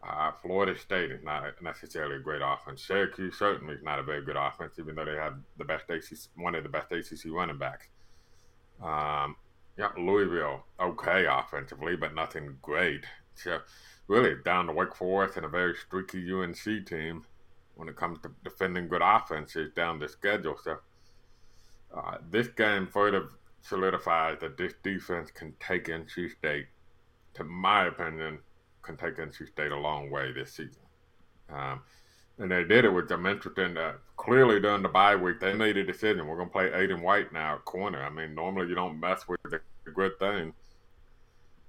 Uh, 0.02 0.32
Florida 0.42 0.78
State 0.78 1.10
is 1.10 1.22
not 1.22 1.44
necessarily 1.62 2.16
a 2.16 2.20
great 2.20 2.40
offense. 2.42 2.82
Syracuse 2.82 3.38
certainly 3.38 3.74
is 3.74 3.82
not 3.82 3.98
a 3.98 4.02
very 4.02 4.24
good 4.24 4.36
offense, 4.36 4.74
even 4.78 4.94
though 4.94 5.04
they 5.04 5.16
have 5.16 5.34
the 5.58 5.64
best 5.64 5.84
ACC, 5.90 6.18
one 6.36 6.54
of 6.54 6.62
the 6.62 6.68
best 6.68 6.90
ACC 6.90 7.30
running 7.30 7.58
backs. 7.58 7.86
Um, 8.82 9.36
yeah, 9.78 9.88
Louisville, 9.96 10.64
okay 10.80 11.26
offensively, 11.26 11.96
but 11.96 12.14
nothing 12.14 12.56
great. 12.62 13.04
So 13.34 13.58
really 14.08 14.34
down 14.44 14.66
to 14.66 14.72
Wake 14.72 14.94
Forest 14.94 15.36
and 15.36 15.46
a 15.46 15.48
very 15.48 15.74
streaky 15.74 16.32
UNC 16.32 16.86
team 16.86 17.24
when 17.76 17.88
it 17.88 17.96
comes 17.96 18.18
to 18.20 18.30
defending 18.44 18.88
good 18.88 19.02
offenses 19.02 19.70
down 19.74 19.98
the 19.98 20.08
schedule. 20.08 20.56
So 20.62 20.76
uh, 21.96 22.18
this 22.30 22.48
game 22.48 22.86
further 22.86 23.28
solidifies 23.62 24.38
that 24.40 24.56
this 24.56 24.74
defense 24.82 25.30
can 25.30 25.54
take 25.60 25.86
NC 25.86 26.32
State, 26.32 26.66
to 27.34 27.44
my 27.44 27.86
opinion, 27.86 28.38
can 28.82 28.96
take 28.96 29.16
NC 29.16 29.48
State 29.48 29.72
a 29.72 29.76
long 29.76 30.10
way 30.10 30.32
this 30.32 30.52
season. 30.52 30.82
Um, 31.52 31.82
and 32.40 32.50
they 32.50 32.64
did 32.64 32.86
it 32.86 32.92
with 32.92 33.08
them 33.08 33.26
interesting. 33.26 33.76
Uh, 33.76 33.92
clearly, 34.16 34.60
during 34.60 34.82
the 34.82 34.88
bye 34.88 35.14
week, 35.14 35.40
they 35.40 35.52
made 35.52 35.76
a 35.76 35.84
decision. 35.84 36.26
We're 36.26 36.36
going 36.36 36.48
to 36.48 36.52
play 36.52 36.70
Aydan 36.70 37.02
White 37.02 37.32
now 37.32 37.56
at 37.56 37.66
corner. 37.66 38.02
I 38.02 38.08
mean, 38.08 38.34
normally 38.34 38.68
you 38.68 38.74
don't 38.74 38.98
mess 38.98 39.28
with 39.28 39.40
the, 39.44 39.60
the 39.84 39.90
good 39.90 40.18
thing. 40.18 40.54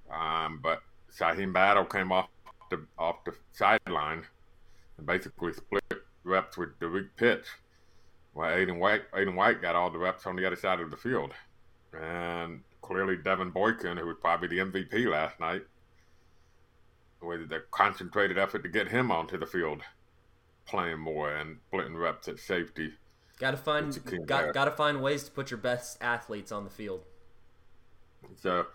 Um, 0.09 0.59
but 0.63 0.81
Shyheim 1.13 1.53
Battle 1.53 1.85
came 1.85 2.11
off 2.11 2.29
the 2.69 2.85
off 2.97 3.23
the 3.25 3.33
sideline 3.51 4.23
and 4.97 5.05
basically 5.05 5.51
split 5.51 5.83
reps 6.23 6.57
with 6.57 6.79
Derrek 6.79 7.15
Pitts. 7.17 7.49
While 8.33 8.51
Aydan 8.51 8.79
White, 8.79 9.11
Aydan 9.11 9.35
White 9.35 9.61
got 9.61 9.75
all 9.75 9.91
the 9.91 9.97
reps 9.97 10.25
on 10.25 10.37
the 10.37 10.47
other 10.47 10.55
side 10.55 10.79
of 10.79 10.89
the 10.89 10.95
field. 10.95 11.33
And 11.93 12.61
clearly, 12.81 13.17
Devan 13.17 13.51
Boykin, 13.51 13.97
who 13.97 14.07
was 14.07 14.15
probably 14.21 14.47
the 14.47 14.59
MVP 14.59 15.05
last 15.07 15.37
night, 15.41 15.63
with 17.21 17.49
the 17.49 17.61
concentrated 17.71 18.37
effort 18.37 18.63
to 18.63 18.69
get 18.69 18.87
him 18.87 19.11
onto 19.11 19.37
the 19.37 19.45
field, 19.45 19.81
playing 20.71 20.99
more 20.99 21.35
and 21.35 21.57
splitting 21.67 21.95
reps 21.95 22.27
at 22.27 22.39
safety. 22.39 22.93
Got 23.39 23.51
to 23.51 23.57
find 23.57 23.99
got 24.25 24.53
got 24.53 24.65
to 24.65 24.71
find 24.71 25.01
ways 25.01 25.23
to 25.25 25.31
put 25.31 25.51
your 25.51 25.57
best 25.57 25.97
athletes 26.01 26.51
on 26.51 26.63
the 26.63 26.69
field. 26.69 27.03
So, 28.37 28.67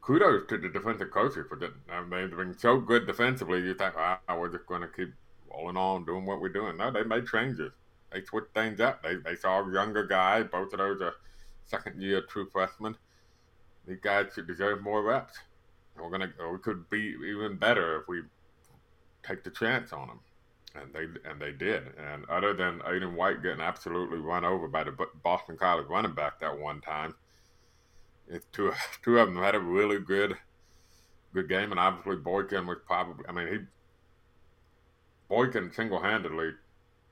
kudos 0.00 0.48
to 0.48 0.58
the 0.58 0.68
defensive 0.68 1.10
coaches 1.10 1.46
for 1.48 1.56
that. 1.56 1.72
I 1.90 2.00
mean, 2.02 2.28
they've 2.28 2.36
been 2.36 2.58
so 2.58 2.80
good 2.80 3.06
defensively. 3.06 3.60
You 3.60 3.74
think, 3.74 3.94
ah, 3.96 4.18
we're 4.36 4.50
just 4.50 4.66
going 4.66 4.82
to 4.82 4.88
keep 4.88 5.12
rolling 5.50 5.76
on, 5.76 6.04
doing 6.04 6.26
what 6.26 6.40
we're 6.40 6.48
doing. 6.48 6.76
No, 6.76 6.90
they 6.90 7.04
made 7.04 7.26
changes. 7.26 7.72
They 8.12 8.24
switched 8.24 8.54
things 8.54 8.80
up. 8.80 9.02
They 9.02 9.16
they 9.16 9.36
saw 9.36 9.60
a 9.60 9.72
younger 9.72 10.06
guy. 10.06 10.42
Both 10.42 10.72
of 10.72 10.78
those 10.78 11.00
are 11.00 11.14
second 11.66 12.00
year 12.00 12.22
true 12.22 12.48
freshmen. 12.50 12.96
These 13.86 14.00
guys 14.02 14.26
should 14.34 14.46
deserve 14.46 14.82
more 14.82 15.02
reps 15.02 15.38
we're 16.00 16.10
gonna 16.10 16.32
we 16.50 16.58
could 16.58 16.88
be 16.90 17.16
even 17.26 17.56
better 17.56 18.00
if 18.00 18.08
we 18.08 18.22
take 19.22 19.44
the 19.44 19.50
chance 19.50 19.92
on 19.92 20.08
them. 20.08 20.20
And 20.82 20.92
they 20.92 21.30
and 21.30 21.40
they 21.40 21.52
did. 21.52 21.82
And 21.98 22.24
other 22.26 22.54
than 22.54 22.80
Aydan 22.80 23.14
White 23.14 23.42
getting 23.42 23.60
absolutely 23.60 24.18
run 24.18 24.44
over 24.44 24.68
by 24.68 24.84
the 24.84 24.94
Boston 25.22 25.56
College 25.56 25.86
running 25.88 26.14
back 26.14 26.40
that 26.40 26.58
one 26.58 26.80
time, 26.80 27.14
it's 28.28 28.46
two 28.52 28.72
two 29.02 29.18
of 29.18 29.28
them 29.28 29.42
had 29.42 29.54
a 29.54 29.60
really 29.60 29.98
good 29.98 30.36
good 31.34 31.48
game. 31.48 31.70
And 31.70 31.80
obviously 31.80 32.16
Boykin 32.16 32.66
was 32.66 32.78
probably 32.86 33.24
I 33.28 33.32
mean 33.32 33.48
he 33.48 33.58
Boykin 35.28 35.72
single 35.72 36.00
handedly 36.00 36.50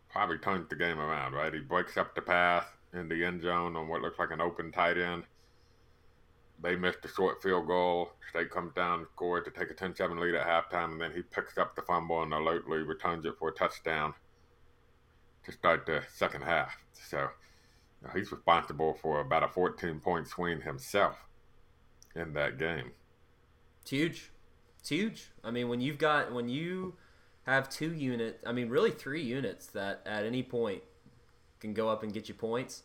probably 0.09 0.39
turned 0.39 0.67
the 0.71 0.77
game 0.77 0.99
around. 0.99 1.35
Right, 1.35 1.53
he 1.53 1.61
breaks 1.61 1.97
up 1.97 2.15
the 2.15 2.23
pass 2.23 2.65
in 2.93 3.09
the 3.09 3.25
end 3.25 3.43
zone 3.43 3.77
on 3.77 3.89
what 3.89 4.01
looks 4.01 4.19
like 4.19 4.31
an 4.31 4.41
open 4.41 4.73
tight 4.73 4.99
end 4.99 5.25
they 6.63 6.77
missed 6.77 7.05
a 7.05 7.09
short 7.09 7.43
field 7.43 7.67
goal. 7.67 8.11
State 8.31 8.51
comes 8.51 8.73
down, 8.75 9.07
scored 9.15 9.45
to 9.45 9.51
take 9.51 9.71
a 9.71 9.75
10-7 9.75 10.19
lead 10.19 10.35
at 10.35 10.47
halftime, 10.47 10.93
and 10.93 11.01
then 11.01 11.13
he 11.13 11.23
picks 11.23 11.59
up 11.59 11.77
the 11.77 11.83
fumble 11.83 12.23
and 12.23 12.33
alert 12.33 12.65
returns 12.67 13.25
it 13.25 13.35
for 13.39 13.49
a 13.49 13.53
touchdown 13.53 14.15
to 15.45 15.53
start 15.53 15.87
the 15.87 16.03
second 16.13 16.43
half. 16.43 16.77
So 16.93 17.19
you 17.19 18.09
know, 18.09 18.15
he's 18.15 18.33
responsible 18.33 18.95
for 19.01 19.21
about 19.21 19.43
a 19.43 19.49
14-point 19.49 20.29
swing 20.29 20.63
himself 20.63 21.17
in 22.15 22.33
that 22.35 22.59
game. 22.59 22.93
It's 23.83 23.91
huge. 23.91 24.31
It's 24.81 24.89
huge. 24.89 25.31
I 25.45 25.51
mean, 25.51 25.69
when 25.69 25.81
you've 25.81 25.99
got 25.99 26.33
when 26.33 26.49
you 26.49 26.95
have 27.45 27.69
two 27.69 27.93
units, 27.93 28.43
I 28.47 28.53
mean, 28.53 28.69
really 28.69 28.91
three 28.91 29.23
units 29.23 29.67
that 29.69 30.03
at 30.05 30.25
any 30.25 30.43
point 30.43 30.83
can 31.61 31.75
go 31.75 31.89
up 31.89 32.03
and 32.03 32.13
get 32.13 32.29
you 32.29 32.35
points. 32.35 32.83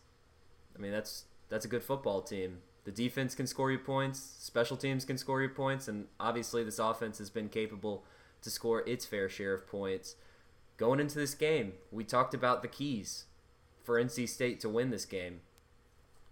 I 0.75 0.79
mean, 0.79 0.91
that's 0.91 1.25
that's 1.49 1.65
a 1.65 1.67
good 1.67 1.83
football 1.83 2.21
team. 2.21 2.59
The 2.83 2.91
defense 2.91 3.35
can 3.35 3.45
score 3.45 3.71
you 3.71 3.77
points, 3.77 4.19
special 4.39 4.75
teams 4.75 5.05
can 5.05 5.17
score 5.17 5.41
you 5.41 5.49
points, 5.49 5.87
and 5.87 6.07
obviously 6.19 6.63
this 6.63 6.79
offense 6.79 7.19
has 7.19 7.29
been 7.29 7.47
capable 7.47 8.03
to 8.41 8.49
score 8.49 8.87
its 8.87 9.05
fair 9.05 9.29
share 9.29 9.53
of 9.53 9.67
points. 9.67 10.15
Going 10.77 10.99
into 10.99 11.19
this 11.19 11.35
game, 11.35 11.73
we 11.91 12.03
talked 12.03 12.33
about 12.33 12.63
the 12.63 12.67
keys 12.67 13.25
for 13.83 14.01
NC 14.01 14.27
State 14.27 14.59
to 14.61 14.69
win 14.69 14.89
this 14.89 15.05
game. 15.05 15.41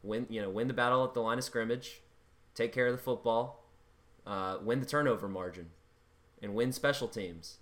Win, 0.02 0.26
you 0.30 0.42
know, 0.42 0.50
win 0.50 0.68
the 0.68 0.74
battle 0.74 1.04
at 1.04 1.14
the 1.14 1.22
line 1.22 1.38
of 1.38 1.44
scrimmage, 1.44 2.02
take 2.56 2.74
care 2.74 2.88
of 2.88 2.94
the 2.94 3.02
football, 3.02 3.64
uh, 4.26 4.58
win 4.64 4.80
the 4.80 4.86
turnover 4.86 5.28
margin, 5.28 5.70
and 6.42 6.56
win 6.56 6.72
special 6.72 7.08
teams. 7.08 7.58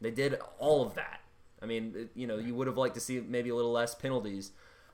They 0.00 0.10
did 0.10 0.38
all 0.58 0.84
of 0.84 0.94
that. 0.94 1.20
I 1.62 1.66
mean, 1.66 2.08
you 2.14 2.26
know, 2.26 2.38
you 2.38 2.54
would 2.56 2.66
have 2.66 2.76
liked 2.76 2.94
to 2.94 3.00
see 3.00 3.20
maybe 3.20 3.50
a 3.50 3.54
little 3.54 3.70
less 3.70 3.94
penalties, 3.94 4.50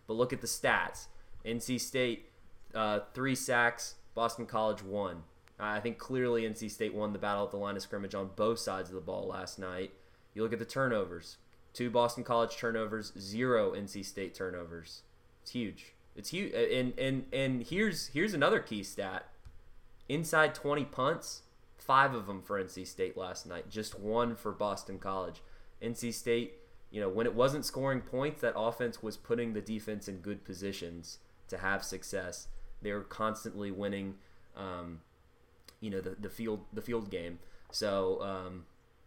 but 0.07 0.14
look 0.14 0.34
at 0.34 0.42
the 0.42 0.46
stats. 0.46 1.07
NC 1.46 1.80
State, 1.80 2.26
uh, 2.74 3.00
three 3.14 3.34
sacks. 3.34 3.96
Boston 4.14 4.46
College 4.46 4.82
one. 4.82 5.22
I 5.60 5.80
think 5.80 5.98
clearly 5.98 6.42
NC 6.42 6.70
State 6.70 6.94
won 6.94 7.12
the 7.12 7.18
battle 7.18 7.44
at 7.44 7.50
the 7.50 7.56
line 7.56 7.76
of 7.76 7.82
scrimmage 7.82 8.14
on 8.14 8.30
both 8.36 8.58
sides 8.58 8.88
of 8.88 8.94
the 8.94 9.00
ball 9.00 9.26
last 9.26 9.58
night. 9.58 9.92
You 10.34 10.42
look 10.42 10.52
at 10.52 10.58
the 10.58 10.64
turnovers. 10.64 11.36
Two 11.72 11.90
Boston 11.90 12.24
College 12.24 12.56
turnovers, 12.56 13.12
zero 13.18 13.72
NC 13.72 14.04
State 14.04 14.34
turnovers. 14.34 15.02
It's 15.42 15.52
huge. 15.52 15.94
It's 16.16 16.30
huge. 16.30 16.52
And 16.52 16.98
and 16.98 17.24
and 17.32 17.62
here's 17.64 18.08
here's 18.08 18.34
another 18.34 18.60
key 18.60 18.82
stat. 18.82 19.26
Inside 20.08 20.54
20 20.54 20.84
punts, 20.86 21.42
5 21.78 22.14
of 22.14 22.26
them 22.26 22.40
for 22.40 22.62
NC 22.62 22.86
State 22.86 23.16
last 23.16 23.46
night, 23.46 23.68
just 23.68 23.98
one 23.98 24.34
for 24.34 24.52
Boston 24.52 24.98
College. 24.98 25.42
NC 25.82 26.14
State, 26.14 26.54
you 26.90 27.00
know, 27.00 27.08
when 27.08 27.26
it 27.26 27.34
wasn't 27.34 27.64
scoring 27.64 28.00
points, 28.00 28.40
that 28.40 28.54
offense 28.56 29.02
was 29.02 29.16
putting 29.16 29.52
the 29.52 29.60
defense 29.60 30.08
in 30.08 30.16
good 30.18 30.44
positions 30.44 31.18
to 31.48 31.58
have 31.58 31.84
success. 31.84 32.48
They 32.83 32.93
were 32.93 33.03
constantly 33.03 33.70
winning 33.70 34.14
um, 34.57 35.01
you 35.81 35.91
know, 35.91 36.01
the, 36.01 36.16
the 36.20 36.29
field 36.29 36.61
the 36.72 36.83
field 36.83 37.11
game. 37.11 37.39
So 37.70 38.20
um, 38.22 38.66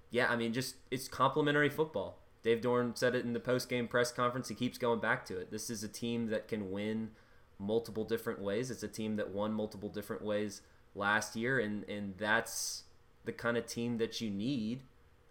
yeah, 0.09 0.31
I 0.31 0.35
mean, 0.35 0.53
just 0.53 0.75
it's 0.89 1.07
complementary 1.07 1.69
football. 1.69 2.17
Dave 2.43 2.61
Doeren 2.61 2.97
said 2.97 3.13
it 3.13 3.23
in 3.23 3.33
the 3.33 3.39
post 3.39 3.69
game 3.69 3.87
press 3.87 4.11
conference. 4.11 4.49
He 4.49 4.55
keeps 4.55 4.77
going 4.77 4.99
back 4.99 5.25
to 5.25 5.37
it. 5.37 5.51
This 5.51 5.69
is 5.69 5.83
a 5.83 5.87
team 5.87 6.27
that 6.27 6.47
can 6.47 6.71
win 6.71 7.11
multiple 7.59 8.03
different 8.03 8.41
ways. 8.41 8.71
It's 8.71 8.83
a 8.83 8.87
team 8.87 9.17
that 9.17 9.29
won 9.29 9.53
multiple 9.53 9.89
different 9.89 10.23
ways 10.23 10.61
last 10.95 11.35
year, 11.35 11.59
and 11.59 11.83
and 11.89 12.15
that's 12.17 12.83
the 13.25 13.31
kind 13.31 13.57
of 13.57 13.67
team 13.67 13.97
that 13.99 14.19
you 14.21 14.31
need 14.31 14.81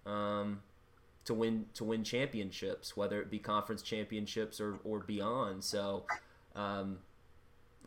um, 0.06 0.62
to 1.24 1.34
win 1.34 1.66
to 1.74 1.84
win 1.84 2.04
championships, 2.04 2.96
whether 2.96 3.20
it 3.20 3.30
be 3.30 3.38
conference 3.38 3.82
championships 3.82 4.60
or 4.60 4.78
or 4.84 5.00
beyond. 5.00 5.64
So, 5.64 6.04
um, 6.54 6.98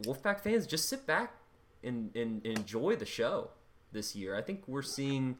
Wolfpack 0.02 0.42
fans, 0.42 0.66
just 0.66 0.90
sit 0.90 1.06
back 1.06 1.36
and, 1.84 2.16
and 2.16 2.46
enjoy 2.46 2.96
the 2.96 3.06
show 3.06 3.50
this 3.92 4.16
year. 4.16 4.36
I 4.36 4.42
think 4.42 4.64
we're 4.68 4.82
seeing 4.82 5.38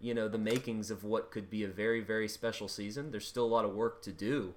you 0.00 0.12
know 0.12 0.28
the 0.28 0.38
makings 0.38 0.90
of 0.90 1.04
what 1.04 1.30
could 1.30 1.48
be 1.48 1.64
a 1.64 1.68
very 1.68 2.00
very 2.00 2.28
special 2.28 2.68
season. 2.68 3.10
There's 3.10 3.26
still 3.26 3.44
a 3.44 3.46
lot 3.46 3.64
of 3.64 3.74
work 3.74 4.02
to 4.02 4.12
do, 4.12 4.54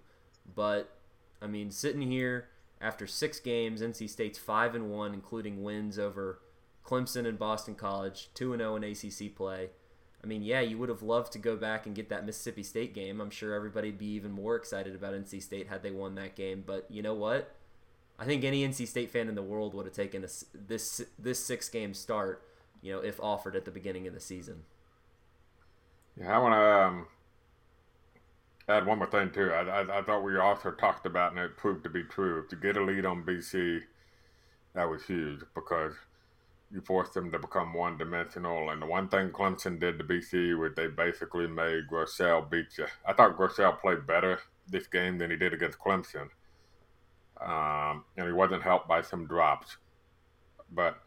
but 0.55 0.97
I 1.41 1.47
mean, 1.47 1.71
sitting 1.71 2.01
here 2.01 2.49
after 2.81 3.07
six 3.07 3.39
games, 3.39 3.81
NC 3.81 4.09
State's 4.09 4.39
five 4.39 4.75
and 4.75 4.89
one, 4.91 5.13
including 5.13 5.63
wins 5.63 5.97
over 5.97 6.39
Clemson 6.85 7.27
and 7.27 7.37
Boston 7.37 7.75
College, 7.75 8.29
two 8.33 8.53
and 8.53 8.61
zero 8.61 8.73
oh 8.73 8.75
in 8.75 8.83
ACC 8.83 9.35
play. 9.35 9.69
I 10.23 10.27
mean, 10.27 10.41
yeah, 10.41 10.61
you 10.61 10.77
would 10.77 10.89
have 10.89 11.03
loved 11.03 11.31
to 11.33 11.39
go 11.39 11.55
back 11.55 11.85
and 11.85 11.95
get 11.95 12.09
that 12.09 12.25
Mississippi 12.25 12.63
State 12.63 12.93
game. 12.93 13.21
I'm 13.21 13.29
sure 13.29 13.53
everybody'd 13.53 13.99
be 13.99 14.07
even 14.13 14.31
more 14.31 14.55
excited 14.55 14.95
about 14.95 15.13
NC 15.13 15.41
State 15.41 15.67
had 15.67 15.83
they 15.83 15.91
won 15.91 16.15
that 16.15 16.35
game. 16.35 16.63
But 16.65 16.87
you 16.89 17.01
know 17.01 17.13
what? 17.13 17.55
I 18.19 18.25
think 18.25 18.43
any 18.43 18.67
NC 18.67 18.87
State 18.87 19.11
fan 19.11 19.27
in 19.27 19.35
the 19.35 19.43
world 19.43 19.73
would 19.73 19.85
have 19.85 19.95
taken 19.95 20.21
this 20.21 20.45
this 20.53 21.01
this 21.19 21.43
six 21.43 21.69
game 21.69 21.93
start, 21.93 22.41
you 22.81 22.91
know, 22.91 22.99
if 22.99 23.19
offered 23.19 23.55
at 23.55 23.65
the 23.65 23.71
beginning 23.71 24.07
of 24.07 24.13
the 24.13 24.19
season. 24.19 24.63
Yeah, 26.19 26.35
I 26.35 26.39
want 26.39 26.53
to 26.55 26.59
um, 26.59 27.07
add 28.67 28.85
one 28.85 28.97
more 28.97 29.07
thing 29.07 29.29
too. 29.29 29.51
I, 29.51 29.61
I, 29.61 29.99
I, 29.99 30.01
thought 30.01 30.23
we 30.23 30.37
also 30.37 30.71
talked 30.71 31.05
about, 31.05 31.31
and 31.31 31.39
it 31.39 31.57
proved 31.57 31.83
to 31.83 31.89
be 31.89 32.03
true. 32.03 32.45
To 32.49 32.55
get 32.55 32.75
a 32.75 32.81
lead 32.83 33.05
on 33.05 33.23
BC, 33.23 33.81
that 34.73 34.89
was 34.89 35.03
huge 35.03 35.41
because 35.53 35.93
you 36.71 36.81
forced 36.81 37.13
them 37.13 37.31
to 37.31 37.39
become 37.39 37.73
one 37.73 37.97
dimensional. 37.97 38.71
And 38.71 38.81
the 38.81 38.85
one 38.85 39.07
thing 39.09 39.29
Clemson 39.29 39.79
did 39.79 39.99
to 39.99 40.03
BC 40.03 40.57
was 40.57 40.73
they 40.75 40.87
basically 40.87 41.47
made 41.47 41.87
Grosel 41.87 42.49
beat 42.49 42.77
you. 42.77 42.87
I 43.05 43.13
thought 43.13 43.37
Grosel 43.37 43.79
played 43.79 44.07
better 44.07 44.39
this 44.67 44.87
game 44.87 45.17
than 45.17 45.31
he 45.31 45.37
did 45.37 45.53
against 45.53 45.79
Clemson, 45.79 46.29
um, 47.41 48.03
and 48.17 48.27
he 48.27 48.33
wasn't 48.33 48.63
helped 48.63 48.87
by 48.87 49.01
some 49.01 49.27
drops. 49.27 49.77
But 50.71 50.97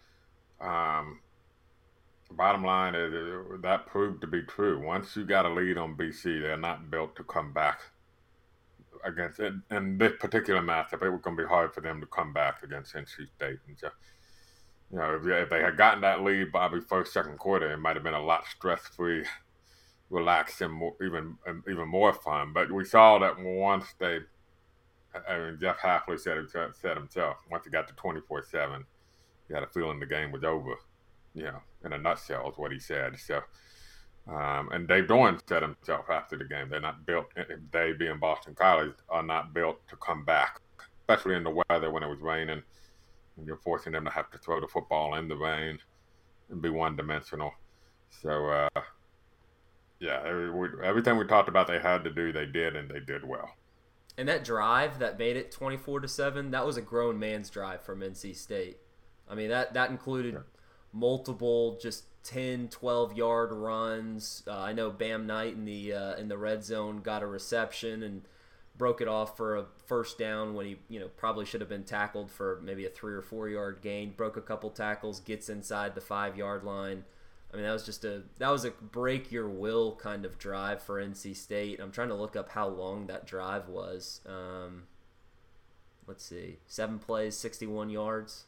um, 0.60 1.20
bottom 2.30 2.64
line 2.64 2.94
is 2.94 3.12
that 3.62 3.86
proved 3.86 4.20
to 4.20 4.26
be 4.26 4.42
true. 4.42 4.84
Once 4.84 5.16
you 5.16 5.24
got 5.24 5.46
a 5.46 5.50
lead 5.50 5.78
on 5.78 5.96
BC, 5.96 6.40
they're 6.40 6.56
not 6.56 6.90
built 6.90 7.16
to 7.16 7.24
come 7.24 7.52
back 7.52 7.80
against 9.04 9.40
it. 9.40 9.54
In 9.70 9.98
this 9.98 10.12
particular 10.18 10.60
matchup, 10.60 11.02
it 11.02 11.10
was 11.10 11.20
going 11.22 11.36
to 11.36 11.42
be 11.42 11.48
hard 11.48 11.74
for 11.74 11.80
them 11.80 12.00
to 12.00 12.06
come 12.06 12.32
back 12.32 12.62
against 12.62 12.94
NC 12.94 13.28
State. 13.36 13.58
And 13.66 13.78
so, 13.78 13.90
you 14.90 14.98
know, 14.98 15.14
if, 15.14 15.26
if 15.26 15.50
they 15.50 15.60
had 15.60 15.76
gotten 15.76 16.00
that 16.02 16.22
lead 16.22 16.50
probably 16.50 16.80
first, 16.80 17.12
second 17.12 17.38
quarter, 17.38 17.72
it 17.72 17.78
might 17.78 17.96
have 17.96 18.04
been 18.04 18.14
a 18.14 18.22
lot 18.22 18.44
stress 18.46 18.80
free, 18.80 19.24
relaxed, 20.08 20.60
and 20.60 20.72
more, 20.72 20.94
even 21.02 21.36
even 21.68 21.88
more 21.88 22.12
fun. 22.12 22.52
But 22.52 22.70
we 22.70 22.84
saw 22.84 23.18
that 23.18 23.38
once 23.38 23.86
they, 23.98 24.20
I 25.28 25.38
mean, 25.38 25.58
Jeff 25.60 25.78
Hafley 25.78 26.18
said, 26.18 26.38
said 26.74 26.96
himself, 26.96 27.36
once 27.50 27.66
it 27.66 27.72
got 27.72 27.88
to 27.88 27.94
24 27.94 28.44
7, 28.44 28.84
he 29.48 29.54
had 29.54 29.62
a 29.62 29.66
feeling 29.66 29.98
the 29.98 30.06
game 30.06 30.30
was 30.30 30.44
over 30.44 30.76
you 31.34 31.44
know, 31.44 31.60
in 31.84 31.92
a 31.92 31.98
nutshell 31.98 32.50
is 32.50 32.58
what 32.58 32.72
he 32.72 32.78
said. 32.78 33.18
So, 33.18 33.40
um, 34.28 34.70
and 34.72 34.88
Dave 34.88 35.06
Doeren 35.06 35.40
said 35.46 35.62
himself 35.62 36.10
after 36.10 36.36
the 36.36 36.44
game, 36.44 36.68
they're 36.68 36.80
not 36.80 37.06
built, 37.06 37.26
they 37.72 37.92
being 37.92 38.18
Boston 38.18 38.54
College, 38.54 38.92
are 39.08 39.22
not 39.22 39.54
built 39.54 39.86
to 39.88 39.96
come 39.96 40.24
back, 40.24 40.60
especially 41.00 41.36
in 41.36 41.44
the 41.44 41.62
weather 41.68 41.90
when 41.90 42.02
it 42.02 42.08
was 42.08 42.20
raining. 42.20 42.62
And 43.36 43.46
you're 43.46 43.56
forcing 43.56 43.92
them 43.92 44.04
to 44.04 44.10
have 44.10 44.30
to 44.30 44.38
throw 44.38 44.60
the 44.60 44.68
football 44.68 45.14
in 45.14 45.28
the 45.28 45.36
rain 45.36 45.78
and 46.50 46.60
be 46.60 46.68
one 46.68 46.96
dimensional. 46.96 47.52
So, 48.22 48.48
uh, 48.48 48.80
yeah, 50.00 50.20
everything 50.82 51.16
we 51.16 51.26
talked 51.26 51.48
about 51.48 51.66
they 51.66 51.78
had 51.78 52.04
to 52.04 52.10
do, 52.10 52.32
they 52.32 52.46
did, 52.46 52.76
and 52.76 52.90
they 52.90 53.00
did 53.00 53.26
well. 53.26 53.50
And 54.18 54.28
that 54.28 54.44
drive 54.44 54.98
that 54.98 55.18
made 55.18 55.36
it 55.36 55.50
24 55.50 56.00
to 56.00 56.08
7, 56.08 56.50
that 56.50 56.66
was 56.66 56.76
a 56.76 56.82
grown 56.82 57.18
man's 57.18 57.48
drive 57.48 57.82
from 57.82 58.00
NC 58.00 58.36
State. 58.36 58.78
I 59.28 59.34
mean, 59.34 59.48
that, 59.48 59.74
that 59.74 59.90
included. 59.90 60.34
Yeah 60.34 60.40
multiple 60.92 61.78
just 61.80 62.04
10 62.24 62.68
12 62.68 63.16
yard 63.16 63.52
runs 63.52 64.42
uh, 64.46 64.58
i 64.58 64.72
know 64.72 64.90
bam 64.90 65.26
knight 65.26 65.54
in 65.54 65.64
the 65.64 65.92
uh, 65.92 66.16
in 66.16 66.28
the 66.28 66.36
red 66.36 66.64
zone 66.64 67.00
got 67.00 67.22
a 67.22 67.26
reception 67.26 68.02
and 68.02 68.22
broke 68.76 69.00
it 69.00 69.08
off 69.08 69.36
for 69.36 69.56
a 69.56 69.66
first 69.86 70.18
down 70.18 70.54
when 70.54 70.66
he 70.66 70.76
you 70.88 70.98
know 70.98 71.08
probably 71.16 71.44
should 71.44 71.60
have 71.60 71.70
been 71.70 71.84
tackled 71.84 72.30
for 72.30 72.60
maybe 72.62 72.84
a 72.86 72.88
three 72.88 73.14
or 73.14 73.22
four 73.22 73.48
yard 73.48 73.78
gain 73.82 74.10
broke 74.10 74.36
a 74.36 74.40
couple 74.40 74.70
tackles 74.70 75.20
gets 75.20 75.48
inside 75.48 75.94
the 75.94 76.00
five 76.00 76.36
yard 76.36 76.64
line 76.64 77.04
i 77.52 77.56
mean 77.56 77.64
that 77.64 77.72
was 77.72 77.84
just 77.84 78.04
a 78.04 78.22
that 78.38 78.50
was 78.50 78.64
a 78.64 78.70
break 78.70 79.32
your 79.32 79.48
will 79.48 79.96
kind 79.96 80.24
of 80.24 80.38
drive 80.38 80.82
for 80.82 81.02
nc 81.02 81.36
state 81.36 81.80
i'm 81.80 81.90
trying 81.90 82.08
to 82.08 82.14
look 82.14 82.36
up 82.36 82.50
how 82.50 82.68
long 82.68 83.06
that 83.06 83.26
drive 83.26 83.68
was 83.68 84.20
um, 84.26 84.84
let's 86.06 86.24
see 86.24 86.58
seven 86.66 86.98
plays 86.98 87.36
61 87.36 87.90
yards 87.90 88.44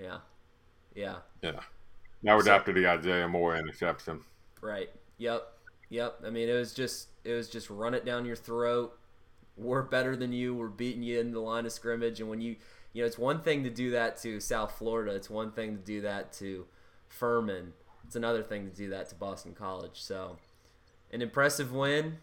yeah 0.00 0.18
yeah. 0.94 1.16
Yeah. 1.42 1.60
That 2.22 2.34
was 2.34 2.46
so, 2.46 2.52
after 2.52 2.72
the 2.72 2.86
Isaiah 2.86 3.28
Moore 3.28 3.56
interception. 3.56 4.20
Right. 4.60 4.90
Yep. 5.18 5.42
Yep. 5.90 6.20
I 6.26 6.30
mean, 6.30 6.48
it 6.48 6.54
was 6.54 6.72
just 6.72 7.08
it 7.24 7.32
was 7.32 7.48
just 7.48 7.70
run 7.70 7.94
it 7.94 8.04
down 8.04 8.24
your 8.24 8.36
throat. 8.36 8.98
We're 9.56 9.82
better 9.82 10.16
than 10.16 10.32
you. 10.32 10.54
We're 10.54 10.68
beating 10.68 11.02
you 11.02 11.20
in 11.20 11.32
the 11.32 11.40
line 11.40 11.66
of 11.66 11.72
scrimmage, 11.72 12.20
and 12.20 12.30
when 12.30 12.40
you 12.40 12.56
you 12.92 13.02
know, 13.02 13.06
it's 13.06 13.18
one 13.18 13.40
thing 13.40 13.64
to 13.64 13.70
do 13.70 13.90
that 13.90 14.16
to 14.22 14.40
South 14.40 14.78
Florida. 14.78 15.14
It's 15.14 15.28
one 15.28 15.52
thing 15.52 15.76
to 15.76 15.82
do 15.82 16.00
that 16.02 16.32
to 16.34 16.66
Furman. 17.08 17.72
It's 18.04 18.16
another 18.16 18.42
thing 18.42 18.68
to 18.68 18.76
do 18.76 18.90
that 18.90 19.08
to 19.10 19.14
Boston 19.14 19.54
College. 19.54 20.02
So, 20.02 20.36
an 21.12 21.22
impressive 21.22 21.72
win. 21.72 22.18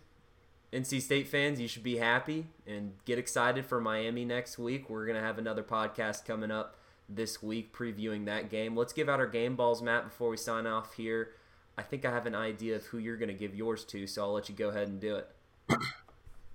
NC 0.71 1.01
State 1.01 1.27
fans, 1.27 1.59
you 1.59 1.67
should 1.67 1.83
be 1.83 1.97
happy 1.97 2.45
and 2.67 2.93
get 3.05 3.17
excited 3.17 3.65
for 3.65 3.81
Miami 3.81 4.23
next 4.23 4.59
week. 4.59 4.87
We're 4.87 5.05
going 5.05 5.17
to 5.17 5.23
have 5.23 5.39
another 5.39 5.63
podcast 5.63 6.25
coming 6.25 6.51
up 6.51 6.75
this 7.07 7.41
week 7.41 7.73
previewing 7.73 8.25
that 8.25 8.51
game. 8.51 8.77
Let's 8.77 8.93
give 8.93 9.09
out 9.09 9.19
our 9.19 9.27
game 9.27 9.55
balls, 9.55 9.81
Matt, 9.81 10.03
before 10.03 10.29
we 10.29 10.37
sign 10.37 10.67
off 10.67 10.93
here. 10.93 11.31
I 11.77 11.81
think 11.81 12.05
I 12.05 12.11
have 12.11 12.25
an 12.25 12.35
idea 12.35 12.75
of 12.75 12.85
who 12.85 12.99
you're 12.99 13.17
going 13.17 13.29
to 13.29 13.33
give 13.33 13.55
yours 13.55 13.83
to, 13.85 14.05
so 14.05 14.23
I'll 14.23 14.33
let 14.33 14.47
you 14.49 14.55
go 14.55 14.69
ahead 14.69 14.89
and 14.89 14.99
do 14.99 15.15
it. 15.15 15.31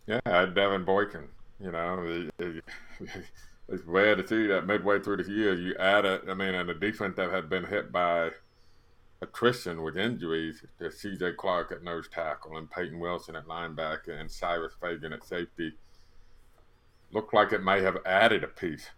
yeah, 0.07 0.21
Devan 0.25 0.85
Boykin. 0.85 1.29
You 1.61 1.73
know, 1.73 2.29
it's 2.39 3.85
rare 3.85 4.17
to 4.17 4.27
see 4.27 4.47
that 4.49 4.67
midway 4.67 5.01
through 5.01 5.19
the 5.19 5.31
year 5.31 5.55
you 5.55 5.75
add 5.77 6.05
it. 6.05 6.25
I 6.29 6.35
mean, 6.35 6.55
and 6.55 6.69
the 6.69 6.75
defense 6.75 7.17
that 7.17 7.31
had 7.31 7.49
been 7.49 7.65
hit 7.65 7.91
by 7.91 8.31
attrition 9.25 9.83
with 9.83 9.97
injuries, 9.97 10.65
to 10.79 10.91
C.J. 10.91 11.33
Clark 11.33 11.73
at 11.73 11.83
nose 11.83 12.09
tackle 12.09 12.57
and 12.57 12.71
Peyton 12.71 13.01
Wilson 13.01 13.35
at 13.35 13.47
linebacker 13.47 14.21
and 14.21 14.31
Cyrus 14.31 14.75
Fagan 14.81 15.13
at 15.13 15.25
safety, 15.25 15.73
looked 17.13 17.35
like 17.35 17.53
it 17.53 17.63
may 17.63 17.83
have 17.83 17.99
added 18.07 18.45
a 18.45 18.49
piece 18.49 18.91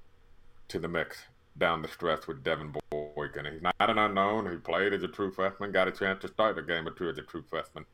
to 0.69 0.79
the 0.79 0.89
mix 0.89 1.19
down 1.57 1.83
the 1.83 1.89
stretch 1.89 2.27
with 2.27 2.45
Devan 2.45 2.77
Boykin. 2.91 3.47
He's 3.51 3.63
not 3.63 3.75
an 3.79 3.99
unknown. 3.99 4.51
He 4.51 4.59
played 4.59 4.93
as 4.93 5.03
a 5.03 5.09
true 5.09 5.31
freshman, 5.31 5.73
got 5.73 5.89
a 5.89 5.93
chance 5.93 6.21
to 6.23 6.29
start 6.29 6.59
a 6.59 6.63
game 6.63 6.87
or 6.87 6.91
two 6.91 7.09
as 7.09 7.19
a 7.19 7.23
true 7.23 7.45
freshman 7.49 7.87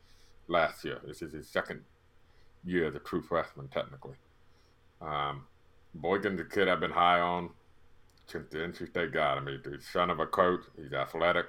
last 0.49 0.85
year. 0.85 0.99
This 1.07 1.23
is 1.23 1.33
his 1.33 1.49
second 1.49 1.83
year 2.65 2.89
as 2.89 2.95
a 2.95 3.01
true 3.01 3.23
freshman, 3.23 3.69
technically. 3.69 4.17
Um, 5.01 5.45
Boykin's 5.95 6.41
a 6.41 6.45
kid 6.45 6.69
I've 6.69 6.81
been 6.81 6.91
high 6.91 7.21
on 7.21 7.51
since 8.27 8.49
the 8.51 8.59
NC 8.59 8.89
State 8.89 9.13
got 9.13 9.39
him. 9.39 9.47
He's 9.47 9.63
the 9.63 9.79
son 9.93 10.11
of 10.11 10.19
a 10.19 10.27
coach. 10.27 10.63
He's 10.77 10.93
athletic. 10.93 11.47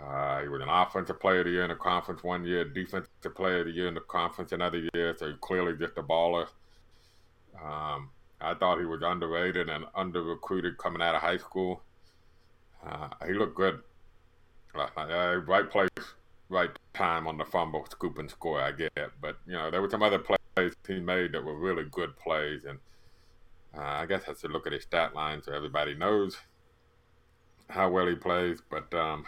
Uh, 0.00 0.40
he 0.42 0.48
was 0.48 0.62
an 0.62 0.68
offensive 0.68 1.20
player 1.20 1.40
of 1.40 1.44
the 1.46 1.50
year 1.50 1.64
in 1.64 1.68
the 1.68 1.74
conference 1.74 2.22
one 2.22 2.44
year, 2.44 2.64
defensive 2.64 3.10
player 3.34 3.60
of 3.60 3.66
the 3.66 3.72
year 3.72 3.88
in 3.88 3.94
the 3.94 4.00
conference 4.00 4.52
another 4.52 4.82
year. 4.94 5.14
So 5.18 5.32
clearly 5.40 5.76
just 5.76 5.98
a 5.98 6.02
baller. 6.02 6.48
Um, 7.62 8.10
I 8.40 8.54
thought 8.54 8.80
he 8.80 8.86
was 8.86 9.02
underrated 9.02 9.68
and 9.68 9.84
under 9.94 10.22
recruited 10.22 10.78
coming 10.78 11.02
out 11.02 11.14
of 11.14 11.20
high 11.20 11.36
school. 11.36 11.82
Uh, 12.84 13.08
he 13.26 13.34
looked 13.34 13.54
good. 13.54 13.80
Uh, 14.74 15.36
right 15.46 15.70
place, 15.70 15.90
right 16.48 16.70
time 16.94 17.26
on 17.26 17.36
the 17.36 17.44
fumble, 17.44 17.86
scoop 17.90 18.18
and 18.18 18.30
score. 18.30 18.60
I 18.60 18.72
get, 18.72 18.92
it. 18.96 19.10
but 19.20 19.36
you 19.46 19.52
know 19.52 19.70
there 19.70 19.82
were 19.82 19.90
some 19.90 20.02
other 20.02 20.18
plays 20.18 20.72
he 20.88 20.98
made 20.98 21.32
that 21.32 21.44
were 21.44 21.58
really 21.58 21.84
good 21.90 22.16
plays, 22.16 22.64
and 22.64 22.78
uh, 23.76 23.82
I 23.82 24.06
guess 24.06 24.22
I 24.28 24.32
should 24.32 24.50
look 24.50 24.66
at 24.66 24.72
his 24.72 24.82
stat 24.82 25.14
line 25.14 25.42
so 25.42 25.52
everybody 25.52 25.94
knows 25.94 26.38
how 27.68 27.90
well 27.90 28.06
he 28.06 28.14
plays. 28.14 28.62
But 28.70 28.92
um, 28.94 29.26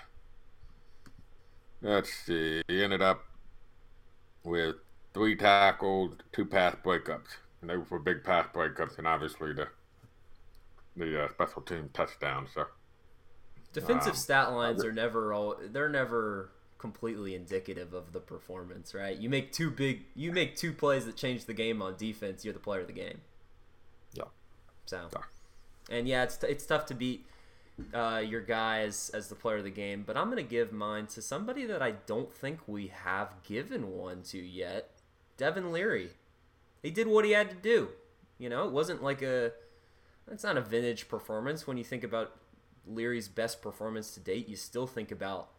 let's 1.84 2.12
see, 2.12 2.62
he 2.66 2.82
ended 2.82 3.02
up 3.02 3.24
with 4.42 4.76
three 5.12 5.36
tackles, 5.36 6.14
two 6.32 6.44
pass 6.44 6.74
breakups, 6.84 7.36
and 7.60 7.70
they 7.70 7.76
were 7.76 7.84
for 7.84 7.98
big 7.98 8.24
pass 8.24 8.46
breakups, 8.52 8.98
and 8.98 9.06
obviously 9.06 9.52
the 9.52 9.68
the 10.96 11.24
uh, 11.24 11.28
special 11.28 11.62
team 11.62 11.90
touchdown. 11.92 12.46
So 12.52 12.66
defensive 13.72 14.12
um, 14.12 14.16
stat 14.16 14.52
lines 14.52 14.84
are 14.84 14.92
never 14.92 15.32
all 15.32 15.56
they're 15.70 15.88
never 15.88 16.50
completely 16.78 17.34
indicative 17.34 17.94
of 17.94 18.12
the 18.12 18.20
performance, 18.20 18.94
right? 18.94 19.16
You 19.16 19.28
make 19.28 19.52
two 19.52 19.70
big 19.70 20.04
you 20.14 20.32
make 20.32 20.56
two 20.56 20.72
plays 20.72 21.06
that 21.06 21.16
change 21.16 21.44
the 21.44 21.54
game 21.54 21.82
on 21.82 21.96
defense, 21.96 22.44
you're 22.44 22.54
the 22.54 22.60
player 22.60 22.80
of 22.80 22.86
the 22.86 22.92
game. 22.92 23.20
Yeah. 24.12 24.24
So, 24.86 25.08
and 25.90 26.06
yeah, 26.08 26.24
it's 26.24 26.42
it's 26.42 26.66
tough 26.66 26.86
to 26.86 26.94
beat 26.94 27.26
uh, 27.92 28.22
your 28.24 28.40
guys 28.40 29.10
as, 29.14 29.28
the 29.28 29.34
player 29.34 29.58
of 29.58 29.64
the 29.64 29.70
game, 29.70 30.04
but 30.06 30.16
I'm 30.16 30.28
gonna 30.28 30.42
give 30.42 30.72
mine 30.72 31.06
to 31.08 31.22
somebody 31.22 31.64
that 31.66 31.82
I 31.82 31.92
don't 31.92 32.32
think 32.32 32.60
we 32.66 32.88
have 32.88 33.42
given 33.42 33.90
one 33.90 34.22
to 34.24 34.38
yet. 34.38 34.90
Devin 35.36 35.72
Leary. 35.72 36.10
He 36.82 36.90
did 36.90 37.08
what 37.08 37.24
he 37.24 37.32
had 37.32 37.50
to 37.50 37.56
do. 37.56 37.88
You 38.38 38.48
know, 38.48 38.66
it 38.66 38.72
wasn't 38.72 39.02
like 39.02 39.22
a. 39.22 39.52
It's 40.30 40.44
not 40.44 40.56
a 40.56 40.62
vintage 40.62 41.08
performance 41.08 41.66
when 41.66 41.76
you 41.76 41.84
think 41.84 42.04
about 42.04 42.36
Leary's 42.86 43.28
best 43.28 43.60
performance 43.60 44.12
to 44.14 44.20
date. 44.20 44.48
You 44.48 44.56
still 44.56 44.86
think 44.86 45.10
about 45.10 45.50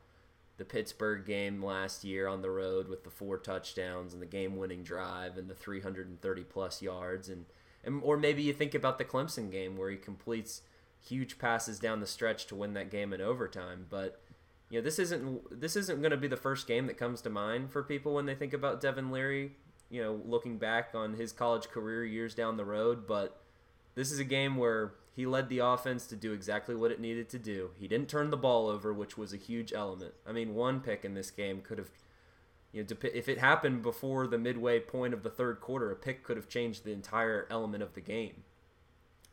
the 0.58 0.66
Pittsburgh 0.66 1.26
game 1.26 1.64
last 1.64 2.04
year 2.04 2.28
on 2.28 2.42
the 2.42 2.50
road 2.50 2.88
with 2.88 3.04
the 3.04 3.10
four 3.10 3.38
touchdowns 3.38 4.14
and 4.14 4.22
the 4.22 4.28
game-winning 4.28 4.84
drive 4.84 5.38
and 5.38 5.50
the 5.50 5.54
330 5.54 6.44
plus 6.44 6.82
yards 6.82 7.28
and 7.30 7.46
and, 7.84 8.02
or 8.04 8.18
maybe 8.18 8.42
you 8.42 8.52
think 8.52 8.74
about 8.74 8.98
the 8.98 9.06
Clemson 9.06 9.52
game 9.52 9.78
where 9.78 9.92
he 9.92 9.98
completes 9.98 10.62
huge 11.08 11.38
passes 11.38 11.80
down 11.80 12.00
the 12.00 12.08
stretch 12.08 12.46
to 12.48 12.56
win 12.56 12.74
that 12.74 12.92
game 12.92 13.14
in 13.14 13.22
overtime. 13.22 13.86
But 13.90 14.22
you 14.70 14.80
know, 14.80 14.84
this 14.84 15.00
isn't 15.00 15.60
this 15.60 15.76
isn't 15.76 16.02
going 16.02 16.12
to 16.12 16.18
be 16.18 16.28
the 16.28 16.38
first 16.38 16.68
game 16.68 16.88
that 16.88 16.98
comes 16.98 17.22
to 17.22 17.30
mind 17.30 17.72
for 17.72 17.84
people 17.84 18.14
when 18.14 18.26
they 18.26 18.36
think 18.36 18.54
about 18.54 18.82
Devin 18.82 19.12
Leary. 19.12 19.52
You 19.90 20.02
know, 20.02 20.22
looking 20.26 20.58
back 20.58 20.90
on 20.96 21.14
his 21.14 21.32
college 21.32 21.70
career 21.70 22.04
years 22.04 22.34
down 22.34 22.58
the 22.58 22.66
road, 22.66 23.06
but 23.08 23.42
this 23.94 24.12
is 24.12 24.20
a 24.20 24.24
game 24.24 24.58
where 24.58 24.94
he 25.16 25.26
led 25.26 25.48
the 25.48 25.60
offense 25.60 26.08
to 26.08 26.16
do 26.16 26.34
exactly 26.34 26.76
what 26.76 26.92
it 26.92 27.00
needed 27.00 27.30
to 27.30 27.40
do. 27.40 27.70
He 27.80 27.88
didn't 27.88 28.10
turn 28.10 28.32
the 28.32 28.38
ball 28.38 28.68
over, 28.68 28.92
which 28.92 29.18
was 29.18 29.32
a 29.32 29.38
huge 29.38 29.72
element. 29.72 30.16
I 30.28 30.32
mean, 30.32 30.56
one 30.56 30.82
pick 30.82 31.06
in 31.06 31.14
this 31.14 31.30
game 31.30 31.62
could 31.62 31.78
have 31.78 31.90
you 32.76 32.84
know, 32.84 32.98
if 33.02 33.30
it 33.30 33.38
happened 33.38 33.84
before 33.84 34.28
the 34.28 34.38
midway 34.38 34.82
point 34.82 35.14
of 35.14 35.24
the 35.24 35.30
third 35.30 35.62
quarter, 35.62 35.92
a 35.92 35.96
pick 35.96 36.26
could 36.26 36.36
have 36.36 36.50
changed 36.50 36.84
the 36.84 36.92
entire 36.92 37.48
element 37.50 37.82
of 37.82 37.94
the 37.94 38.02
game. 38.02 38.44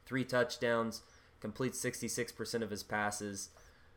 Three 0.06 0.22
touchdowns, 0.22 1.02
completes 1.42 1.78
66% 1.84 2.62
of 2.62 2.70
his 2.70 2.84
passes, 2.84 3.50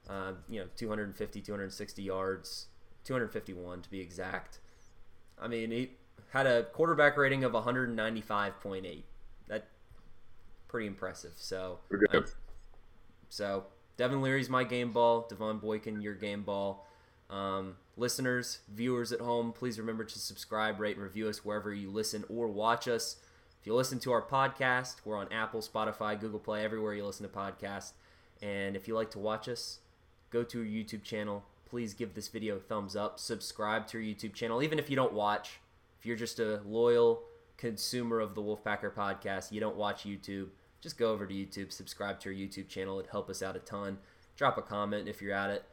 uh, 0.10 0.34
you 0.50 0.60
know, 0.60 0.66
250, 0.76 1.42
260 1.42 2.02
yards, 2.02 2.66
251 3.06 3.84
to 3.84 3.90
be 3.90 4.02
exact. 4.02 4.58
I 5.40 5.48
mean, 5.48 5.70
he 5.70 5.92
had 6.32 6.48
a 6.48 6.64
quarterback 6.64 7.18
rating 7.18 7.44
of 7.44 7.52
195.8. 7.52 9.04
That 9.48 9.68
pretty 10.68 10.88
impressive. 10.88 11.34
So, 11.36 11.78
um, 12.14 12.26
so 13.30 13.66
Devin 13.96 14.24
Leary's 14.24 14.50
my 14.50 14.64
game 14.64 14.92
ball. 14.92 15.28
Devan 15.30 15.62
Boykin, 15.62 16.02
your 16.02 16.16
game 16.16 16.42
ball. 16.42 16.88
Um, 17.30 17.78
listeners, 17.96 18.60
viewers 18.74 19.12
at 19.12 19.22
home, 19.22 19.54
please 19.54 19.80
remember 19.80 20.04
to 20.04 20.20
subscribe, 20.20 20.80
rate, 20.80 20.96
and 20.96 21.04
review 21.04 21.30
us 21.30 21.46
wherever 21.46 21.72
you 21.72 21.92
listen 21.92 22.24
or 22.28 22.48
watch 22.48 22.88
us. 22.88 23.18
If 23.66 23.70
you 23.70 23.74
listen 23.74 23.98
to 24.02 24.12
our 24.12 24.22
podcast, 24.22 24.98
we're 25.06 25.18
on 25.18 25.34
Apple, 25.34 25.60
Spotify, 25.60 26.20
Google 26.20 26.38
Play, 26.38 26.64
everywhere 26.64 26.94
you 26.94 27.04
listen 27.04 27.28
to 27.28 27.36
podcasts. 27.36 27.94
And 28.40 28.76
if 28.76 28.88
you 28.88 28.94
like 28.94 29.10
to 29.10 29.18
watch 29.18 29.50
us, 29.50 29.80
go 30.30 30.44
to 30.44 30.60
our 30.60 30.66
YouTube 30.68 31.02
channel. 31.02 31.44
Please 31.68 31.96
give 31.96 32.14
this 32.14 32.28
video 32.28 32.58
a 32.58 32.60
thumbs 32.60 32.96
up. 32.96 33.18
Subscribe 33.18 33.88
to 33.88 33.98
our 33.98 34.04
YouTube 34.04 34.36
channel, 34.36 34.62
even 34.62 34.78
if 34.78 34.88
you 34.88 34.96
don't 34.96 35.14
watch. 35.14 35.62
If 35.98 36.06
you're 36.06 36.16
just 36.16 36.40
a 36.40 36.62
loyal 36.64 37.24
consumer 37.58 38.20
of 38.20 38.36
the 38.36 38.42
Wolfpacker 38.44 38.94
podcast, 38.94 39.52
you 39.52 39.60
don't 39.60 39.78
watch 39.78 40.04
YouTube, 40.04 40.50
just 40.80 41.00
go 41.00 41.12
over 41.12 41.26
to 41.26 41.34
YouTube, 41.34 41.72
subscribe 41.72 42.20
to 42.20 42.30
our 42.30 42.36
YouTube 42.36 42.68
channel. 42.68 43.00
It'd 43.00 43.10
help 43.10 43.32
us 43.32 43.42
out 43.42 43.56
a 43.56 43.60
ton. 43.60 43.98
Drop 44.38 44.60
a 44.60 44.62
comment 44.62 45.08
if 45.08 45.24
you're 45.24 45.34
at 45.34 45.50
it 45.50 45.66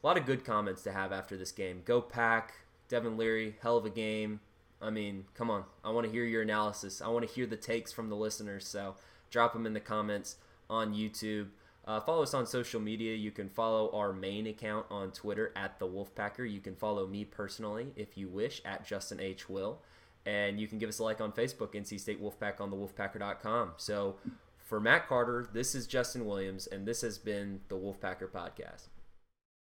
a 0.00 0.06
lot 0.06 0.18
of 0.18 0.24
good 0.24 0.44
comments 0.44 0.82
to 0.82 0.92
have 0.92 1.10
after 1.10 1.36
this 1.36 1.52
game. 1.52 1.82
Go 1.84 2.00
pack, 2.00 2.54
Devin 2.88 3.16
Leary, 3.16 3.56
hell 3.60 3.76
of 3.76 3.84
a 3.84 3.90
game. 3.90 4.40
I 4.82 4.90
mean, 4.90 5.24
come 5.34 5.50
on. 5.50 5.64
I 5.84 5.90
want 5.90 6.06
to 6.06 6.12
hear 6.12 6.24
your 6.24 6.42
analysis. 6.42 7.00
I 7.00 7.08
want 7.08 7.26
to 7.26 7.32
hear 7.32 7.46
the 7.46 7.56
takes 7.56 7.92
from 7.92 8.08
the 8.08 8.16
listeners. 8.16 8.66
So 8.66 8.96
drop 9.30 9.52
them 9.52 9.66
in 9.66 9.74
the 9.74 9.80
comments 9.80 10.36
on 10.68 10.94
YouTube. 10.94 11.48
Uh, 11.84 12.00
follow 12.00 12.22
us 12.22 12.34
on 12.34 12.46
social 12.46 12.80
media. 12.80 13.14
You 13.14 13.30
can 13.30 13.48
follow 13.48 13.90
our 13.92 14.12
main 14.12 14.46
account 14.46 14.86
on 14.90 15.10
Twitter 15.10 15.52
at 15.56 15.78
the 15.78 15.86
Wolfpacker. 15.86 16.50
You 16.50 16.60
can 16.60 16.76
follow 16.76 17.06
me 17.06 17.24
personally 17.24 17.92
if 17.96 18.16
you 18.16 18.28
wish 18.28 18.62
at 18.64 18.86
Justin 18.86 19.20
H. 19.20 19.48
Will. 19.48 19.80
And 20.24 20.60
you 20.60 20.68
can 20.68 20.78
give 20.78 20.88
us 20.88 21.00
a 21.00 21.04
like 21.04 21.20
on 21.20 21.32
Facebook, 21.32 21.74
NC 21.74 21.98
State 21.98 22.22
Wolfpack 22.22 22.60
on 22.60 22.70
the 22.70 22.76
Wolfpacker.com. 22.76 23.72
So 23.76 24.16
for 24.58 24.78
Matt 24.78 25.08
Carter, 25.08 25.48
this 25.52 25.74
is 25.74 25.88
Justin 25.88 26.24
Williams, 26.24 26.68
and 26.68 26.86
this 26.86 27.00
has 27.00 27.18
been 27.18 27.60
the 27.68 27.76
Wolfpacker 27.76 28.28
Podcast. 28.30 28.86